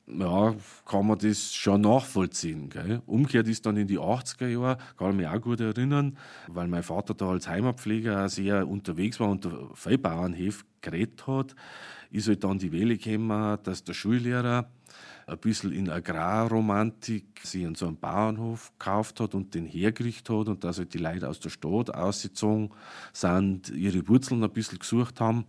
ja, 0.07 0.55
kann 0.85 1.07
man 1.07 1.17
das 1.19 1.53
schon 1.53 1.81
nachvollziehen. 1.81 2.69
Gell? 2.69 3.01
Umgekehrt 3.05 3.47
ist 3.47 3.65
dann 3.65 3.77
in 3.77 3.87
die 3.87 3.99
80er 3.99 4.47
Jahre, 4.47 4.77
kann 4.97 5.11
ich 5.11 5.17
mich 5.17 5.27
auch 5.27 5.41
gut 5.41 5.59
erinnern, 5.59 6.17
weil 6.47 6.67
mein 6.67 6.83
Vater 6.83 7.13
da 7.13 7.29
als 7.29 7.47
Heimatpfleger 7.47 8.27
sehr 8.29 8.67
unterwegs 8.67 9.19
war 9.19 9.29
und 9.29 9.45
der 9.45 9.69
Feldbauernhof 9.73 10.65
geredet 10.81 11.27
hat, 11.27 11.55
ist 12.11 12.27
halt 12.27 12.43
dann 12.43 12.59
die 12.59 12.71
Welle 12.71 12.97
gekommen, 12.97 13.57
dass 13.63 13.83
der 13.83 13.93
Schullehrer 13.93 14.69
ein 15.27 15.37
bisschen 15.37 15.71
in 15.71 15.89
Agrarromantik 15.89 17.39
sich 17.43 17.65
an 17.65 17.75
so 17.75 17.87
einen 17.87 17.97
Bauernhof 17.97 18.71
gekauft 18.77 19.19
hat 19.19 19.33
und 19.33 19.53
den 19.53 19.65
hergerichtet 19.65 20.29
hat 20.29 20.47
und 20.47 20.63
dass 20.63 20.77
halt 20.77 20.93
die 20.93 20.97
Leute 20.97 21.29
aus 21.29 21.39
der 21.39 21.49
Stadt 21.49 21.93
ausgezogen 21.93 22.71
sind, 23.13 23.69
ihre 23.69 24.07
Wurzeln 24.07 24.43
ein 24.43 24.51
bisschen 24.51 24.79
gesucht 24.79 25.21
haben 25.21 25.45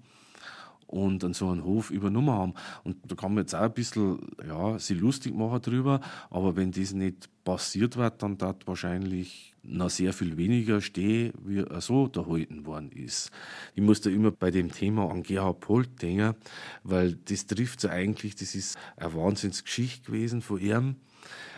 und 0.86 1.24
an 1.24 1.34
so 1.34 1.48
einen 1.48 1.64
Hof 1.64 1.90
übernommen 1.90 2.30
haben. 2.30 2.54
Und 2.84 2.98
da 3.10 3.14
kann 3.14 3.34
man 3.34 3.44
jetzt 3.44 3.54
auch 3.54 3.62
ein 3.62 3.72
bisschen 3.72 4.18
ja, 4.46 4.78
sich 4.78 4.98
lustig 4.98 5.34
machen 5.34 5.62
drüber, 5.62 6.00
aber 6.30 6.54
wenn 6.54 6.70
das 6.70 6.92
nicht 6.92 7.28
passiert 7.44 7.96
wird, 7.96 8.22
dann 8.22 8.38
dort 8.38 8.66
wahrscheinlich 8.66 9.51
noch 9.62 9.90
sehr 9.90 10.12
viel 10.12 10.36
weniger 10.36 10.80
stehen, 10.80 11.32
wie 11.44 11.58
er 11.58 11.80
so 11.80 12.10
erhalten 12.14 12.66
worden 12.66 12.90
ist. 12.90 13.30
Ich 13.74 13.82
muss 13.82 14.00
da 14.00 14.10
immer 14.10 14.30
bei 14.30 14.50
dem 14.50 14.72
Thema 14.72 15.10
an 15.10 15.22
Gerhard 15.22 15.60
Polt 15.60 16.02
denken, 16.02 16.34
weil 16.82 17.14
das 17.26 17.46
trifft 17.46 17.80
so 17.80 17.88
eigentlich, 17.88 18.34
das 18.34 18.54
ist 18.54 18.76
eine 18.96 19.14
Wahnsinnsgeschichte 19.14 20.10
gewesen 20.10 20.42
von 20.42 20.60
ihm. 20.60 20.96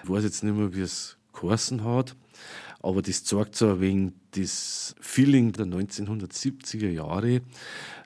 Ich 0.02 0.10
weiß 0.10 0.24
jetzt 0.24 0.44
nicht 0.44 0.54
mehr, 0.54 0.74
wie 0.74 0.82
es 0.82 1.16
geheißen 1.32 1.84
hat, 1.84 2.14
aber 2.84 3.00
das 3.00 3.24
zeigt 3.24 3.56
so 3.56 3.70
ein 3.70 3.80
wenig 3.80 4.12
das 4.32 4.94
Feeling 5.00 5.52
der 5.52 5.64
1970er 5.64 6.90
Jahre, 6.90 7.40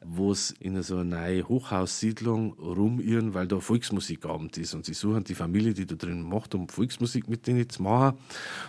wo 0.04 0.30
es 0.30 0.52
in 0.60 0.80
so 0.82 0.98
eine 0.98 1.16
neue 1.16 1.48
Hochhaussiedlung 1.48 2.52
rumirren, 2.52 3.34
weil 3.34 3.48
da 3.48 3.58
Volksmusikabend 3.58 4.56
ist 4.58 4.74
und 4.74 4.84
sie 4.84 4.94
suchen 4.94 5.24
die 5.24 5.34
Familie, 5.34 5.74
die 5.74 5.86
da 5.86 5.96
drin 5.96 6.22
macht, 6.22 6.54
um 6.54 6.68
Volksmusik 6.68 7.28
mit 7.28 7.46
denen 7.46 7.68
zu 7.68 7.82
machen. 7.82 8.18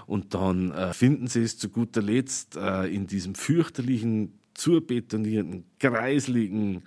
Und 0.07 0.33
dann 0.33 0.71
äh, 0.71 0.93
finden 0.93 1.27
sie 1.27 1.41
es 1.41 1.57
zu 1.57 1.69
guter 1.69 2.01
Letzt 2.01 2.55
äh, 2.55 2.87
in 2.87 3.05
diesem 3.05 3.35
fürchterlichen, 3.35 4.33
zurbetonierten, 4.55 5.65
kreisligen 5.79 6.83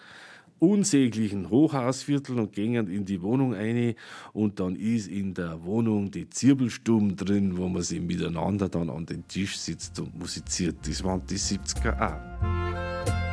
unsäglichen 0.62 1.50
Hochhausviertel 1.50 2.38
und 2.38 2.52
gingen 2.52 2.86
in 2.86 3.04
die 3.04 3.20
Wohnung 3.20 3.52
ein 3.52 3.94
und 4.32 4.60
dann 4.60 4.76
ist 4.76 5.08
in 5.08 5.34
der 5.34 5.64
Wohnung 5.64 6.12
die 6.12 6.30
Zirbelstumm 6.30 7.16
drin, 7.16 7.56
wo 7.56 7.68
man 7.68 7.82
sich 7.82 8.00
miteinander 8.00 8.68
dann 8.68 8.88
an 8.88 9.04
den 9.04 9.26
Tisch 9.26 9.58
sitzt 9.58 9.98
und 9.98 10.16
musiziert. 10.16 10.76
Das 10.86 11.02
waren 11.02 11.22
die 11.26 11.36
70er 11.36 12.00
auch. 12.00 13.31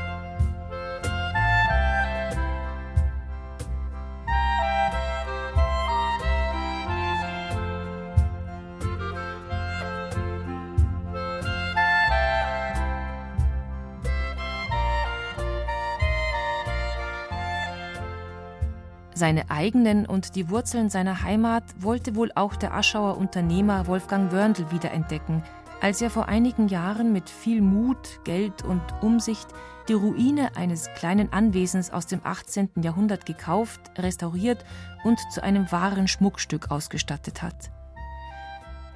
Seine 19.19 19.51
eigenen 19.51 20.05
und 20.05 20.37
die 20.37 20.49
Wurzeln 20.49 20.89
seiner 20.89 21.23
Heimat 21.23 21.65
wollte 21.77 22.15
wohl 22.15 22.31
auch 22.35 22.55
der 22.55 22.73
Aschauer 22.73 23.17
Unternehmer 23.17 23.85
Wolfgang 23.85 24.31
Wörndl 24.31 24.71
wiederentdecken, 24.71 25.43
als 25.81 26.01
er 26.01 26.09
vor 26.09 26.29
einigen 26.29 26.69
Jahren 26.69 27.11
mit 27.11 27.29
viel 27.29 27.61
Mut, 27.61 28.21
Geld 28.23 28.63
und 28.63 28.81
Umsicht 29.01 29.49
die 29.89 29.93
Ruine 29.93 30.55
eines 30.55 30.87
kleinen 30.95 31.33
Anwesens 31.33 31.91
aus 31.91 32.07
dem 32.07 32.21
18. 32.23 32.69
Jahrhundert 32.81 33.25
gekauft, 33.25 33.81
restauriert 33.97 34.63
und 35.03 35.19
zu 35.33 35.43
einem 35.43 35.69
wahren 35.69 36.07
Schmuckstück 36.07 36.71
ausgestattet 36.71 37.41
hat. 37.41 37.71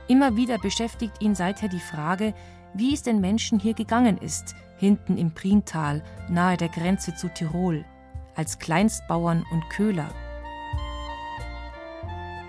Immer 0.07 0.37
wieder 0.37 0.57
beschäftigt 0.57 1.21
ihn 1.21 1.35
seither 1.35 1.67
die 1.67 1.81
Frage, 1.81 2.33
wie 2.73 2.93
es 2.93 3.03
den 3.03 3.19
Menschen 3.19 3.59
hier 3.59 3.73
gegangen 3.73 4.17
ist, 4.17 4.55
hinten 4.77 5.17
im 5.17 5.33
Priental, 5.33 6.01
nahe 6.29 6.55
der 6.55 6.69
Grenze 6.69 7.13
zu 7.13 7.27
Tirol 7.27 7.83
als 8.35 8.59
Kleinstbauern 8.59 9.45
und 9.51 9.67
Köhler. 9.69 10.13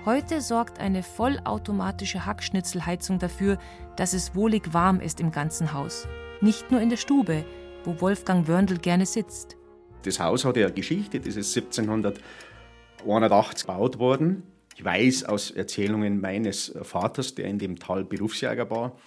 Heute 0.05 0.43
sorgt 0.43 0.81
eine 0.81 1.03
vollautomatische 1.03 2.27
Hackschnitzelheizung 2.27 3.19
dafür, 3.19 3.57
dass 3.97 4.13
es 4.13 4.35
wohlig 4.35 4.75
warm 4.75 5.01
ist 5.01 5.19
im 5.19 5.31
ganzen 5.31 5.73
Haus. 5.73 6.07
Nicht 6.43 6.71
nur 6.71 6.83
in 6.83 6.91
der 6.91 6.99
Stube, 6.99 7.47
wo 7.85 7.99
Wolfgang 8.01 8.47
Wörndl 8.47 8.77
gerne 8.77 9.07
sitzt. 9.07 9.57
Das 10.03 10.21
Haus 10.21 10.45
hat 10.45 10.59
ja 10.59 10.69
Geschichte, 10.69 11.21
das 11.21 11.37
ist 11.37 11.57
1781 11.57 13.67
gebaut 13.67 13.99
worden. 13.99 14.43
Ich 14.77 14.85
weiß 14.85 15.25
aus 15.25 15.51
Erzählungen 15.51 16.21
meines 16.21 16.75
Vaters, 16.83 17.35
der 17.35 17.47
in 17.47 17.59
dem 17.59 17.79
Tal 17.79 18.05
Berufsjäger 18.05 18.69
war, 18.71 18.99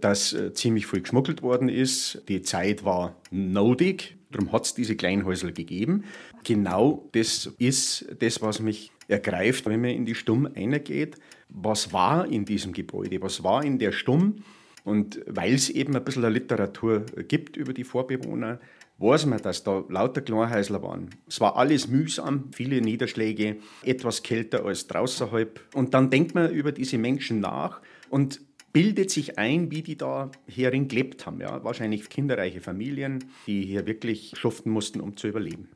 dass 0.00 0.34
äh, 0.34 0.52
ziemlich 0.52 0.86
viel 0.86 1.00
geschmuggelt 1.00 1.40
worden 1.42 1.70
ist. 1.70 2.22
Die 2.28 2.42
Zeit 2.42 2.84
war 2.84 3.16
nodig, 3.30 4.18
darum 4.34 4.52
hat 4.52 4.64
es 4.64 4.74
diese 4.74 4.96
Kleinhäusler 4.96 5.52
gegeben. 5.52 6.04
Genau 6.44 7.08
das 7.12 7.46
ist 7.58 8.06
das, 8.18 8.42
was 8.42 8.60
mich 8.60 8.90
ergreift, 9.08 9.66
wenn 9.66 9.80
man 9.80 9.90
in 9.90 10.06
die 10.06 10.14
Stumm 10.14 10.46
reingeht. 10.46 11.16
Was 11.48 11.92
war 11.92 12.26
in 12.26 12.44
diesem 12.44 12.72
Gebäude? 12.72 13.20
Was 13.22 13.44
war 13.44 13.64
in 13.64 13.78
der 13.78 13.92
Stumm? 13.92 14.36
Und 14.84 15.20
weil 15.26 15.54
es 15.54 15.70
eben 15.70 15.94
ein 15.94 16.04
bisschen 16.04 16.30
Literatur 16.32 17.06
gibt 17.28 17.56
über 17.56 17.72
die 17.72 17.84
Vorbewohner, 17.84 18.58
weiß 18.98 19.26
man, 19.26 19.40
dass 19.40 19.62
da 19.62 19.84
lauter 19.88 20.22
Kleinhäusler 20.22 20.82
waren. 20.82 21.10
Es 21.28 21.40
war 21.40 21.56
alles 21.56 21.88
mühsam, 21.88 22.50
viele 22.52 22.80
Niederschläge, 22.80 23.56
etwas 23.82 24.22
kälter 24.22 24.64
als 24.64 24.86
draußen 24.86 25.30
halb. 25.30 25.60
Und 25.74 25.94
dann 25.94 26.10
denkt 26.10 26.34
man 26.34 26.50
über 26.50 26.72
diese 26.72 26.98
Menschen 26.98 27.40
nach 27.40 27.80
und 28.10 28.40
bildet 28.72 29.10
sich 29.10 29.38
ein, 29.38 29.70
wie 29.70 29.82
die 29.82 29.96
da 29.96 30.30
herin 30.46 30.88
gelebt 30.88 31.26
haben. 31.26 31.40
Ja? 31.40 31.62
Wahrscheinlich 31.64 32.08
kinderreiche 32.08 32.60
Familien, 32.60 33.24
die 33.46 33.62
hier 33.64 33.86
wirklich 33.86 34.32
schuften 34.36 34.70
mussten, 34.70 35.00
um 35.00 35.16
zu 35.16 35.28
überleben. 35.28 35.68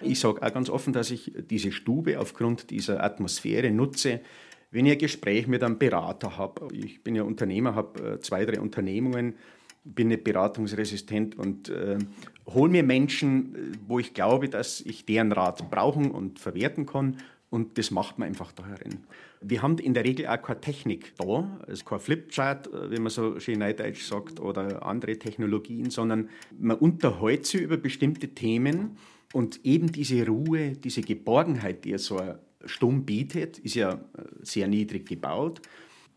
Ich 0.00 0.20
sage 0.20 0.42
auch 0.42 0.52
ganz 0.52 0.70
offen, 0.70 0.92
dass 0.92 1.10
ich 1.10 1.32
diese 1.50 1.72
Stube 1.72 2.18
aufgrund 2.18 2.70
dieser 2.70 3.02
Atmosphäre 3.02 3.70
nutze, 3.70 4.20
wenn 4.70 4.86
ich 4.86 4.92
ein 4.92 4.98
Gespräch 4.98 5.46
mit 5.46 5.62
einem 5.62 5.78
Berater 5.78 6.36
habe. 6.36 6.68
Ich 6.74 7.02
bin 7.02 7.14
ja 7.14 7.22
Unternehmer, 7.22 7.74
habe 7.74 8.14
äh, 8.14 8.20
zwei, 8.20 8.44
drei 8.44 8.60
Unternehmungen, 8.60 9.34
bin 9.84 10.08
nicht 10.08 10.24
beratungsresistent 10.24 11.38
und 11.38 11.68
äh, 11.68 11.98
hole 12.46 12.72
mir 12.72 12.82
Menschen, 12.82 13.54
äh, 13.54 13.58
wo 13.86 13.98
ich 13.98 14.14
glaube, 14.14 14.48
dass 14.48 14.80
ich 14.80 15.06
deren 15.06 15.30
Rat 15.32 15.70
brauchen 15.70 16.10
und 16.10 16.40
verwerten 16.40 16.86
kann 16.86 17.18
und 17.54 17.78
das 17.78 17.92
macht 17.92 18.18
man 18.18 18.26
einfach 18.26 18.50
da 18.50 18.66
herin. 18.66 19.04
Wir 19.40 19.62
haben 19.62 19.78
in 19.78 19.94
der 19.94 20.04
Regel 20.04 20.26
auch 20.26 20.42
keine 20.42 20.60
Technik 20.60 21.14
da, 21.16 21.56
also 21.68 21.84
kein 21.84 22.00
Flipchart, 22.00 22.66
äh, 22.66 22.90
wie 22.90 22.98
man 22.98 23.10
so 23.10 23.38
schön 23.38 23.60
neudeutsch 23.60 24.02
sagt, 24.02 24.40
oder 24.40 24.84
andere 24.84 25.16
Technologien, 25.20 25.90
sondern 25.90 26.30
man 26.58 26.76
unterhält 26.76 27.46
sich 27.46 27.60
über 27.60 27.76
bestimmte 27.76 28.26
Themen 28.30 28.96
und 29.32 29.64
eben 29.64 29.92
diese 29.92 30.26
Ruhe, 30.26 30.72
diese 30.72 31.02
Geborgenheit, 31.02 31.84
die 31.84 31.90
ja 31.90 31.98
so 31.98 32.20
Stumm 32.64 33.04
bietet, 33.04 33.60
ist 33.60 33.76
ja 33.76 33.92
äh, 33.92 33.98
sehr 34.42 34.66
niedrig 34.66 35.06
gebaut, 35.06 35.62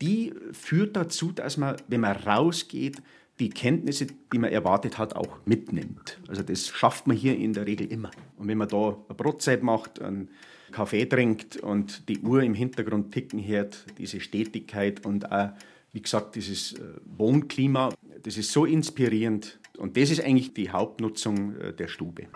die 0.02 0.34
führt 0.50 0.96
dazu, 0.96 1.30
dass 1.30 1.56
man, 1.56 1.76
wenn 1.86 2.00
man 2.00 2.16
rausgeht, 2.16 3.00
die 3.38 3.50
Kenntnisse, 3.50 4.08
die 4.32 4.38
man 4.38 4.50
erwartet 4.50 4.98
hat, 4.98 5.14
auch 5.14 5.38
mitnimmt. 5.44 6.18
Also 6.26 6.42
das 6.42 6.66
schafft 6.66 7.06
man 7.06 7.16
hier 7.16 7.36
in 7.36 7.52
der 7.52 7.64
Regel 7.64 7.86
immer. 7.92 8.10
Und 8.36 8.48
wenn 8.48 8.58
man 8.58 8.66
da 8.66 8.88
eine 8.88 9.14
Brotzeit 9.16 9.62
macht, 9.62 10.02
ein 10.02 10.28
Kaffee 10.72 11.06
trinkt 11.06 11.56
und 11.56 12.08
die 12.08 12.20
Uhr 12.20 12.42
im 12.42 12.54
Hintergrund 12.54 13.12
ticken 13.12 13.44
hört, 13.44 13.86
diese 13.98 14.20
Stetigkeit 14.20 15.04
und 15.04 15.30
auch, 15.30 15.50
wie 15.92 16.02
gesagt, 16.02 16.36
dieses 16.36 16.74
äh, 16.74 16.82
Wohnklima, 17.16 17.90
das 18.22 18.36
ist 18.36 18.52
so 18.52 18.64
inspirierend. 18.64 19.58
Und 19.78 19.96
das 19.96 20.10
ist 20.10 20.20
eigentlich 20.22 20.52
die 20.54 20.70
Hauptnutzung 20.70 21.56
äh, 21.56 21.72
der 21.72 21.88
Stube. 21.88 22.26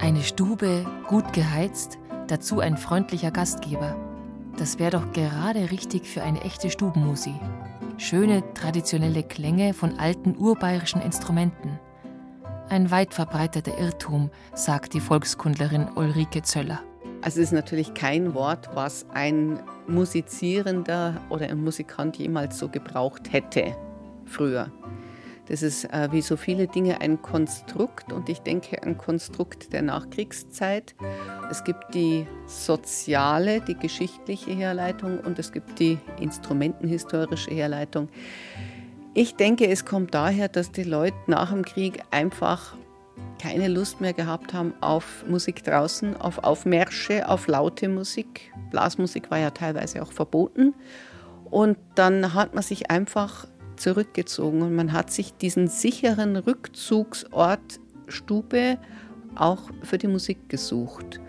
Eine 0.00 0.22
Stube, 0.22 0.86
gut 1.06 1.32
geheizt, 1.32 1.98
dazu 2.26 2.60
ein 2.60 2.76
freundlicher 2.76 3.30
Gastgeber. 3.30 3.96
Das 4.56 4.78
wäre 4.78 4.92
doch 4.92 5.12
gerade 5.12 5.70
richtig 5.70 6.06
für 6.06 6.22
eine 6.22 6.40
echte 6.42 6.70
Stubenmusi 6.70 7.34
schöne 7.96 8.42
traditionelle 8.54 9.22
Klänge 9.22 9.74
von 9.74 9.98
alten 9.98 10.36
urbayerischen 10.36 11.00
Instrumenten. 11.00 11.78
Ein 12.68 12.90
weit 12.90 13.14
verbreiteter 13.14 13.78
Irrtum, 13.78 14.30
sagt 14.54 14.94
die 14.94 15.00
Volkskundlerin 15.00 15.88
Ulrike 15.94 16.42
Zöller. 16.42 16.80
Also 17.22 17.40
es 17.40 17.46
ist 17.48 17.52
natürlich 17.52 17.94
kein 17.94 18.34
Wort, 18.34 18.70
was 18.74 19.06
ein 19.12 19.60
Musizierender 19.86 21.20
oder 21.30 21.48
ein 21.48 21.62
Musikant 21.62 22.16
jemals 22.16 22.58
so 22.58 22.68
gebraucht 22.68 23.32
hätte 23.32 23.76
früher. 24.24 24.70
Das 25.46 25.62
ist 25.62 25.84
äh, 25.92 26.08
wie 26.10 26.22
so 26.22 26.36
viele 26.36 26.66
Dinge 26.66 27.00
ein 27.00 27.20
Konstrukt 27.20 28.12
und 28.12 28.28
ich 28.28 28.40
denke 28.40 28.82
ein 28.82 28.96
Konstrukt 28.96 29.72
der 29.72 29.82
Nachkriegszeit. 29.82 30.94
Es 31.50 31.64
gibt 31.64 31.94
die 31.94 32.26
soziale, 32.46 33.60
die 33.60 33.74
geschichtliche 33.74 34.52
Herleitung 34.52 35.20
und 35.20 35.38
es 35.38 35.52
gibt 35.52 35.78
die 35.78 35.98
instrumentenhistorische 36.18 37.50
Herleitung. 37.50 38.08
Ich 39.12 39.36
denke, 39.36 39.68
es 39.68 39.84
kommt 39.84 40.14
daher, 40.14 40.48
dass 40.48 40.72
die 40.72 40.82
Leute 40.82 41.16
nach 41.26 41.52
dem 41.52 41.64
Krieg 41.64 42.02
einfach 42.10 42.74
keine 43.40 43.68
Lust 43.68 44.00
mehr 44.00 44.14
gehabt 44.14 44.54
haben 44.54 44.72
auf 44.80 45.24
Musik 45.28 45.62
draußen, 45.62 46.16
auf 46.16 46.42
Aufmärsche, 46.42 47.28
auf 47.28 47.46
laute 47.46 47.88
Musik. 47.88 48.52
Blasmusik 48.70 49.30
war 49.30 49.38
ja 49.38 49.50
teilweise 49.50 50.02
auch 50.02 50.12
verboten. 50.12 50.74
Und 51.50 51.76
dann 51.94 52.34
hat 52.34 52.54
man 52.54 52.62
sich 52.62 52.90
einfach 52.90 53.46
zurückgezogen 53.76 54.62
und 54.62 54.74
man 54.74 54.92
hat 54.92 55.10
sich 55.10 55.34
diesen 55.34 55.68
sicheren 55.68 56.36
Rückzugsort 56.36 57.80
Stube 58.08 58.78
auch 59.34 59.62
für 59.82 59.98
die 59.98 60.08
Musik 60.08 60.48
gesucht. 60.48 61.20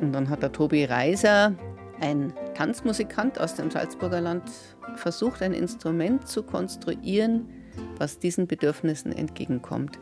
Und 0.00 0.12
dann 0.12 0.28
hat 0.30 0.42
der 0.42 0.52
Tobi 0.52 0.84
Reiser, 0.84 1.54
ein 2.00 2.32
Tanzmusikant 2.54 3.40
aus 3.40 3.54
dem 3.54 3.70
Salzburger 3.70 4.20
Land, 4.20 4.50
versucht, 4.96 5.42
ein 5.42 5.52
Instrument 5.52 6.28
zu 6.28 6.42
konstruieren, 6.42 7.46
was 7.98 8.18
diesen 8.18 8.46
Bedürfnissen 8.46 9.12
entgegenkommt. 9.12 9.98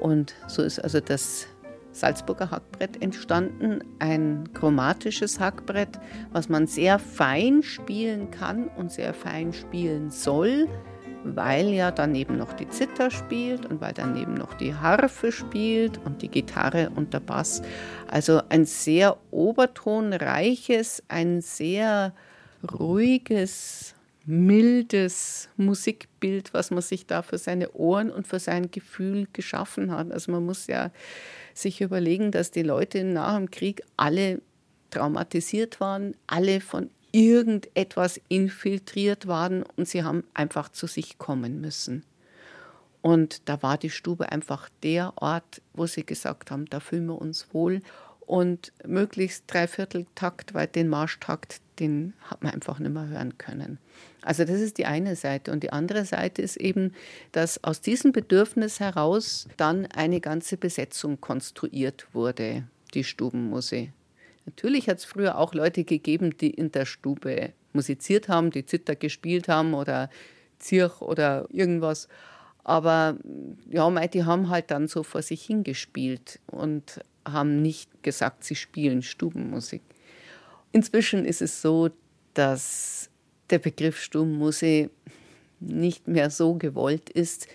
Und 0.00 0.34
so 0.46 0.62
ist 0.62 0.78
also 0.78 1.00
das 1.00 1.46
Salzburger 1.92 2.50
Hackbrett 2.50 3.02
entstanden, 3.02 3.80
ein 3.98 4.50
chromatisches 4.54 5.40
Hackbrett, 5.40 5.98
was 6.32 6.48
man 6.48 6.66
sehr 6.66 6.98
fein 6.98 7.62
spielen 7.62 8.30
kann 8.30 8.68
und 8.68 8.92
sehr 8.92 9.14
fein 9.14 9.52
spielen 9.52 10.10
soll, 10.10 10.68
weil 11.24 11.68
ja 11.68 11.90
daneben 11.90 12.38
noch 12.38 12.52
die 12.52 12.68
Zither 12.68 13.10
spielt 13.10 13.66
und 13.66 13.80
weil 13.80 13.92
daneben 13.92 14.34
noch 14.34 14.54
die 14.54 14.74
Harfe 14.74 15.32
spielt 15.32 15.98
und 16.04 16.22
die 16.22 16.28
Gitarre 16.28 16.90
und 16.94 17.12
der 17.14 17.20
Bass. 17.20 17.62
Also 18.06 18.40
ein 18.48 18.64
sehr 18.64 19.16
obertonreiches, 19.30 21.02
ein 21.08 21.40
sehr 21.40 22.14
ruhiges, 22.78 23.94
mildes 24.26 25.48
Musikbild, 25.56 26.52
was 26.52 26.70
man 26.70 26.82
sich 26.82 27.06
da 27.06 27.22
für 27.22 27.38
seine 27.38 27.72
Ohren 27.72 28.10
und 28.10 28.26
für 28.26 28.38
sein 28.38 28.70
Gefühl 28.70 29.26
geschaffen 29.32 29.90
hat. 29.90 30.12
Also 30.12 30.32
man 30.32 30.44
muss 30.44 30.66
ja 30.66 30.90
sich 31.54 31.80
überlegen, 31.80 32.30
dass 32.30 32.50
die 32.50 32.62
Leute 32.62 33.04
nach 33.04 33.36
dem 33.36 33.50
Krieg 33.50 33.82
alle 33.96 34.42
traumatisiert 34.90 35.80
waren, 35.80 36.14
alle 36.26 36.60
von 36.60 36.90
irgendetwas 37.12 38.20
infiltriert 38.28 39.26
waren 39.26 39.62
und 39.76 39.88
sie 39.88 40.04
haben 40.04 40.24
einfach 40.34 40.68
zu 40.68 40.86
sich 40.86 41.18
kommen 41.18 41.60
müssen. 41.60 42.04
Und 43.00 43.48
da 43.48 43.62
war 43.62 43.78
die 43.78 43.90
Stube 43.90 44.32
einfach 44.32 44.68
der 44.82 45.12
Ort, 45.16 45.62
wo 45.72 45.86
sie 45.86 46.04
gesagt 46.04 46.50
haben, 46.50 46.66
da 46.66 46.80
fühlen 46.80 47.06
wir 47.06 47.20
uns 47.20 47.52
wohl. 47.52 47.80
Und 48.20 48.72
möglichst 48.84 49.44
Dreivierteltakt, 49.46 50.52
weil 50.52 50.66
den 50.66 50.88
Marschtakt, 50.88 51.62
den 51.78 52.12
hat 52.24 52.42
man 52.42 52.52
einfach 52.52 52.78
nicht 52.78 52.92
mehr 52.92 53.08
hören 53.08 53.38
können. 53.38 53.78
Also 54.20 54.44
das 54.44 54.60
ist 54.60 54.76
die 54.76 54.84
eine 54.84 55.16
Seite. 55.16 55.50
Und 55.52 55.62
die 55.62 55.72
andere 55.72 56.04
Seite 56.04 56.42
ist 56.42 56.56
eben, 56.56 56.92
dass 57.32 57.64
aus 57.64 57.80
diesem 57.80 58.12
Bedürfnis 58.12 58.80
heraus 58.80 59.48
dann 59.56 59.86
eine 59.86 60.20
ganze 60.20 60.58
Besetzung 60.58 61.20
konstruiert 61.22 62.08
wurde, 62.12 62.64
die 62.92 63.04
Stubenmusik. 63.04 63.92
Natürlich 64.48 64.88
hat 64.88 64.96
es 64.96 65.04
früher 65.04 65.36
auch 65.36 65.52
Leute 65.52 65.84
gegeben, 65.84 66.34
die 66.38 66.48
in 66.48 66.72
der 66.72 66.86
Stube 66.86 67.52
musiziert 67.74 68.30
haben, 68.30 68.50
die 68.50 68.64
Zither 68.64 68.96
gespielt 68.96 69.46
haben 69.46 69.74
oder 69.74 70.08
Zirch 70.58 71.02
oder 71.02 71.46
irgendwas. 71.50 72.08
Aber 72.64 73.18
ja, 73.70 74.06
die 74.06 74.24
haben 74.24 74.48
halt 74.48 74.70
dann 74.70 74.88
so 74.88 75.02
vor 75.02 75.20
sich 75.20 75.42
hingespielt 75.42 76.40
und 76.46 77.00
haben 77.26 77.60
nicht 77.60 78.02
gesagt, 78.02 78.42
sie 78.42 78.54
spielen 78.54 79.02
Stubenmusik. 79.02 79.82
Inzwischen 80.72 81.26
ist 81.26 81.42
es 81.42 81.60
so, 81.60 81.90
dass 82.32 83.10
der 83.50 83.58
Begriff 83.58 84.00
Stubenmusik 84.00 84.90
nicht 85.60 86.08
mehr 86.08 86.30
so 86.30 86.54
gewollt 86.54 87.10
ist. 87.10 87.48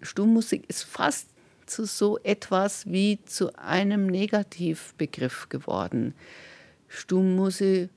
Stubenmusik 0.00 0.64
ist 0.70 0.84
fast 0.84 1.28
zu 1.70 1.86
so 1.86 2.18
etwas 2.18 2.86
wie 2.86 3.22
zu 3.24 3.54
einem 3.56 4.06
Negativbegriff 4.06 5.48
geworden. 5.48 6.14
Stummmusik 6.88 7.90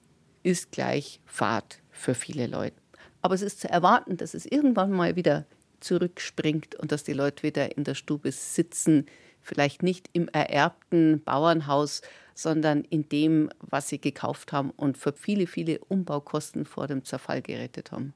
ist 0.44 0.72
gleich 0.72 1.20
Fahrt 1.26 1.82
für 1.90 2.14
viele 2.14 2.48
Leute. 2.48 2.76
Aber 3.22 3.36
es 3.36 3.42
ist 3.42 3.62
zu 3.62 3.70
erwarten, 3.70 4.18
dass 4.18 4.34
es 4.34 4.46
irgendwann 4.46 4.92
mal 4.92 5.16
wieder 5.16 5.46
zurückspringt 5.80 6.76
und 6.76 6.92
dass 6.92 7.04
die 7.04 7.14
Leute 7.14 7.44
wieder 7.44 7.76
in 7.78 7.84
der 7.84 7.96
Stube 7.96 8.32
sitzen, 8.32 9.06
vielleicht 9.42 9.84
nicht 9.84 10.10
im 10.14 10.28
ererbten 10.30 11.22
Bauernhaus, 11.24 12.02
sondern 12.36 12.82
in 12.82 13.10
dem, 13.10 13.50
was 13.60 13.90
sie 13.90 14.00
gekauft 14.00 14.52
haben 14.52 14.72
und 14.72 14.98
für 14.98 15.14
viele, 15.14 15.48
viele 15.48 15.80
Umbaukosten 15.80 16.66
vor 16.66 16.88
dem 16.88 17.04
Zerfall 17.04 17.42
gerettet 17.42 17.92
haben. 17.92 18.14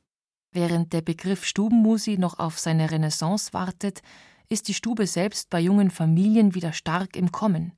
Während 0.53 0.93
der 0.93 1.01
Begriff 1.01 1.45
Stubenmusi 1.45 2.17
noch 2.17 2.39
auf 2.39 2.57
seine 2.57 2.89
Renaissance 2.89 3.53
wartet, 3.53 4.01
ist 4.49 4.67
die 4.67 4.73
Stube 4.73 5.07
selbst 5.07 5.49
bei 5.49 5.59
jungen 5.59 5.89
Familien 5.89 6.55
wieder 6.55 6.73
stark 6.73 7.15
im 7.15 7.31
Kommen. 7.31 7.73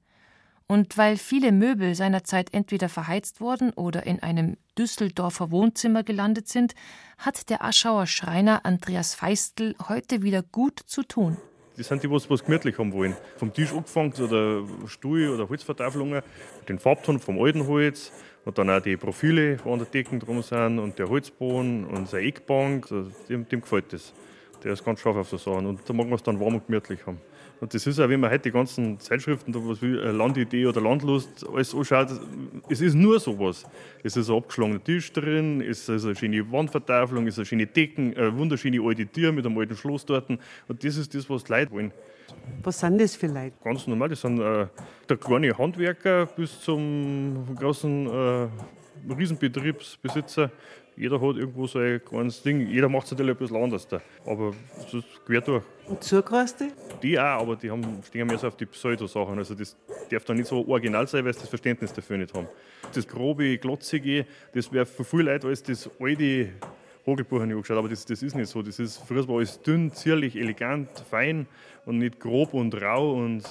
Und 0.67 0.97
weil 0.99 1.17
viele 1.17 1.51
Möbel 1.51 1.95
seinerzeit 1.95 2.53
entweder 2.53 2.89
verheizt 2.89 3.41
wurden 3.41 3.71
oder 3.71 4.05
in 4.05 4.21
einem 4.21 4.55
Düsseldorfer 4.77 5.49
Wohnzimmer 5.49 6.03
gelandet 6.03 6.47
sind, 6.47 6.75
hat 7.17 7.49
der 7.49 7.63
Aschauer 7.63 8.05
Schreiner 8.05 8.65
Andreas 8.65 9.15
Feistl 9.15 9.75
heute 9.87 10.21
wieder 10.21 10.43
gut 10.43 10.79
zu 10.85 11.01
tun. 11.01 11.37
Das 11.75 11.87
sind 11.87 12.03
die, 12.03 12.11
was, 12.11 12.29
was 12.29 12.43
gemütlich 12.43 12.77
haben 12.77 12.93
wollen. 12.93 13.15
Vom 13.37 13.51
Tisch 13.51 13.71
angefangen 13.71 14.13
oder 14.13 14.63
Stuhl 14.87 15.29
oder 15.29 15.49
Holzvertafelungen, 15.49 16.21
den 16.67 16.77
Farbton 16.77 17.19
vom 17.19 17.41
alten 17.41 17.65
Holz 17.65 18.11
und 18.45 18.57
dann 18.57 18.69
auch 18.69 18.81
die 18.81 18.97
Profile, 18.97 19.57
die 19.57 19.69
an 19.69 19.79
der 19.79 19.87
Decke 19.87 20.19
drum 20.19 20.43
sind 20.43 20.77
und 20.77 20.99
der 20.99 21.09
Holzboden 21.09 21.85
und 21.85 22.09
seine 22.09 22.27
Eckbank. 22.27 22.91
Also 22.91 23.09
dem, 23.27 23.47
dem 23.49 23.61
gefällt 23.61 23.91
das. 23.91 24.13
Der 24.63 24.73
ist 24.73 24.83
ganz 24.83 24.99
scharf 24.99 25.15
auf 25.15 25.29
so 25.29 25.37
Sachen. 25.37 25.65
Und 25.65 25.81
da 25.87 25.93
mag 25.93 26.07
man 26.07 26.15
es 26.15 26.23
dann 26.23 26.39
warm 26.39 26.55
und 26.55 26.65
gemütlich 26.65 27.05
haben. 27.05 27.19
Und 27.61 27.73
das 27.73 27.85
ist 27.85 27.99
auch, 27.99 28.07
wenn 28.07 28.19
man 28.19 28.31
heute 28.31 28.43
die 28.43 28.51
ganzen 28.51 28.99
Zeitschriften, 28.99 29.53
was 29.53 29.81
wie 29.81 29.97
äh, 29.97 30.11
Landidee 30.11 30.65
oder 30.65 30.79
Landlust, 30.79 31.45
alles 31.49 31.75
anschaut, 31.75 32.07
es 32.69 32.79
ist 32.79 32.93
nur 32.93 33.19
sowas. 33.19 33.65
Es 34.01 34.15
ist 34.15 34.29
ein 34.29 34.37
abgeschlagener 34.37 34.83
Tisch 34.83 35.11
drin, 35.11 35.61
es 35.61 35.89
ist 35.89 36.05
eine 36.05 36.15
schöne 36.15 36.49
Wandvertafelung, 36.51 37.27
es 37.27 37.33
ist 37.33 37.39
eine 37.39 37.45
schöne 37.45 37.67
Decken, 37.67 38.15
eine 38.15 38.37
wunderschöne 38.37 38.81
alte 38.81 39.05
Tür 39.05 39.31
mit 39.33 39.45
einem 39.45 39.57
alten 39.57 39.75
Schloss 39.75 40.05
dort. 40.05 40.29
Und 40.29 40.39
das 40.83 40.95
ist 40.95 41.13
das, 41.13 41.29
was 41.29 41.43
die 41.43 41.51
Leute 41.51 41.71
wollen. 41.71 41.91
Was 42.63 42.79
sind 42.79 43.01
das 43.01 43.15
für 43.15 43.27
Leute? 43.27 43.53
Ganz 43.63 43.87
normal, 43.87 44.09
das 44.09 44.21
sind 44.21 44.39
äh, 44.39 44.67
der 45.09 45.17
kleine 45.17 45.57
Handwerker 45.57 46.27
bis 46.27 46.61
zum 46.61 47.55
großen 47.55 48.07
äh, 48.07 48.47
Riesenbetriebsbesitzer 49.13 50.51
jeder 50.99 51.21
hat 51.21 51.37
irgendwo 51.37 51.65
so 51.65 51.79
ein 51.79 52.03
kleines 52.03 52.43
Ding. 52.43 52.67
Jeder 52.67 52.89
macht 52.89 53.05
es 53.05 53.11
natürlich 53.11 53.31
ein 53.31 53.37
bisschen 53.37 53.55
anders. 53.55 53.87
Da. 53.87 54.01
Aber 54.25 54.53
das 54.91 55.03
quer 55.25 55.39
durch. 55.39 55.63
Und 55.87 56.03
Zugreiste? 56.03 56.73
Die 57.01 57.17
auch, 57.17 57.41
aber 57.41 57.55
die 57.55 57.71
haben, 57.71 58.03
stehen 58.05 58.27
mehr 58.27 58.37
so 58.37 58.47
auf 58.47 58.57
die 58.57 58.65
Pseudo-Sachen. 58.65 59.37
Also 59.37 59.55
das 59.55 59.77
darf 60.11 60.25
dann 60.25 60.35
nicht 60.35 60.47
so 60.47 60.67
original 60.67 61.07
sein, 61.07 61.23
weil 61.23 61.33
sie 61.33 61.39
das 61.39 61.47
Verständnis 61.47 61.93
dafür 61.93 62.17
nicht 62.17 62.33
haben. 62.33 62.49
Das 62.93 63.07
grobe, 63.07 63.57
glotzige, 63.59 64.25
das 64.53 64.73
wäre 64.73 64.85
für 64.85 65.05
viele 65.05 65.31
Leute 65.31 65.47
als 65.47 65.63
das 65.63 65.89
alte 66.01 66.49
Hogelbuch 67.05 67.39
angeschaut, 67.39 67.77
aber 67.77 67.87
das, 67.87 68.05
das 68.05 68.21
ist 68.21 68.35
nicht 68.35 68.49
so. 68.49 68.61
Das 68.61 68.77
ist, 68.77 68.97
früher 68.97 69.25
war 69.29 69.37
alles 69.37 69.61
dünn, 69.61 69.93
zierlich, 69.93 70.35
elegant, 70.35 70.89
fein 71.09 71.47
und 71.85 71.99
nicht 71.99 72.19
grob 72.19 72.53
und 72.53 72.75
rau 72.81 73.13
und 73.13 73.43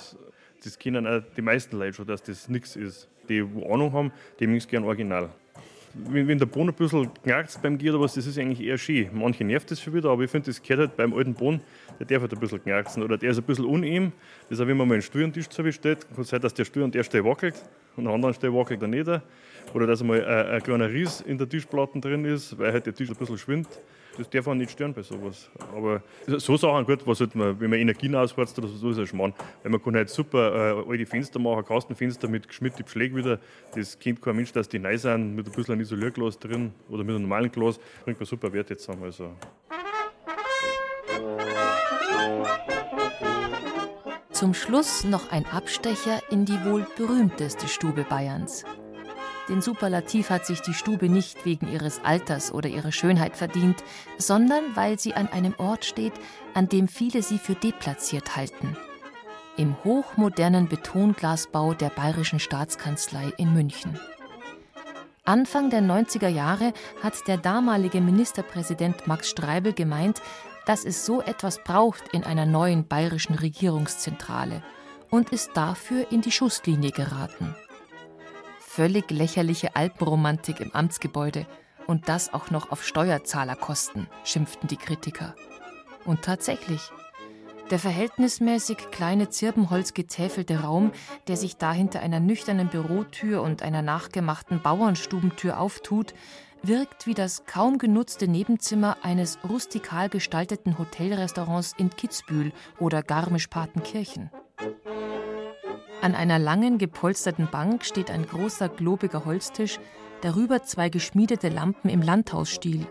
das 0.63 0.79
kennen 0.79 1.07
auch 1.07 1.23
die 1.35 1.43
meisten 1.43 1.79
Leute 1.79 1.95
schon, 1.95 2.07
dass 2.07 2.23
das 2.23 2.51
nichts 2.51 2.77
ist. 2.77 3.09
Die, 3.31 3.43
die 3.43 3.65
Ahnung 3.65 3.93
haben, 3.95 4.13
die 4.39 4.47
mögen 4.47 4.59
es 4.59 4.69
gerne 4.69 4.87
original 4.87 5.31
wenn, 5.95 6.29
wenn 6.29 6.39
der 6.39 6.47
Boden 6.47 6.69
ein 6.71 6.75
bisschen 6.75 7.11
knarzt 7.23 7.61
beim 7.63 7.79
Gier 7.79 7.95
oder 7.95 8.03
was, 8.03 8.15
das 8.15 8.27
ist 8.27 8.39
eigentlich 8.39 8.67
eher 8.67 8.79
schön. 8.79 9.09
Manche 9.13 9.45
nervt 9.45 9.71
das 9.71 9.81
schon 9.81 9.95
wieder, 9.95 10.11
aber 10.11 10.23
ich 10.23 10.31
finde, 10.31 10.47
das 10.47 10.63
gehört 10.63 10.89
halt 10.89 10.97
beim 10.97 11.13
alten 11.15 11.35
Boden, 11.35 11.61
der 11.99 12.07
darf 12.07 12.23
halt 12.23 12.33
ein 12.33 12.41
bisschen 12.41 12.63
knarzen 12.63 13.03
oder 13.03 13.17
der 13.17 13.31
ist 13.31 13.39
ein 13.39 13.45
bisschen 13.45 13.65
unehm. 13.65 14.13
Das 14.49 14.59
ist 14.59 14.65
auch, 14.65 14.69
wenn 14.69 14.77
man 14.77 14.89
mal 14.89 14.95
einen 14.95 15.03
Stuhl 15.03 15.25
am 15.25 15.33
Tisch 15.33 15.49
zusammenstellt, 15.49 16.07
kann 16.09 16.23
es 16.23 16.29
sein, 16.29 16.41
dass 16.41 16.55
der 16.55 16.65
Stuhl 16.65 16.85
an 16.85 16.91
der 16.91 17.03
Stelle 17.03 17.25
wackelt 17.25 17.55
und 17.97 18.05
an 18.05 18.05
der 18.05 18.15
anderen 18.15 18.35
Stelle 18.35 18.55
wackelt 18.55 18.83
er 18.83 18.89
nicht. 18.89 19.09
Oder 19.75 19.87
dass 19.87 20.01
einmal 20.01 20.25
ein, 20.25 20.47
ein 20.47 20.63
kleiner 20.63 20.91
Riss 20.91 21.21
in 21.21 21.37
der 21.37 21.49
Tischplatte 21.49 22.01
drin 22.01 22.25
ist, 22.25 22.59
weil 22.59 22.73
halt 22.73 22.87
der 22.87 22.95
Tisch 22.95 23.11
ein 23.11 23.17
bisschen 23.17 23.39
schwimmt 23.39 23.69
das 24.19 24.29
darf 24.29 24.47
man 24.47 24.59
nicht 24.59 24.73
stören 24.73 24.93
bei 24.93 25.03
sowas. 25.03 25.49
Aber 25.75 26.03
so 26.27 26.57
Sachen, 26.57 26.85
gut, 26.85 27.07
was 27.07 27.21
halt 27.21 27.35
man, 27.35 27.59
wenn 27.61 27.71
man 27.71 27.79
Energien 27.79 28.15
ausheizt 28.15 28.59
oder 28.59 28.69
so, 28.69 28.91
ist 28.91 28.99
ein 28.99 29.07
Schmarrn. 29.07 29.33
Weil 29.63 29.73
man 29.73 29.83
kann 29.83 29.95
halt 29.95 30.11
super 30.11 30.83
äh, 30.85 30.91
alte 30.91 31.07
Fenster 31.07 31.39
machen, 31.39 31.65
Kastenfenster 31.65 32.29
mit 32.29 32.49
geschmierten 32.49 32.85
Pflege 32.85 33.17
wieder. 33.17 33.39
Das 33.75 33.99
kennt 33.99 34.21
kein 34.21 34.37
Mensch, 34.37 34.53
dass 34.53 34.69
die 34.69 34.79
neu 34.79 34.99
sind, 34.99 35.37
mit 35.37 35.47
ein 35.47 35.53
bisschen 35.53 35.81
Isolierglas 35.81 36.39
drin 36.39 36.73
oder 36.89 37.05
mit 37.05 37.15
einem 37.15 37.23
normalen 37.23 37.51
Glas, 37.51 37.79
bringt 38.05 38.19
man 38.19 38.27
super 38.27 38.53
Wert 38.53 38.71
jetzt 38.71 38.85
zusammen. 38.85 39.05
Also. 39.05 39.31
Zum 44.33 44.55
Schluss 44.55 45.05
noch 45.05 45.33
ein 45.33 45.45
Abstecher 45.47 46.21
in 46.31 46.45
die 46.45 46.65
wohl 46.65 46.87
berühmteste 46.97 47.67
Stube 47.67 48.05
Bayerns, 48.09 48.65
den 49.49 49.63
Superlativ 49.63 50.31
hat 50.31 50.47
sich 50.47 50.61
die 50.61 50.75
Stube 50.75 51.09
nicht 51.09 51.45
wegen 51.45 51.73
ihres 51.73 52.05
Alters 52.05 52.53
oder 52.53 52.69
ihrer 52.69 52.93
Schönheit 52.93 53.37
verdient, 53.37 53.83
sondern 54.19 54.77
weil 54.77 54.99
sie 54.99 55.15
an 55.15 55.29
einem 55.29 55.55
Ort 55.59 55.85
steht, 55.85 56.13
an 56.55 56.69
dem 56.69 56.89
viele 56.89 57.23
sie 57.23 57.39
für 57.39 57.55
deplatziert 57.55 58.37
halten. 58.37 58.77
Im 59.57 59.77
hochmodernen 59.85 60.69
Betonglasbau 60.69 61.75
der 61.75 61.91
Bayerischen 61.91 62.39
Staatskanzlei 62.39 63.33
in 63.39 63.53
München. 63.53 63.99
Anfang 65.25 65.71
der 65.71 65.83
90er 65.83 66.29
Jahre 66.29 66.73
hat 67.03 67.27
der 67.27 67.37
damalige 67.37 68.01
Ministerpräsident 68.01 69.07
Max 69.07 69.29
Streibel 69.29 69.73
gemeint, 69.73 70.23
dass 70.67 70.85
es 70.85 71.05
so 71.05 71.23
etwas 71.23 71.63
braucht 71.65 72.13
in 72.13 72.25
einer 72.25 72.47
neuen 72.47 72.87
bayerischen 72.87 73.35
Regierungszentrale 73.35 74.63
und 75.11 75.31
ist 75.31 75.51
dafür 75.55 76.11
in 76.13 76.21
die 76.21 76.33
Schusslinie 76.33 76.93
geraten 76.93 77.55
völlig 78.79 79.11
lächerliche 79.11 79.75
Alpenromantik 79.75 80.61
im 80.61 80.73
Amtsgebäude 80.73 81.47
und 81.89 82.09
das 82.09 82.33
auch 82.33 82.53
noch 82.53 82.71
auf 82.71 82.85
Steuerzahlerkosten, 82.85 84.07
schimpften 84.23 84.69
die 84.69 84.77
Kritiker. 84.77 85.35
Und 86.05 86.23
tatsächlich, 86.23 86.93
der 87.73 87.81
verhältnismäßig 87.81 88.77
kleine 88.93 89.31
zirbenholzgetäfelte 89.31 90.61
Raum, 90.61 90.93
der 91.27 91.37
sich 91.37 91.57
da 91.57 91.73
hinter 91.73 91.99
einer 91.99 92.21
nüchternen 92.21 92.69
Bürotür 92.69 93.43
und 93.43 93.63
einer 93.63 93.83
nachgemachten 93.83 94.63
Bauernstubentür 94.63 95.59
auftut, 95.59 96.15
wirkt 96.63 97.09
wie 97.09 97.15
das 97.15 97.47
kaum 97.47 97.79
genutzte 97.79 98.29
Nebenzimmer 98.29 98.99
eines 99.03 99.41
rustikal 99.43 100.09
gestalteten 100.09 100.79
Hotelrestaurants 100.79 101.75
in 101.79 101.91
Kitzbühel 101.91 102.53
oder 102.79 103.03
Garmisch-Partenkirchen. 103.03 104.31
An 106.01 106.15
einer 106.15 106.39
langen, 106.39 106.79
gepolsterten 106.79 107.49
Bank 107.51 107.85
steht 107.85 108.11
ein 108.11 108.25
großer, 108.25 108.69
globiger 108.69 109.25
Holztisch, 109.25 109.81
darüber 110.21 110.63
zwei 110.63 110.91
geschmiedete 110.91 111.49
Lampen 111.49 111.91
im 111.91 112.03
Landhausstil. 112.03 112.87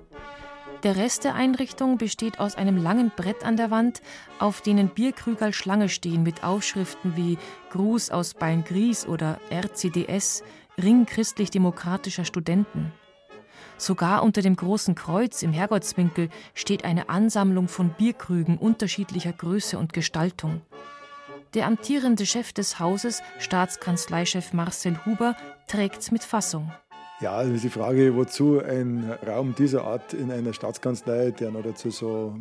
Der 0.83 0.97
Rest 0.97 1.23
der 1.23 1.33
Einrichtung 1.33 1.97
besteht 1.97 2.39
aus 2.39 2.55
einem 2.55 2.75
langen 2.75 3.11
Brett 3.15 3.45
an 3.45 3.55
der 3.55 3.71
Wand, 3.71 4.01
auf 4.39 4.61
denen 4.61 4.89
Bierkrügerl 4.89 5.53
Schlange 5.53 5.87
stehen 5.87 6.21
mit 6.21 6.43
Aufschriften 6.43 7.15
wie 7.15 7.37
Gruß 7.71 8.11
aus 8.11 8.33
Beingries 8.33 9.07
oder 9.07 9.39
RCDS, 9.51 10.43
Ring 10.77 11.05
christlich-demokratischer 11.05 12.25
Studenten. 12.25 12.91
Sogar 13.77 14.21
unter 14.21 14.41
dem 14.41 14.55
großen 14.55 14.95
Kreuz 14.95 15.43
im 15.43 15.53
Herrgottswinkel 15.53 16.29
steht 16.53 16.83
eine 16.83 17.09
Ansammlung 17.09 17.69
von 17.69 17.89
Bierkrügen 17.89 18.57
unterschiedlicher 18.57 19.33
Größe 19.33 19.77
und 19.77 19.93
Gestaltung. 19.93 20.61
Der 21.53 21.65
amtierende 21.65 22.25
Chef 22.25 22.51
des 22.51 22.79
Hauses, 22.79 23.21
Staatskanzleichef 23.39 24.51
Marcel 24.51 24.99
Huber, 25.05 25.35
trägt's 25.67 26.11
mit 26.11 26.23
Fassung. 26.23 26.71
Ja, 27.21 27.31
also 27.31 27.55
die 27.55 27.69
Frage, 27.69 28.15
wozu 28.15 28.59
ein 28.59 29.11
Raum 29.25 29.55
dieser 29.55 29.85
Art 29.85 30.13
in 30.13 30.29
einer 30.29 30.53
Staatskanzlei, 30.53 31.31
der 31.31 31.51
noch 31.51 31.63
dazu 31.63 31.89
so, 31.89 32.35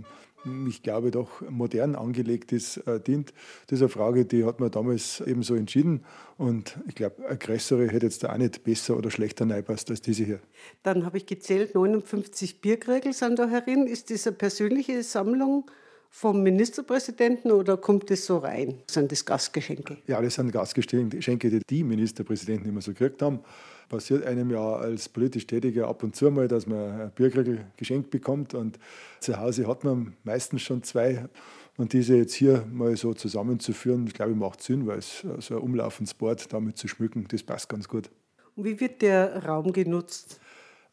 ich 0.69 0.83
glaube, 0.83 1.13
doch 1.13 1.41
modern 1.49 1.95
angelegt 1.95 2.53
ist, 2.53 2.79
äh, 2.79 3.01
dient. 3.01 3.33
Diese 3.71 3.89
Frage, 3.89 4.27
die 4.27 4.45
hat 4.45 4.59
man 4.59 4.71
damals 4.71 5.21
eben 5.21 5.43
so 5.43 5.55
entschieden. 5.55 6.05
Und 6.37 6.77
ich 6.89 6.97
glaube, 6.97 7.27
eine 7.27 7.39
größere 7.39 7.89
hätte 7.89 8.07
jetzt 8.07 8.25
da 8.25 8.33
auch 8.33 8.39
nicht 8.39 8.65
besser 8.65 8.97
oder 8.97 9.11
schlechter 9.11 9.49
reingepasst 9.49 9.89
als 9.89 10.03
diese 10.03 10.25
hier. 10.25 10.41
Dann 10.83 11.07
habe 11.07 11.17
ich 11.17 11.27
gezählt, 11.27 11.75
59 11.75 12.61
Bierkregel 12.61 13.13
sind 13.13 13.39
da 13.39 13.49
herin. 13.49 13.87
Ist 13.87 14.11
das 14.11 14.27
eine 14.27 14.37
persönliche 14.37 15.03
Sammlung? 15.03 15.71
Vom 16.17 16.43
Ministerpräsidenten 16.43 17.53
oder 17.53 17.77
kommt 17.77 18.11
das 18.11 18.25
so 18.25 18.39
rein? 18.39 18.79
Sind 18.91 19.13
das 19.13 19.23
Gastgeschenke? 19.23 19.99
Ja, 20.07 20.23
das 20.23 20.37
sind 20.37 20.51
Gastgeschenke, 20.51 21.51
die 21.51 21.61
die 21.69 21.85
Ministerpräsidenten 21.85 22.67
immer 22.71 22.81
so 22.81 22.93
gekriegt 22.93 23.21
haben. 23.21 23.41
Passiert 23.91 24.25
einem 24.25 24.51
ja 24.51 24.77
als 24.77 25.11
politisch 25.11 25.47
Tätiger 25.47 25.89
ab 25.89 26.03
und 26.03 26.17
zu 26.17 26.31
mal, 26.31 26.49
dass 26.49 26.67
man 26.67 27.03
ein 27.03 27.11
Bierkriegel 27.15 27.67
geschenkt 27.77 28.11
bekommt. 28.11 28.55
Und 28.55 28.79
zu 29.21 29.39
Hause 29.39 29.69
hat 29.69 29.85
man 29.85 30.17
meistens 30.25 30.63
schon 30.63 30.83
zwei. 30.83 31.29
Und 31.77 31.93
diese 31.93 32.17
jetzt 32.17 32.33
hier 32.33 32.65
mal 32.73 32.97
so 32.97 33.13
zusammenzuführen, 33.13 34.07
glaube 34.07 34.31
ich, 34.31 34.39
macht 34.39 34.63
Sinn, 34.63 34.87
weil 34.87 35.01
es 35.01 35.23
so 35.41 35.57
ein 35.57 35.61
umlaufendes 35.61 36.15
Board 36.15 36.51
damit 36.51 36.79
zu 36.79 36.89
schmücken, 36.89 37.27
das 37.29 37.43
passt 37.43 37.69
ganz 37.69 37.89
gut. 37.89 38.09
Und 38.55 38.65
wie 38.65 38.81
wird 38.81 39.03
der 39.03 39.45
Raum 39.45 39.71
genutzt? 39.71 40.41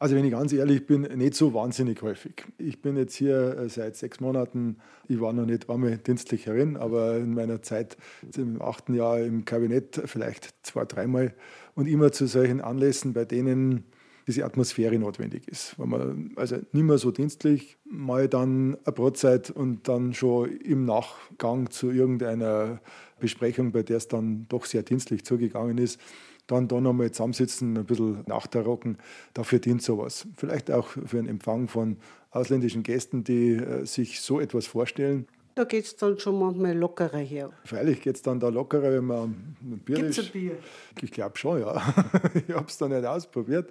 Also 0.04 0.16
wenn 0.16 0.26
ich 0.26 0.32
ganz 0.32 0.52
ehrlich 0.52 0.84
bin, 0.84 1.00
nicht 1.16 1.32
so 1.32 1.54
wahnsinnig 1.54 2.02
häufig. 2.02 2.44
Ich 2.58 2.82
bin 2.82 2.94
jetzt 2.98 3.14
hier 3.14 3.56
äh, 3.56 3.70
seit 3.70 3.96
sechs 3.96 4.20
Monaten, 4.20 4.76
ich 5.08 5.18
war 5.18 5.32
noch 5.32 5.46
nicht 5.46 5.70
einmal 5.70 5.96
dienstlich 5.96 6.44
herin, 6.44 6.76
aber 6.76 7.16
in 7.16 7.32
meiner 7.32 7.62
Zeit 7.62 7.96
im 8.36 8.60
achten 8.60 8.92
Jahr 8.92 9.20
im 9.20 9.46
Kabinett 9.46 10.02
vielleicht 10.04 10.54
zwei, 10.62 10.84
dreimal 10.84 11.32
und 11.74 11.86
immer 11.86 12.12
zu 12.12 12.26
solchen 12.26 12.60
Anlässen, 12.60 13.14
bei 13.14 13.24
denen 13.24 13.84
diese 14.26 14.44
Atmosphäre 14.44 14.98
notwendig 14.98 15.48
ist. 15.48 15.78
Wenn 15.78 15.88
man 15.88 16.32
also 16.36 16.56
nicht 16.56 16.84
mehr 16.84 16.98
so 16.98 17.10
dienstlich, 17.10 17.78
mal 17.86 18.28
dann 18.28 18.76
eine 18.84 18.92
Brotzeit 18.92 19.48
und 19.48 19.88
dann 19.88 20.12
schon 20.12 20.50
im 20.50 20.84
Nachgang 20.84 21.70
zu 21.70 21.90
irgendeiner 21.90 22.82
Besprechung, 23.20 23.72
bei 23.72 23.82
der 23.82 23.96
es 23.96 24.08
dann 24.08 24.44
doch 24.50 24.66
sehr 24.66 24.82
dienstlich 24.82 25.24
zugegangen 25.24 25.78
ist, 25.78 25.98
dann 26.46 26.68
da 26.68 26.80
nochmal 26.80 27.10
zusammensitzen, 27.10 27.76
ein 27.76 27.84
bisschen 27.84 28.24
nachterrocken, 28.26 28.98
dafür 29.32 29.58
dient 29.58 29.82
sowas. 29.82 30.26
Vielleicht 30.36 30.70
auch 30.70 30.88
für 30.88 31.18
einen 31.18 31.28
Empfang 31.28 31.68
von 31.68 31.96
ausländischen 32.30 32.82
Gästen, 32.82 33.24
die 33.24 33.54
äh, 33.54 33.86
sich 33.86 34.20
so 34.20 34.40
etwas 34.40 34.66
vorstellen. 34.66 35.26
Da 35.56 35.62
geht 35.62 35.84
es 35.84 35.94
dann 35.94 36.18
schon 36.18 36.40
manchmal 36.40 36.76
lockerer 36.76 37.18
her. 37.18 37.50
Freilich 37.64 38.02
geht 38.02 38.16
es 38.16 38.22
dann 38.22 38.40
da 38.40 38.48
lockerer, 38.48 38.90
wenn 38.92 39.04
man 39.04 39.56
ein 39.62 39.78
Bier 39.84 39.96
Gibt's 39.96 40.18
ein 40.18 40.26
Bier? 40.32 40.56
Ich 41.00 41.12
glaube 41.12 41.38
schon, 41.38 41.60
ja. 41.60 41.76
ich 42.34 42.52
habe 42.52 42.66
es 42.66 42.76
da 42.76 42.88
nicht 42.88 43.04
ausprobiert. 43.04 43.70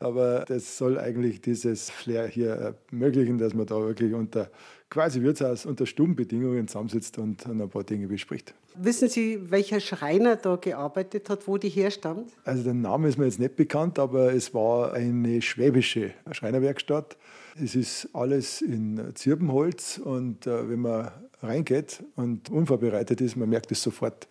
Aber 0.00 0.44
das 0.48 0.76
soll 0.76 0.98
eigentlich 0.98 1.40
dieses 1.40 1.88
Flair 1.88 2.26
hier 2.26 2.74
ermöglichen, 2.90 3.38
dass 3.38 3.54
man 3.54 3.66
da 3.66 3.80
wirklich 3.80 4.12
unter 4.12 4.50
quasi 4.90 5.22
Wirtshaus 5.22 5.64
unter 5.66 5.86
Stubenbedingungen 5.86 6.66
zusammensitzt 6.68 7.16
und 7.18 7.46
ein 7.46 7.68
paar 7.70 7.84
Dinge 7.84 8.08
bespricht. 8.08 8.54
Wissen 8.74 9.08
Sie, 9.08 9.50
welcher 9.50 9.80
Schreiner 9.80 10.36
da 10.36 10.56
gearbeitet 10.56 11.28
hat, 11.30 11.46
wo 11.46 11.56
die 11.58 11.68
herstammt? 11.68 12.32
Also 12.44 12.64
der 12.64 12.74
Name 12.74 13.08
ist 13.08 13.18
mir 13.18 13.24
jetzt 13.24 13.38
nicht 13.38 13.56
bekannt, 13.56 13.98
aber 13.98 14.32
es 14.34 14.52
war 14.52 14.92
eine 14.92 15.40
schwäbische 15.42 16.12
Schreinerwerkstatt. 16.30 17.16
Es 17.62 17.74
ist 17.74 18.08
alles 18.12 18.60
in 18.62 19.12
Zirbenholz 19.14 19.98
und 19.98 20.46
äh, 20.46 20.68
wenn 20.68 20.80
man 20.80 21.10
reingeht 21.42 22.02
und 22.16 22.50
unvorbereitet 22.50 23.20
ist, 23.20 23.36
man 23.36 23.48
merkt 23.48 23.72
es 23.72 23.82
sofort. 23.82 24.28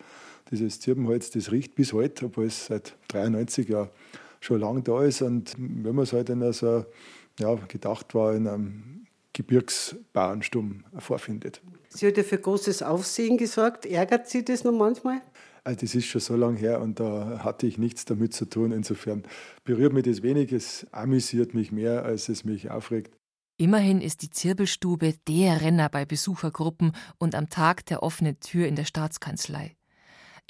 Dieses 0.51 0.79
Zirbenholz, 0.79 1.29
das 1.31 1.51
riecht 1.51 1.75
bis 1.75 1.93
heute, 1.93 2.25
obwohl 2.25 2.45
es 2.45 2.65
seit 2.67 2.95
93 3.09 3.69
ja 3.69 3.89
schon 4.39 4.59
lang 4.61 4.83
da 4.83 5.03
ist. 5.03 5.21
Und 5.21 5.55
wenn 5.57 5.95
man 5.95 6.03
es 6.03 6.13
halt 6.13 6.29
in 6.29 6.51
so, 6.53 6.85
ja, 7.39 7.55
gedacht 7.67 8.15
war, 8.15 8.33
in 8.33 8.47
einem 8.47 8.98
Gebirgsbauernsturm 9.39 10.83
vorfindet. 10.97 11.61
Sie 11.87 12.05
hat 12.05 12.17
ja 12.17 12.23
für 12.23 12.37
großes 12.37 12.83
Aufsehen 12.83 13.37
gesorgt. 13.37 13.85
Ärgert 13.85 14.27
Sie 14.27 14.43
das 14.43 14.65
noch 14.65 14.73
manchmal? 14.73 15.21
Also 15.63 15.79
das 15.79 15.95
ist 15.95 16.07
schon 16.07 16.19
so 16.19 16.35
lange 16.35 16.57
her 16.57 16.81
und 16.81 16.99
da 16.99 17.39
hatte 17.41 17.65
ich 17.65 17.77
nichts 17.77 18.03
damit 18.03 18.33
zu 18.33 18.45
tun. 18.45 18.73
Insofern 18.73 19.23
berührt 19.63 19.93
mich 19.93 20.03
das 20.03 20.23
wenig. 20.23 20.51
Es 20.51 20.87
amüsiert 20.91 21.53
mich 21.53 21.71
mehr, 21.71 22.03
als 22.03 22.27
es 22.27 22.43
mich 22.43 22.69
aufregt. 22.69 23.15
Immerhin 23.57 24.01
ist 24.01 24.23
die 24.23 24.29
Zirbelstube 24.29 25.15
der 25.27 25.61
Renner 25.61 25.87
bei 25.87 26.03
Besuchergruppen 26.03 26.91
und 27.17 27.33
am 27.33 27.49
Tag 27.49 27.85
der 27.85 28.03
offenen 28.03 28.41
Tür 28.41 28.67
in 28.67 28.75
der 28.75 28.85
Staatskanzlei. 28.85 29.77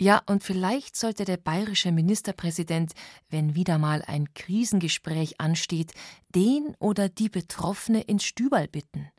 Ja, 0.02 0.22
und 0.28 0.44
vielleicht 0.44 0.96
sollte 0.96 1.26
der 1.26 1.36
bayerische 1.36 1.92
Ministerpräsident, 1.92 2.94
wenn 3.30 3.54
wieder 3.54 3.78
mal 3.78 4.02
ein 4.08 4.34
Krisengespräch 4.34 5.42
ansteht, 5.42 5.92
den 6.34 6.74
oder 6.80 7.10
die 7.10 7.28
Betroffene 7.28 8.00
ins 8.02 8.24
Stüberl 8.24 8.70
bitten. 8.70 9.10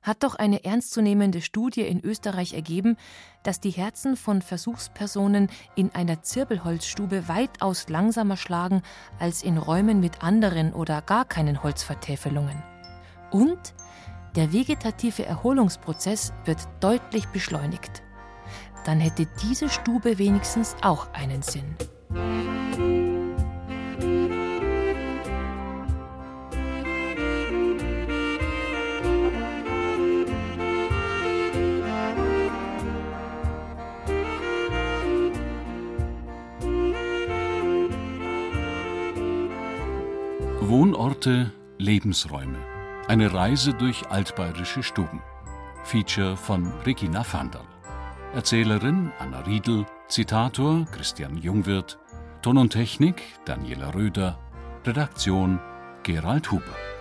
Hat 0.00 0.22
doch 0.22 0.36
eine 0.36 0.64
ernstzunehmende 0.64 1.40
Studie 1.40 1.80
in 1.80 2.04
Österreich 2.04 2.54
ergeben, 2.54 2.96
dass 3.42 3.58
die 3.58 3.70
Herzen 3.70 4.16
von 4.16 4.42
Versuchspersonen 4.42 5.48
in 5.74 5.92
einer 5.92 6.22
Zirbelholzstube 6.22 7.26
weitaus 7.26 7.88
langsamer 7.88 8.36
schlagen 8.36 8.82
als 9.18 9.42
in 9.42 9.58
Räumen 9.58 9.98
mit 9.98 10.22
anderen 10.22 10.72
oder 10.72 11.02
gar 11.02 11.24
keinen 11.24 11.64
Holzvertäfelungen. 11.64 12.62
Und 13.32 13.74
der 14.36 14.52
vegetative 14.52 15.26
Erholungsprozess 15.26 16.32
wird 16.44 16.60
deutlich 16.80 17.26
beschleunigt 17.28 18.02
dann 18.84 19.00
hätte 19.00 19.26
diese 19.42 19.68
Stube 19.68 20.18
wenigstens 20.18 20.76
auch 20.82 21.12
einen 21.12 21.42
Sinn. 21.42 21.76
Wohnorte, 40.60 41.52
Lebensräume. 41.78 42.58
Eine 43.06 43.34
Reise 43.34 43.74
durch 43.74 44.08
altbayerische 44.10 44.82
Stuben. 44.82 45.20
Feature 45.84 46.36
von 46.36 46.72
Regina 46.86 47.24
Vandal. 47.30 47.71
Erzählerin 48.34 49.12
Anna 49.18 49.40
Riedl, 49.40 49.84
Zitator 50.08 50.86
Christian 50.90 51.36
Jungwirth, 51.36 51.98
Ton 52.40 52.56
und 52.56 52.70
Technik 52.70 53.22
Daniela 53.44 53.94
Röder, 53.94 54.38
Redaktion 54.86 55.60
Gerald 56.02 56.50
Huber. 56.50 56.91